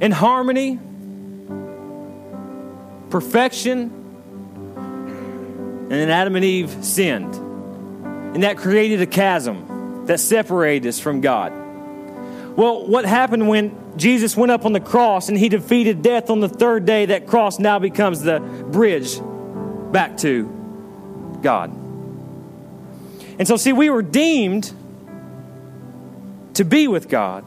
in 0.01 0.11
harmony, 0.11 0.77
perfection, 3.11 3.91
and 4.75 5.89
then 5.89 6.09
Adam 6.09 6.35
and 6.35 6.43
Eve 6.43 6.83
sinned. 6.83 7.33
And 8.35 8.43
that 8.43 8.57
created 8.57 9.01
a 9.01 9.07
chasm 9.07 10.07
that 10.07 10.19
separated 10.19 10.89
us 10.89 10.99
from 10.99 11.21
God. 11.21 11.60
Well, 12.55 12.85
what 12.85 13.05
happened 13.05 13.47
when 13.47 13.97
Jesus 13.97 14.35
went 14.35 14.51
up 14.51 14.65
on 14.65 14.73
the 14.73 14.79
cross 14.79 15.29
and 15.29 15.37
he 15.37 15.49
defeated 15.49 16.01
death 16.01 16.29
on 16.29 16.39
the 16.39 16.49
third 16.49 16.85
day? 16.85 17.05
That 17.07 17.27
cross 17.27 17.59
now 17.59 17.79
becomes 17.79 18.21
the 18.21 18.39
bridge 18.39 19.19
back 19.91 20.17
to 20.17 21.39
God. 21.41 21.71
And 23.39 23.47
so, 23.47 23.55
see, 23.57 23.73
we 23.73 23.89
were 23.89 24.01
deemed 24.01 24.71
to 26.55 26.63
be 26.65 26.87
with 26.87 27.09
God. 27.09 27.45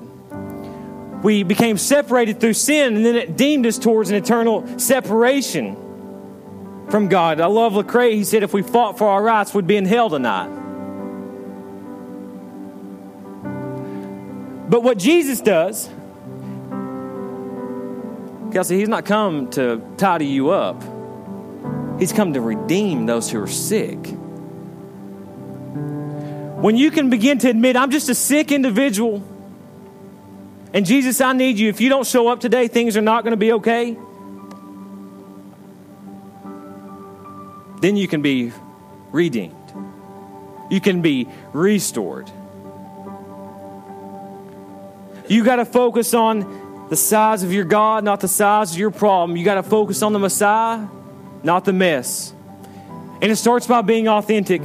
We 1.22 1.42
became 1.42 1.78
separated 1.78 2.40
through 2.40 2.54
sin, 2.54 2.96
and 2.96 3.04
then 3.06 3.16
it 3.16 3.36
deemed 3.36 3.66
us 3.66 3.78
towards 3.78 4.10
an 4.10 4.16
eternal 4.16 4.78
separation 4.78 5.76
from 6.90 7.08
God. 7.08 7.40
I 7.40 7.46
love 7.46 7.74
Lecrae. 7.74 8.12
He 8.12 8.24
said, 8.24 8.42
if 8.42 8.52
we 8.52 8.62
fought 8.62 8.98
for 8.98 9.08
our 9.08 9.22
rights, 9.22 9.54
we'd 9.54 9.66
be 9.66 9.76
in 9.76 9.86
hell 9.86 10.10
tonight. 10.10 10.63
But 14.68 14.82
what 14.82 14.98
Jesus 14.98 15.40
does, 15.40 15.88
Kelsey, 18.52 18.78
he's 18.78 18.88
not 18.88 19.04
come 19.04 19.50
to 19.50 19.82
tidy 19.96 20.26
you 20.26 20.50
up. 20.50 20.82
He's 21.98 22.12
come 22.12 22.32
to 22.32 22.40
redeem 22.40 23.06
those 23.06 23.30
who 23.30 23.42
are 23.42 23.46
sick. 23.46 23.98
When 26.60 26.76
you 26.76 26.90
can 26.90 27.10
begin 27.10 27.38
to 27.40 27.50
admit, 27.50 27.76
I'm 27.76 27.90
just 27.90 28.08
a 28.08 28.14
sick 28.14 28.50
individual, 28.50 29.22
and 30.72 30.86
Jesus, 30.86 31.20
I 31.20 31.32
need 31.34 31.58
you. 31.58 31.68
If 31.68 31.80
you 31.80 31.88
don't 31.88 32.06
show 32.06 32.28
up 32.28 32.40
today, 32.40 32.68
things 32.68 32.96
are 32.96 33.02
not 33.02 33.22
going 33.22 33.32
to 33.32 33.36
be 33.36 33.52
okay. 33.52 33.96
Then 37.80 37.96
you 37.96 38.08
can 38.08 38.22
be 38.22 38.52
redeemed, 39.12 39.54
you 40.70 40.80
can 40.80 41.02
be 41.02 41.28
restored. 41.52 42.30
You 45.26 45.42
got 45.42 45.56
to 45.56 45.64
focus 45.64 46.12
on 46.12 46.88
the 46.90 46.96
size 46.96 47.42
of 47.42 47.52
your 47.52 47.64
God, 47.64 48.04
not 48.04 48.20
the 48.20 48.28
size 48.28 48.72
of 48.72 48.78
your 48.78 48.90
problem. 48.90 49.38
You 49.38 49.44
got 49.44 49.54
to 49.54 49.62
focus 49.62 50.02
on 50.02 50.12
the 50.12 50.18
Messiah, 50.18 50.86
not 51.42 51.64
the 51.64 51.72
mess. 51.72 52.34
And 53.22 53.32
it 53.32 53.36
starts 53.36 53.66
by 53.66 53.80
being 53.80 54.06
authentic. 54.06 54.62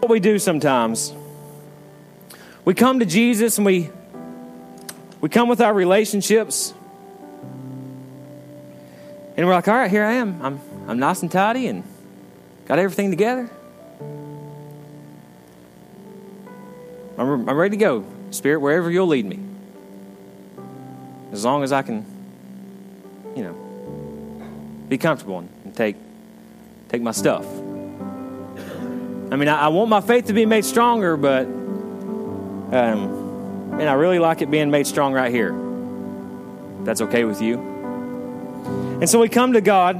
What 0.00 0.10
we 0.10 0.20
do 0.20 0.38
sometimes 0.38 1.15
we 2.66 2.74
come 2.74 2.98
to 2.98 3.06
Jesus 3.06 3.56
and 3.56 3.64
we 3.64 3.88
we 5.22 5.30
come 5.30 5.48
with 5.48 5.62
our 5.62 5.72
relationships. 5.72 6.74
And 9.36 9.46
we're 9.46 9.54
like, 9.54 9.68
all 9.68 9.74
right, 9.74 9.90
here 9.90 10.04
I 10.04 10.14
am. 10.14 10.42
I'm 10.42 10.60
I'm 10.88 10.98
nice 10.98 11.22
and 11.22 11.30
tidy 11.30 11.68
and 11.68 11.84
got 12.66 12.78
everything 12.78 13.10
together. 13.10 13.48
I'm, 17.18 17.48
I'm 17.48 17.56
ready 17.56 17.76
to 17.76 17.80
go, 17.80 18.04
Spirit, 18.30 18.60
wherever 18.60 18.90
you'll 18.90 19.06
lead 19.06 19.24
me. 19.24 19.38
As 21.32 21.44
long 21.44 21.62
as 21.62 21.72
I 21.72 21.82
can, 21.82 22.04
you 23.36 23.44
know, 23.44 23.54
be 24.88 24.98
comfortable 24.98 25.38
and, 25.38 25.48
and 25.64 25.74
take 25.74 25.96
take 26.88 27.00
my 27.00 27.12
stuff. 27.12 27.46
I 29.30 29.36
mean, 29.36 29.48
I, 29.48 29.62
I 29.62 29.68
want 29.68 29.88
my 29.88 30.00
faith 30.00 30.26
to 30.26 30.32
be 30.32 30.46
made 30.46 30.64
stronger, 30.64 31.16
but 31.16 31.46
um, 32.72 33.78
and 33.78 33.88
I 33.88 33.94
really 33.94 34.18
like 34.18 34.42
it 34.42 34.50
being 34.50 34.70
made 34.70 34.86
strong 34.86 35.12
right 35.12 35.32
here. 35.32 35.54
That's 36.84 37.00
okay 37.02 37.24
with 37.24 37.42
you. 37.42 37.58
And 39.00 39.08
so 39.08 39.20
we 39.20 39.28
come 39.28 39.52
to 39.54 39.60
God. 39.60 39.96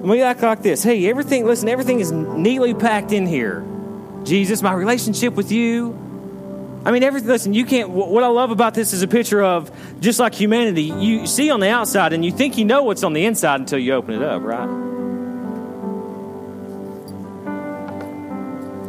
And 0.00 0.08
we 0.08 0.22
act 0.22 0.42
like 0.42 0.62
this. 0.62 0.82
Hey, 0.82 1.08
everything, 1.10 1.44
listen, 1.44 1.68
everything 1.68 2.00
is 2.00 2.10
neatly 2.10 2.74
packed 2.74 3.12
in 3.12 3.26
here. 3.26 3.64
Jesus, 4.24 4.62
my 4.62 4.72
relationship 4.72 5.34
with 5.34 5.52
you, 5.52 5.98
I 6.84 6.92
mean, 6.92 7.02
everything. 7.02 7.28
Listen, 7.28 7.52
you 7.52 7.66
can't. 7.66 7.90
What 7.90 8.24
I 8.24 8.28
love 8.28 8.50
about 8.50 8.72
this 8.72 8.94
is 8.94 9.02
a 9.02 9.08
picture 9.08 9.42
of 9.42 9.70
just 10.00 10.18
like 10.18 10.34
humanity. 10.34 10.84
You 10.84 11.26
see 11.26 11.50
on 11.50 11.60
the 11.60 11.68
outside, 11.68 12.14
and 12.14 12.24
you 12.24 12.32
think 12.32 12.56
you 12.56 12.64
know 12.64 12.84
what's 12.84 13.04
on 13.04 13.12
the 13.12 13.26
inside 13.26 13.60
until 13.60 13.78
you 13.78 13.92
open 13.92 14.14
it 14.14 14.22
up, 14.22 14.42
right? 14.42 14.66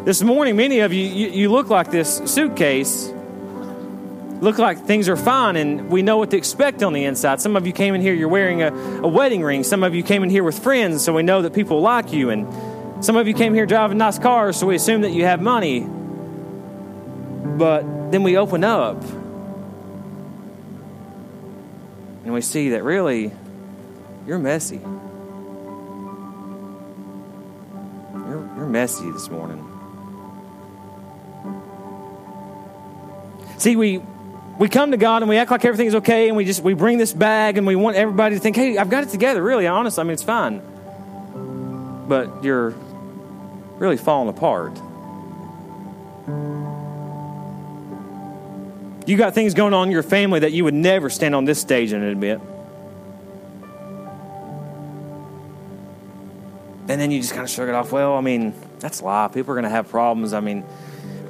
This 0.04 0.24
morning, 0.24 0.56
many 0.56 0.80
of 0.80 0.94
you, 0.94 1.06
you, 1.06 1.30
you 1.30 1.52
look 1.52 1.70
like 1.70 1.92
this 1.92 2.24
suitcase. 2.26 3.14
Look 4.42 4.58
like 4.58 4.80
things 4.80 5.08
are 5.08 5.16
fine, 5.16 5.56
and 5.56 5.92
we 5.92 6.02
know 6.02 6.18
what 6.18 6.32
to 6.32 6.38
expect 6.38 6.82
on 6.82 6.94
the 6.94 7.06
inside. 7.06 7.40
Some 7.40 7.56
of 7.56 7.68
you 7.68 7.74
came 7.74 7.94
in 7.94 8.02
here, 8.02 8.16
you're 8.16 8.28
wearing 8.28 8.64
a, 8.64 8.74
a 8.74 9.08
wedding 9.08 9.44
ring. 9.44 9.64
Some 9.64 9.84
of 9.84 9.94
you 9.94 10.02
came 10.02 10.24
in 10.24 10.32
here 10.32 10.44
with 10.44 10.58
friends, 10.58 11.04
so 11.04 11.14
we 11.14 11.22
know 11.22 11.44
that 11.44 11.54
people 11.54 11.82
like 11.82 12.14
you. 12.14 12.32
And 12.32 13.06
some 13.06 13.16
of 13.16 13.28
you 13.28 13.36
came 13.36 13.54
here 13.54 13.68
driving 13.68 14.00
nice 14.00 14.18
cars, 14.18 14.58
so 14.58 14.66
we 14.66 14.76
assume 14.76 15.02
that 15.02 15.12
you 15.12 15.26
have 15.26 15.40
money. 15.40 15.82
But 15.82 18.12
then 18.12 18.24
we 18.24 18.38
open 18.38 18.64
up 18.64 19.04
and 22.24 22.34
we 22.34 22.42
see 22.42 22.70
that 22.70 22.84
really 22.84 23.32
you're 24.26 24.40
messy. 24.40 24.80
You're, 28.14 28.50
you're 28.56 28.68
messy 28.68 29.12
this 29.12 29.30
morning. 29.30 29.71
See, 33.62 33.76
we 33.76 34.02
we 34.58 34.70
come 34.70 34.90
to 34.90 34.98
God 34.98 35.22
and 35.22 35.30
we 35.30 35.38
act 35.38 35.52
like 35.52 35.64
everything's 35.64 35.94
okay, 35.94 36.30
and 36.30 36.36
we 36.36 36.46
just 36.46 36.64
we 36.64 36.74
bring 36.74 36.98
this 36.98 37.14
bag 37.14 37.60
and 37.60 37.68
we 37.68 37.76
want 37.76 37.96
everybody 37.96 38.34
to 38.34 38.42
think, 38.42 38.56
"Hey, 38.56 38.76
I've 38.76 38.90
got 38.90 39.04
it 39.04 39.10
together." 39.10 39.40
Really, 39.44 39.68
honest, 39.68 40.00
I 40.00 40.04
mean, 40.04 40.14
it's 40.14 40.24
fine. 40.24 40.64
But 42.08 42.44
you're 42.44 42.72
really 43.78 43.98
falling 43.98 44.30
apart. 44.30 44.74
You 49.06 49.16
got 49.16 49.36
things 49.36 49.54
going 49.54 49.76
on 49.76 49.90
in 49.90 49.92
your 49.92 50.02
family 50.02 50.40
that 50.40 50.54
you 50.54 50.64
would 50.64 50.74
never 50.74 51.12
stand 51.12 51.36
on 51.36 51.46
this 51.46 51.62
stage 51.62 51.92
and 51.92 52.04
admit. 52.04 52.42
And 56.90 57.00
then 57.00 57.12
you 57.12 57.22
just 57.22 57.34
kind 57.34 57.44
of 57.44 57.50
shrug 57.52 57.70
it 57.70 57.76
off. 57.76 57.92
Well, 57.92 58.16
I 58.16 58.22
mean, 58.22 58.56
that's 58.80 59.04
life. 59.04 59.36
People 59.36 59.52
are 59.52 59.56
going 59.56 59.66
to 59.66 59.70
have 59.70 59.88
problems. 59.88 60.34
I 60.34 60.40
mean, 60.40 60.64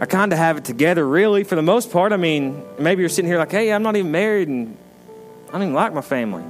I 0.01 0.07
kind 0.07 0.33
of 0.33 0.39
have 0.39 0.57
it 0.57 0.65
together, 0.65 1.07
really, 1.07 1.43
for 1.43 1.53
the 1.53 1.61
most 1.61 1.91
part. 1.91 2.11
I 2.11 2.17
mean, 2.17 2.63
maybe 2.79 3.01
you're 3.01 3.09
sitting 3.09 3.29
here 3.29 3.37
like, 3.37 3.51
hey, 3.51 3.71
I'm 3.71 3.83
not 3.83 3.95
even 3.95 4.11
married 4.11 4.47
and 4.47 4.75
I 5.47 5.51
don't 5.51 5.61
even 5.61 5.73
like 5.75 5.93
my 5.93 6.01
family. 6.01 6.43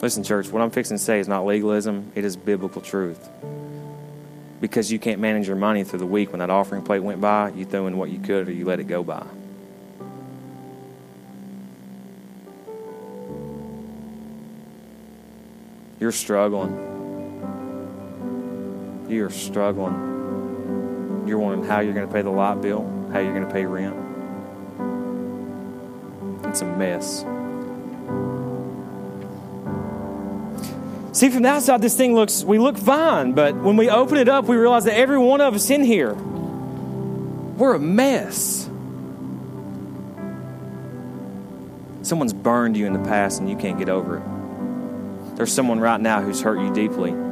Listen, 0.00 0.22
church, 0.22 0.50
what 0.50 0.62
I'm 0.62 0.70
fixing 0.70 0.98
to 0.98 1.02
say 1.02 1.18
is 1.18 1.26
not 1.26 1.44
legalism, 1.44 2.12
it 2.14 2.24
is 2.24 2.36
biblical 2.36 2.80
truth. 2.80 3.28
Because 4.60 4.92
you 4.92 5.00
can't 5.00 5.20
manage 5.20 5.48
your 5.48 5.56
money 5.56 5.82
through 5.82 5.98
the 5.98 6.06
week 6.06 6.30
when 6.30 6.38
that 6.38 6.50
offering 6.50 6.82
plate 6.82 7.00
went 7.00 7.20
by, 7.20 7.50
you 7.50 7.64
threw 7.64 7.88
in 7.88 7.96
what 7.96 8.10
you 8.10 8.20
could 8.20 8.46
or 8.46 8.52
you 8.52 8.64
let 8.66 8.78
it 8.78 8.84
go 8.84 9.02
by. 9.02 9.26
You're 15.98 16.12
struggling. 16.12 16.95
You're 19.08 19.30
struggling. 19.30 21.24
You're 21.28 21.38
wondering 21.38 21.68
how 21.68 21.80
you're 21.80 21.94
going 21.94 22.06
to 22.06 22.12
pay 22.12 22.22
the 22.22 22.30
light 22.30 22.60
bill, 22.60 22.82
how 23.12 23.20
you're 23.20 23.34
going 23.34 23.46
to 23.46 23.52
pay 23.52 23.64
rent. 23.64 23.94
It's 26.46 26.60
a 26.60 26.64
mess. 26.64 27.24
See, 31.16 31.30
from 31.30 31.42
the 31.42 31.48
outside, 31.48 31.80
this 31.82 31.96
thing 31.96 32.14
looks, 32.14 32.44
we 32.44 32.58
look 32.58 32.76
fine, 32.76 33.32
but 33.32 33.54
when 33.56 33.76
we 33.76 33.88
open 33.88 34.18
it 34.18 34.28
up, 34.28 34.46
we 34.46 34.56
realize 34.56 34.84
that 34.84 34.96
every 34.96 35.18
one 35.18 35.40
of 35.40 35.54
us 35.54 35.70
in 35.70 35.82
here, 35.82 36.14
we're 36.14 37.74
a 37.74 37.80
mess. 37.80 38.68
Someone's 42.02 42.32
burned 42.32 42.76
you 42.76 42.86
in 42.86 42.92
the 42.92 43.08
past 43.08 43.40
and 43.40 43.48
you 43.48 43.56
can't 43.56 43.78
get 43.78 43.88
over 43.88 44.18
it. 44.18 45.36
There's 45.36 45.52
someone 45.52 45.80
right 45.80 46.00
now 46.00 46.20
who's 46.22 46.42
hurt 46.42 46.58
you 46.60 46.72
deeply 46.72 47.25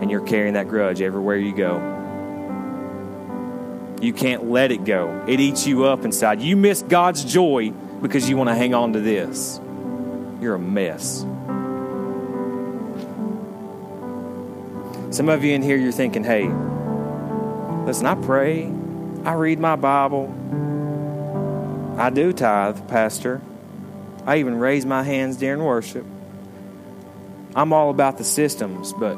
and 0.00 0.10
you're 0.10 0.26
carrying 0.26 0.54
that 0.54 0.68
grudge 0.68 1.00
everywhere 1.00 1.36
you 1.36 1.54
go. 1.54 1.94
You 4.00 4.12
can't 4.12 4.50
let 4.50 4.72
it 4.72 4.84
go. 4.84 5.24
It 5.26 5.40
eats 5.40 5.66
you 5.66 5.84
up 5.84 6.04
inside. 6.04 6.40
You 6.40 6.56
miss 6.56 6.82
God's 6.82 7.24
joy 7.24 7.70
because 8.02 8.28
you 8.28 8.36
want 8.36 8.48
to 8.48 8.54
hang 8.54 8.74
on 8.74 8.92
to 8.92 9.00
this. 9.00 9.58
You're 10.40 10.56
a 10.56 10.58
mess. 10.58 11.24
Some 15.14 15.30
of 15.30 15.44
you 15.44 15.54
in 15.54 15.62
here, 15.62 15.76
you're 15.76 15.92
thinking, 15.92 16.24
hey, 16.24 16.48
listen, 17.86 18.04
I 18.06 18.16
pray, 18.16 18.66
I 19.24 19.32
read 19.32 19.58
my 19.58 19.76
Bible, 19.76 20.34
I 21.96 22.10
do 22.10 22.34
tithe, 22.34 22.86
Pastor. 22.88 23.40
I 24.26 24.38
even 24.38 24.58
raise 24.58 24.84
my 24.84 25.02
hands 25.02 25.38
during 25.38 25.64
worship. 25.64 26.04
I'm 27.54 27.72
all 27.72 27.88
about 27.88 28.18
the 28.18 28.24
systems, 28.24 28.92
but 28.92 29.16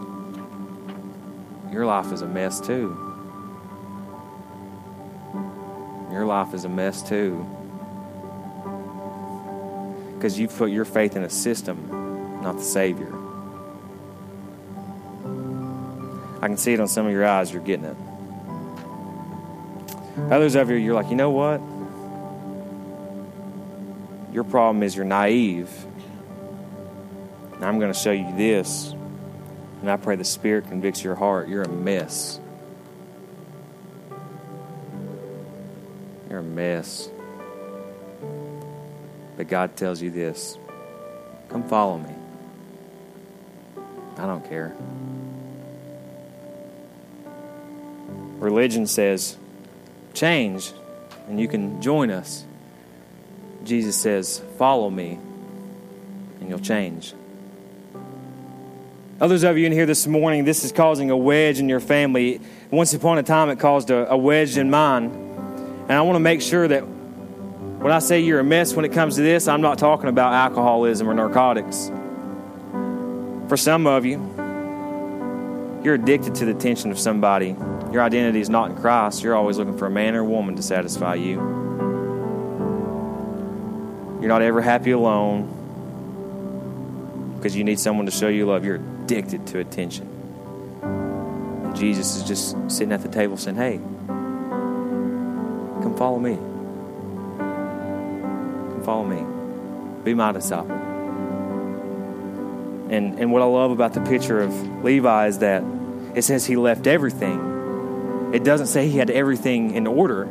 your 1.73 1.87
life 1.87 2.13
is 2.13 2.23
a 2.23 2.27
mess 2.27 2.61
too. 2.61 2.97
Your 6.11 6.25
life 6.25 6.55
is 6.55 6.65
a 6.65 6.69
mess 6.69 7.03
too. 7.03 7.47
Because 10.15 10.39
you've 10.39 10.57
put 10.57 10.71
your 10.71 10.85
faith 10.85 11.17
in 11.17 11.23
a 11.23 11.31
system, 11.31 12.41
not 12.43 12.57
the 12.57 12.65
Savior. 12.65 13.13
I 16.41 16.47
can 16.47 16.57
see 16.57 16.73
it 16.73 16.81
on 16.81 16.89
some 16.89 17.07
of 17.07 17.13
your 17.13 17.27
eyes, 17.27 17.53
you're 17.53 17.63
getting 17.63 17.85
it. 17.85 17.97
Others 20.31 20.57
of 20.57 20.71
you, 20.71 20.77
you're 20.77 20.95
like, 20.95 21.11
you 21.11 21.17
know 21.17 21.31
what? 21.31 21.61
Your 24.33 24.45
problem 24.45 24.83
is 24.83 24.97
you're 24.97 25.05
naive. 25.05 25.71
And 27.55 27.65
I'm 27.65 27.79
going 27.79 27.93
to 27.93 27.99
show 27.99 28.13
you 28.13 28.37
this 28.37 28.95
and 29.81 29.91
I 29.91 29.97
pray 29.97 30.17
the 30.17 30.25
Spirit 30.25 30.69
convicts 30.69 31.03
your 31.03 31.15
heart. 31.15 31.49
You're 31.49 31.63
a 31.63 31.69
mess. 31.69 32.41
You're 36.29 36.41
a 36.41 36.43
mess. 36.43 37.09
But 39.37 39.49
God 39.49 39.77
tells 39.77 40.03
you 40.03 40.11
this 40.11 40.59
come 41.49 41.67
follow 41.69 41.99
me. 41.99 42.15
I 44.17 44.27
don't 44.27 44.47
care. 44.49 44.75
Religion 48.39 48.87
says, 48.87 49.37
change, 50.15 50.73
and 51.29 51.41
you 51.41 51.49
can 51.49 51.81
join 51.83 52.11
us. 52.11 52.45
Jesus 53.65 53.97
says, 53.97 54.43
follow 54.59 54.91
me, 54.91 55.19
and 56.41 56.49
you'll 56.49 56.59
change. 56.59 57.15
Others 59.21 59.43
of 59.43 59.59
you 59.59 59.67
in 59.67 59.73
here 59.73 59.85
this 59.85 60.07
morning, 60.07 60.45
this 60.45 60.63
is 60.63 60.71
causing 60.71 61.11
a 61.11 61.17
wedge 61.17 61.59
in 61.59 61.69
your 61.69 61.81
family. 61.81 62.41
Once 62.71 62.95
upon 62.95 63.19
a 63.19 63.25
time, 63.25 63.51
it 63.51 63.59
caused 63.59 63.91
a, 63.91 64.09
a 64.13 64.17
wedge 64.17 64.57
in 64.57 64.71
mine. 64.71 65.07
And 65.89 65.93
I 65.93 66.03
want 66.03 66.15
to 66.15 66.21
make 66.21 66.41
sure 66.41 66.69
that 66.69 66.83
when 66.83 67.91
I 67.91 67.99
say 67.99 68.21
you're 68.21 68.39
a 68.39 68.45
mess 68.45 68.75
when 68.75 68.85
it 68.85 68.93
comes 68.93 69.17
to 69.17 69.23
this, 69.23 69.49
I'm 69.49 69.61
not 69.61 69.77
talking 69.77 70.09
about 70.09 70.35
alcoholism 70.35 71.09
or 71.11 71.15
narcotics. 71.15 71.91
For 73.49 73.57
some 73.57 73.89
of 73.89 74.07
you, 74.07 74.19
you're 75.83 75.95
addicted 75.95 76.37
to 76.37 76.45
the 76.45 76.53
attention 76.53 76.93
of 76.93 76.99
somebody. 76.99 77.57
Your 77.91 78.03
identity 78.03 78.41
is 78.41 78.49
not 78.49 78.71
in 78.71 78.77
Christ. 78.77 79.25
You're 79.25 79.35
always 79.35 79.59
looking 79.59 79.77
for 79.77 79.87
a 79.87 79.91
man 79.91 80.15
or 80.15 80.21
a 80.21 80.25
woman 80.25 80.55
to 80.55 80.63
satisfy 80.63 81.17
you. 81.17 81.39
You're 84.21 84.29
not 84.29 84.43
ever 84.43 84.61
happy 84.61 84.93
alone 84.93 85.57
because 87.37 87.57
you 87.57 87.65
need 87.65 87.81
someone 87.81 88.07
to 88.07 88.13
show 88.13 88.29
you 88.29 88.47
love. 88.47 88.65
You're 88.65 88.81
addicted 89.09 89.47
to 89.47 89.59
attention. 89.59 90.07
And 90.83 91.75
Jesus 91.75 92.17
is 92.17 92.25
just 92.25 92.55
sitting 92.71 92.93
at 92.93 93.01
the 93.01 93.09
table 93.09 93.39
saying, 93.39 93.57
Hey, 93.57 93.79
come 95.83 95.95
follow 95.97 96.19
me. 96.19 96.37
Come 97.39 98.83
follow 98.85 99.05
me. 99.05 100.05
Be 100.05 100.13
my 100.13 100.33
disciple. 100.33 100.73
And, 102.91 103.19
and 103.19 103.33
what 103.33 103.41
I 103.41 103.47
love 103.47 103.71
about 103.71 103.95
the 103.95 104.03
picture 104.03 104.41
of 104.41 104.85
Levi 104.85 105.29
is 105.29 105.39
that 105.39 105.65
it 106.15 106.21
says 106.23 106.45
he 106.45 106.57
left 106.57 106.87
everything. 106.87 108.35
It 108.35 108.45
doesn't 108.45 108.67
say 108.67 108.91
he 108.91 108.99
had 108.99 109.09
everything 109.09 109.75
in 109.75 109.87
order, 109.87 110.25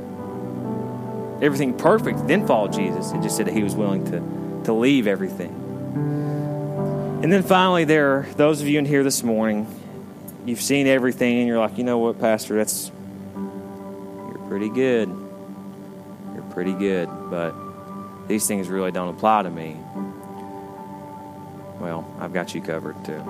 everything 1.41 1.75
perfect, 1.75 2.27
then 2.27 2.45
followed 2.45 2.73
Jesus. 2.73 3.11
It 3.11 3.23
just 3.23 3.37
said 3.37 3.47
that 3.47 3.55
he 3.55 3.63
was 3.63 3.73
willing 3.73 4.05
to, 4.05 4.19
to 4.65 4.73
leave 4.73 5.07
everything. 5.07 5.63
And 7.23 7.33
then 7.33 7.41
finally, 7.41 7.83
there 7.83 8.19
are 8.19 8.27
those 8.35 8.61
of 8.61 8.67
you 8.67 8.77
in 8.77 8.85
here 8.85 9.03
this 9.03 9.23
morning, 9.23 9.67
you've 10.45 10.61
seen 10.61 10.85
everything, 10.85 11.39
and 11.39 11.47
you're 11.47 11.57
like, 11.57 11.77
you 11.77 11.83
know 11.83 11.97
what, 11.97 12.19
Pastor, 12.19 12.55
that's, 12.55 12.91
you're 13.35 14.45
pretty 14.47 14.69
good. 14.69 15.09
You're 16.35 16.43
pretty 16.51 16.73
good, 16.73 17.09
but 17.29 17.55
these 18.27 18.47
things 18.47 18.69
really 18.69 18.91
don't 18.91 19.09
apply 19.09 19.43
to 19.43 19.49
me. 19.49 19.75
Well, 21.79 22.09
I've 22.19 22.33
got 22.33 22.53
you 22.53 22.61
covered 22.61 23.03
too. 23.03 23.21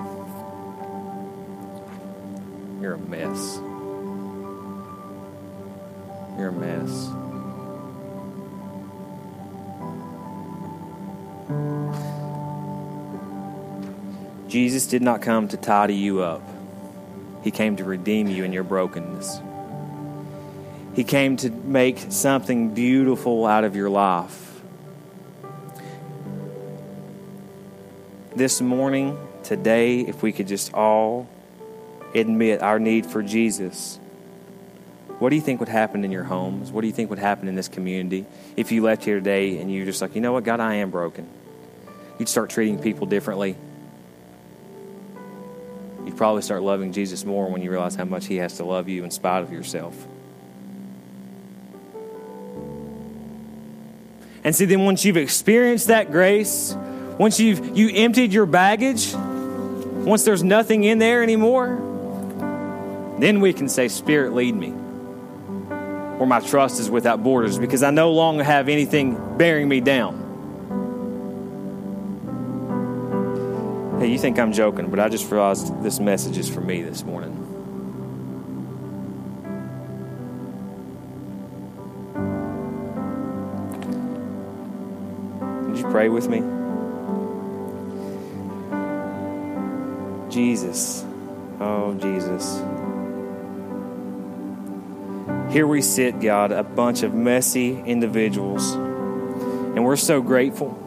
You're 2.80 2.94
a 2.94 2.98
mess. 2.98 3.56
You're 6.38 6.48
a 6.48 6.52
mess. 6.52 7.08
Jesus 14.48 14.86
did 14.86 15.02
not 15.02 15.20
come 15.20 15.48
to 15.48 15.58
tidy 15.58 15.94
you 15.94 16.22
up. 16.22 16.42
He 17.44 17.50
came 17.50 17.76
to 17.76 17.84
redeem 17.84 18.28
you 18.28 18.44
in 18.44 18.52
your 18.52 18.64
brokenness. 18.64 19.40
He 20.94 21.04
came 21.04 21.36
to 21.38 21.50
make 21.50 21.98
something 22.08 22.74
beautiful 22.74 23.46
out 23.46 23.64
of 23.64 23.76
your 23.76 23.90
life. 23.90 24.60
This 28.34 28.60
morning, 28.60 29.18
today, 29.44 30.00
if 30.00 30.22
we 30.22 30.32
could 30.32 30.48
just 30.48 30.72
all 30.72 31.28
admit 32.14 32.62
our 32.62 32.78
need 32.78 33.04
for 33.04 33.22
Jesus, 33.22 34.00
what 35.18 35.30
do 35.30 35.36
you 35.36 35.42
think 35.42 35.60
would 35.60 35.68
happen 35.68 36.04
in 36.04 36.10
your 36.10 36.24
homes? 36.24 36.72
What 36.72 36.80
do 36.80 36.86
you 36.86 36.92
think 36.92 37.10
would 37.10 37.18
happen 37.18 37.48
in 37.48 37.54
this 37.54 37.68
community 37.68 38.24
if 38.56 38.72
you 38.72 38.82
left 38.82 39.04
here 39.04 39.16
today 39.16 39.58
and 39.58 39.72
you're 39.72 39.84
just 39.84 40.00
like, 40.00 40.14
you 40.14 40.20
know 40.20 40.32
what, 40.32 40.44
God, 40.44 40.60
I 40.60 40.76
am 40.76 40.90
broken? 40.90 41.28
You'd 42.18 42.28
start 42.28 42.50
treating 42.50 42.78
people 42.78 43.06
differently. 43.06 43.56
You'd 46.08 46.16
probably 46.16 46.40
start 46.40 46.62
loving 46.62 46.92
Jesus 46.92 47.26
more 47.26 47.50
when 47.50 47.60
you 47.60 47.70
realize 47.70 47.94
how 47.94 48.06
much 48.06 48.24
He 48.24 48.36
has 48.36 48.56
to 48.56 48.64
love 48.64 48.88
you 48.88 49.04
in 49.04 49.10
spite 49.10 49.42
of 49.42 49.52
yourself. 49.52 49.94
And 54.42 54.56
see, 54.56 54.64
then 54.64 54.86
once 54.86 55.04
you've 55.04 55.18
experienced 55.18 55.88
that 55.88 56.10
grace, 56.10 56.74
once 57.18 57.38
you've 57.38 57.76
you 57.76 57.90
emptied 57.94 58.32
your 58.32 58.46
baggage, 58.46 59.12
once 59.12 60.24
there's 60.24 60.42
nothing 60.42 60.84
in 60.84 60.98
there 60.98 61.22
anymore, 61.22 61.76
then 63.18 63.42
we 63.42 63.52
can 63.52 63.68
say, 63.68 63.88
Spirit, 63.88 64.32
lead 64.32 64.56
me. 64.56 64.70
Or 64.70 66.26
my 66.26 66.40
trust 66.40 66.80
is 66.80 66.88
without 66.88 67.22
borders 67.22 67.58
because 67.58 67.82
I 67.82 67.90
no 67.90 68.12
longer 68.12 68.44
have 68.44 68.70
anything 68.70 69.36
bearing 69.36 69.68
me 69.68 69.82
down. 69.82 70.27
Hey, 73.98 74.06
you 74.06 74.18
think 74.18 74.38
I'm 74.38 74.52
joking, 74.52 74.90
but 74.90 75.00
I 75.00 75.08
just 75.08 75.28
realized 75.28 75.82
this 75.82 75.98
message 75.98 76.38
is 76.38 76.48
for 76.48 76.60
me 76.60 76.82
this 76.82 77.02
morning. 77.02 77.34
Would 85.68 85.78
you 85.78 85.90
pray 85.90 86.08
with 86.08 86.28
me? 86.28 86.38
Jesus. 90.32 91.04
Oh, 91.58 91.94
Jesus. 92.00 92.62
Here 95.52 95.66
we 95.66 95.82
sit, 95.82 96.20
God, 96.20 96.52
a 96.52 96.62
bunch 96.62 97.02
of 97.02 97.14
messy 97.14 97.80
individuals, 97.80 98.74
and 98.74 99.84
we're 99.84 99.96
so 99.96 100.22
grateful 100.22 100.78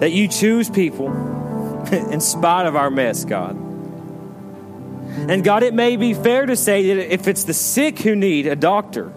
that 0.00 0.12
you 0.12 0.28
choose 0.28 0.68
people 0.68 1.08
in 1.92 2.20
spite 2.20 2.66
of 2.66 2.76
our 2.76 2.90
mess, 2.90 3.24
God. 3.24 3.56
And 5.28 5.42
God, 5.42 5.62
it 5.62 5.74
may 5.74 5.96
be 5.96 6.14
fair 6.14 6.46
to 6.46 6.56
say 6.56 6.94
that 6.94 7.12
if 7.12 7.26
it's 7.26 7.44
the 7.44 7.54
sick 7.54 8.00
who 8.00 8.14
need 8.14 8.46
a 8.46 8.56
doctor, 8.56 9.12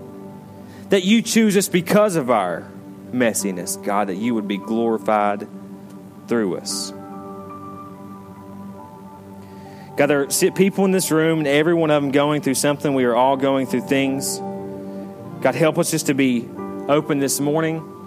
that 0.90 1.04
you 1.04 1.22
choose 1.22 1.58
us 1.58 1.68
because 1.68 2.16
of 2.16 2.30
our 2.30 2.72
messiness, 3.12 3.82
God, 3.84 4.08
that 4.08 4.16
you 4.16 4.34
would 4.36 4.48
be 4.48 4.58
glorified 4.58 5.48
through 6.28 6.58
us. 6.58 6.92
God, 9.98 10.08
there 10.08 10.22
are 10.22 10.52
people 10.52 10.86
in 10.86 10.92
this 10.92 11.12
room, 11.12 11.40
and 11.40 11.48
every 11.48 11.74
one 11.74 11.92
of 11.92 12.02
them 12.02 12.12
going 12.12 12.42
through 12.42 12.54
something. 12.56 12.94
We 12.94 13.04
are 13.04 13.16
all 13.16 13.36
going 13.36 13.68
through 13.68 13.82
things. 13.82 14.40
God, 15.42 15.56
help 15.56 15.78
us 15.78 15.92
just 15.92 16.06
to 16.06 16.14
be 16.14 16.48
open 16.88 17.20
this 17.20 17.40
morning 17.40 17.99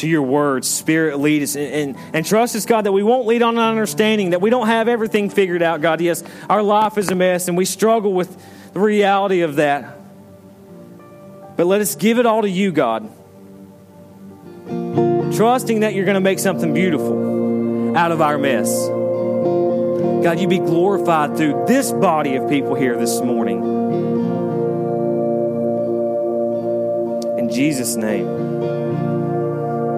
to 0.00 0.08
your 0.08 0.22
words. 0.22 0.68
Spirit, 0.68 1.18
lead 1.18 1.42
us. 1.42 1.56
And, 1.56 1.96
and, 1.96 1.96
and 2.14 2.26
trust 2.26 2.56
us, 2.56 2.66
God, 2.66 2.86
that 2.86 2.92
we 2.92 3.02
won't 3.02 3.26
lead 3.26 3.42
on 3.42 3.56
an 3.56 3.64
understanding, 3.64 4.30
that 4.30 4.40
we 4.40 4.50
don't 4.50 4.66
have 4.66 4.88
everything 4.88 5.30
figured 5.30 5.62
out, 5.62 5.80
God. 5.80 6.00
Yes, 6.00 6.24
our 6.48 6.62
life 6.62 6.98
is 6.98 7.10
a 7.10 7.14
mess, 7.14 7.48
and 7.48 7.56
we 7.56 7.64
struggle 7.64 8.12
with 8.12 8.36
the 8.72 8.80
reality 8.80 9.42
of 9.42 9.56
that. 9.56 9.98
But 11.56 11.66
let 11.66 11.80
us 11.80 11.94
give 11.94 12.18
it 12.18 12.26
all 12.26 12.42
to 12.42 12.48
you, 12.48 12.72
God. 12.72 13.10
Trusting 15.36 15.80
that 15.80 15.94
you're 15.94 16.04
going 16.04 16.14
to 16.14 16.20
make 16.20 16.38
something 16.38 16.72
beautiful 16.72 17.96
out 17.96 18.12
of 18.12 18.20
our 18.20 18.38
mess. 18.38 18.88
God, 18.88 20.38
you 20.38 20.48
be 20.48 20.58
glorified 20.58 21.36
through 21.36 21.64
this 21.66 21.92
body 21.92 22.36
of 22.36 22.48
people 22.48 22.74
here 22.74 22.96
this 22.96 23.20
morning. 23.20 23.62
In 27.38 27.50
Jesus' 27.50 27.96
name, 27.96 28.69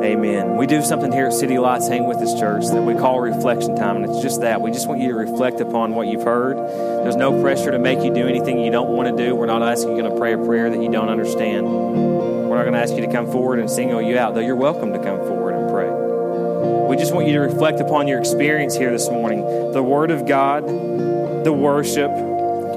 amen. 0.02 0.56
We 0.56 0.66
do 0.66 0.82
something 0.82 1.12
here 1.12 1.26
at 1.26 1.32
City 1.32 1.58
Lights 1.58 1.88
Hang 1.88 2.06
With 2.06 2.18
Us 2.18 2.38
Church 2.38 2.66
that 2.66 2.82
we 2.82 2.94
call 2.94 3.20
reflection 3.20 3.76
time, 3.76 3.96
and 3.96 4.06
it's 4.06 4.20
just 4.20 4.40
that. 4.40 4.60
We 4.60 4.70
just 4.70 4.88
want 4.88 5.00
you 5.00 5.08
to 5.08 5.14
reflect 5.14 5.60
upon 5.60 5.94
what 5.94 6.08
you've 6.08 6.24
heard. 6.24 6.56
There's 6.56 7.16
no 7.16 7.40
pressure 7.40 7.70
to 7.70 7.78
make 7.78 8.02
you 8.02 8.12
do 8.12 8.26
anything 8.26 8.58
you 8.58 8.70
don't 8.70 8.90
want 8.90 9.16
to 9.16 9.24
do. 9.24 9.34
We're 9.34 9.46
not 9.46 9.62
asking 9.62 9.96
you 9.96 10.02
to 10.02 10.16
pray 10.16 10.34
a 10.34 10.38
prayer 10.38 10.70
that 10.70 10.82
you 10.82 10.90
don't 10.90 11.08
understand. 11.08 11.66
We're 11.66 12.56
not 12.56 12.62
going 12.62 12.74
to 12.74 12.80
ask 12.80 12.94
you 12.94 13.00
to 13.02 13.12
come 13.12 13.30
forward 13.30 13.58
and 13.58 13.70
single 13.70 14.02
you 14.02 14.18
out, 14.18 14.34
though 14.34 14.40
you're 14.40 14.56
welcome 14.56 14.92
to 14.92 14.98
come 14.98 15.18
forward 15.18 15.54
and 15.54 15.70
pray. 15.70 16.88
We 16.88 16.96
just 16.96 17.14
want 17.14 17.26
you 17.26 17.34
to 17.34 17.40
reflect 17.40 17.80
upon 17.80 18.08
your 18.08 18.18
experience 18.18 18.76
here 18.76 18.90
this 18.90 19.08
morning 19.08 19.72
the 19.72 19.82
Word 19.82 20.10
of 20.10 20.26
God, 20.26 20.66
the 20.66 21.52
worship, 21.52 22.10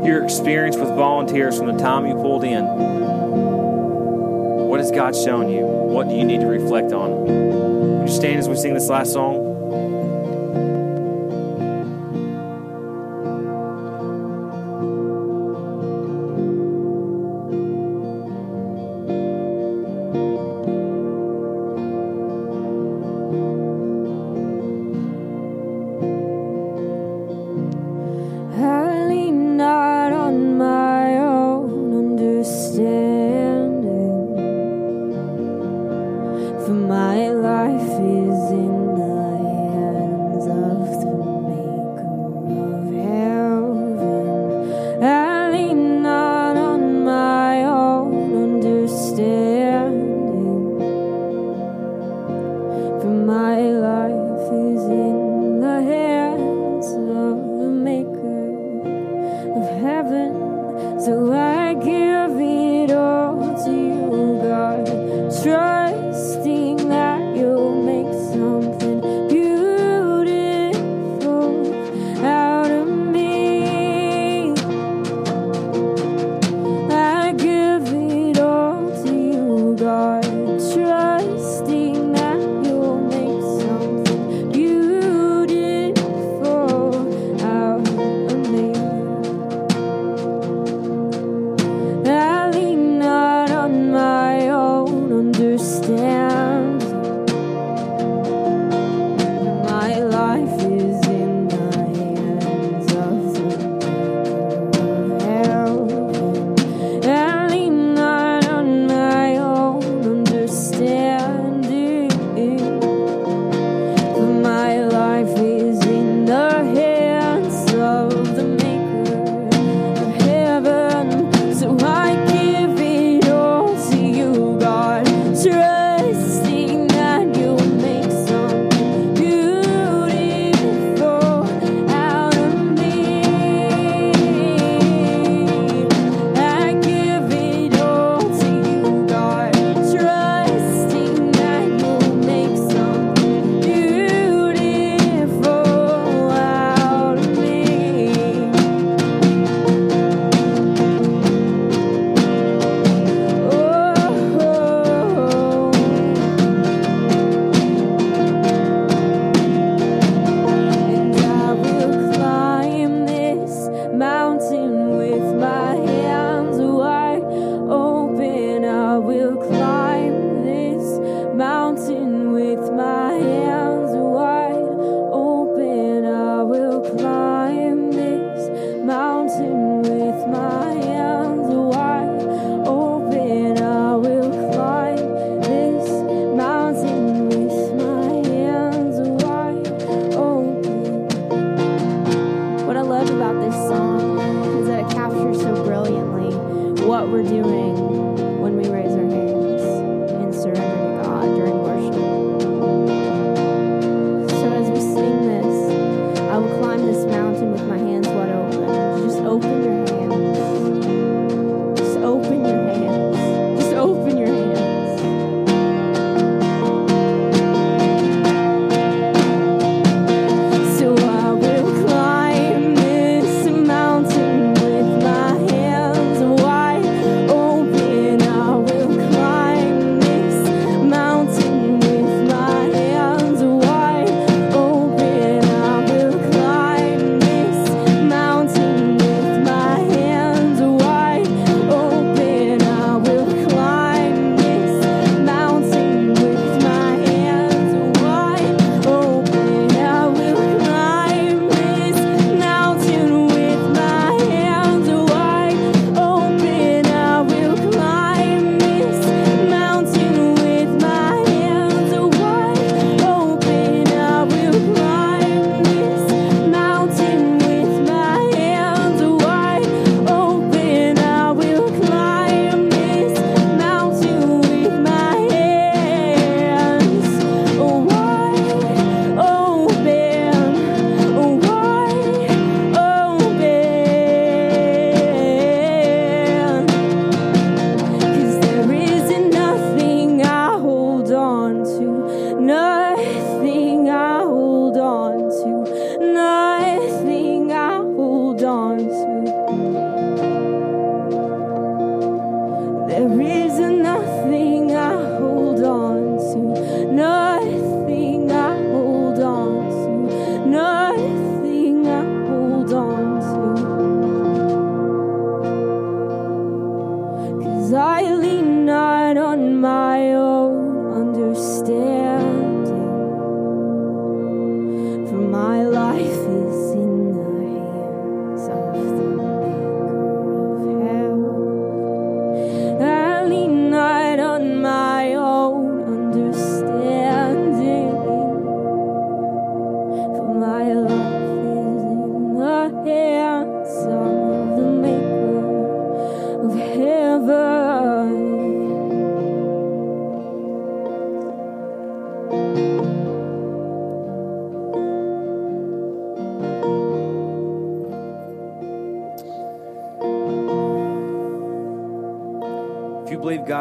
your 0.05 0.23
experience 0.23 0.77
with 0.77 0.89
volunteers 0.89 1.57
from 1.57 1.67
the 1.67 1.77
time 1.77 2.05
you 2.05 2.13
pulled 2.13 2.43
in. 2.43 3.04
Has 4.85 4.91
God 4.91 5.15
shown 5.15 5.49
you? 5.49 5.65
What 5.65 6.09
do 6.09 6.15
you 6.15 6.23
need 6.23 6.41
to 6.41 6.45
reflect 6.45 6.93
on? 6.93 7.25
Would 7.25 8.07
you 8.07 8.15
stand 8.15 8.37
as 8.37 8.47
we 8.47 8.55
sing 8.55 8.75
this 8.75 8.87
last 8.87 9.13
song? 9.13 9.54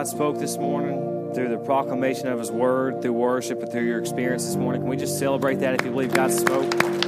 God 0.04 0.10
spoke 0.10 0.38
this 0.38 0.58
morning 0.58 1.32
through 1.32 1.48
the 1.48 1.56
proclamation 1.56 2.28
of 2.28 2.38
His 2.38 2.50
word, 2.50 3.00
through 3.00 3.14
worship, 3.14 3.62
and 3.62 3.72
through 3.72 3.84
your 3.84 3.98
experience 3.98 4.44
this 4.44 4.54
morning, 4.54 4.82
can 4.82 4.90
we 4.90 4.98
just 4.98 5.18
celebrate 5.18 5.60
that 5.60 5.80
if 5.80 5.82
you 5.82 5.92
believe 5.92 6.12
God 6.12 6.30
spoke? 6.30 7.03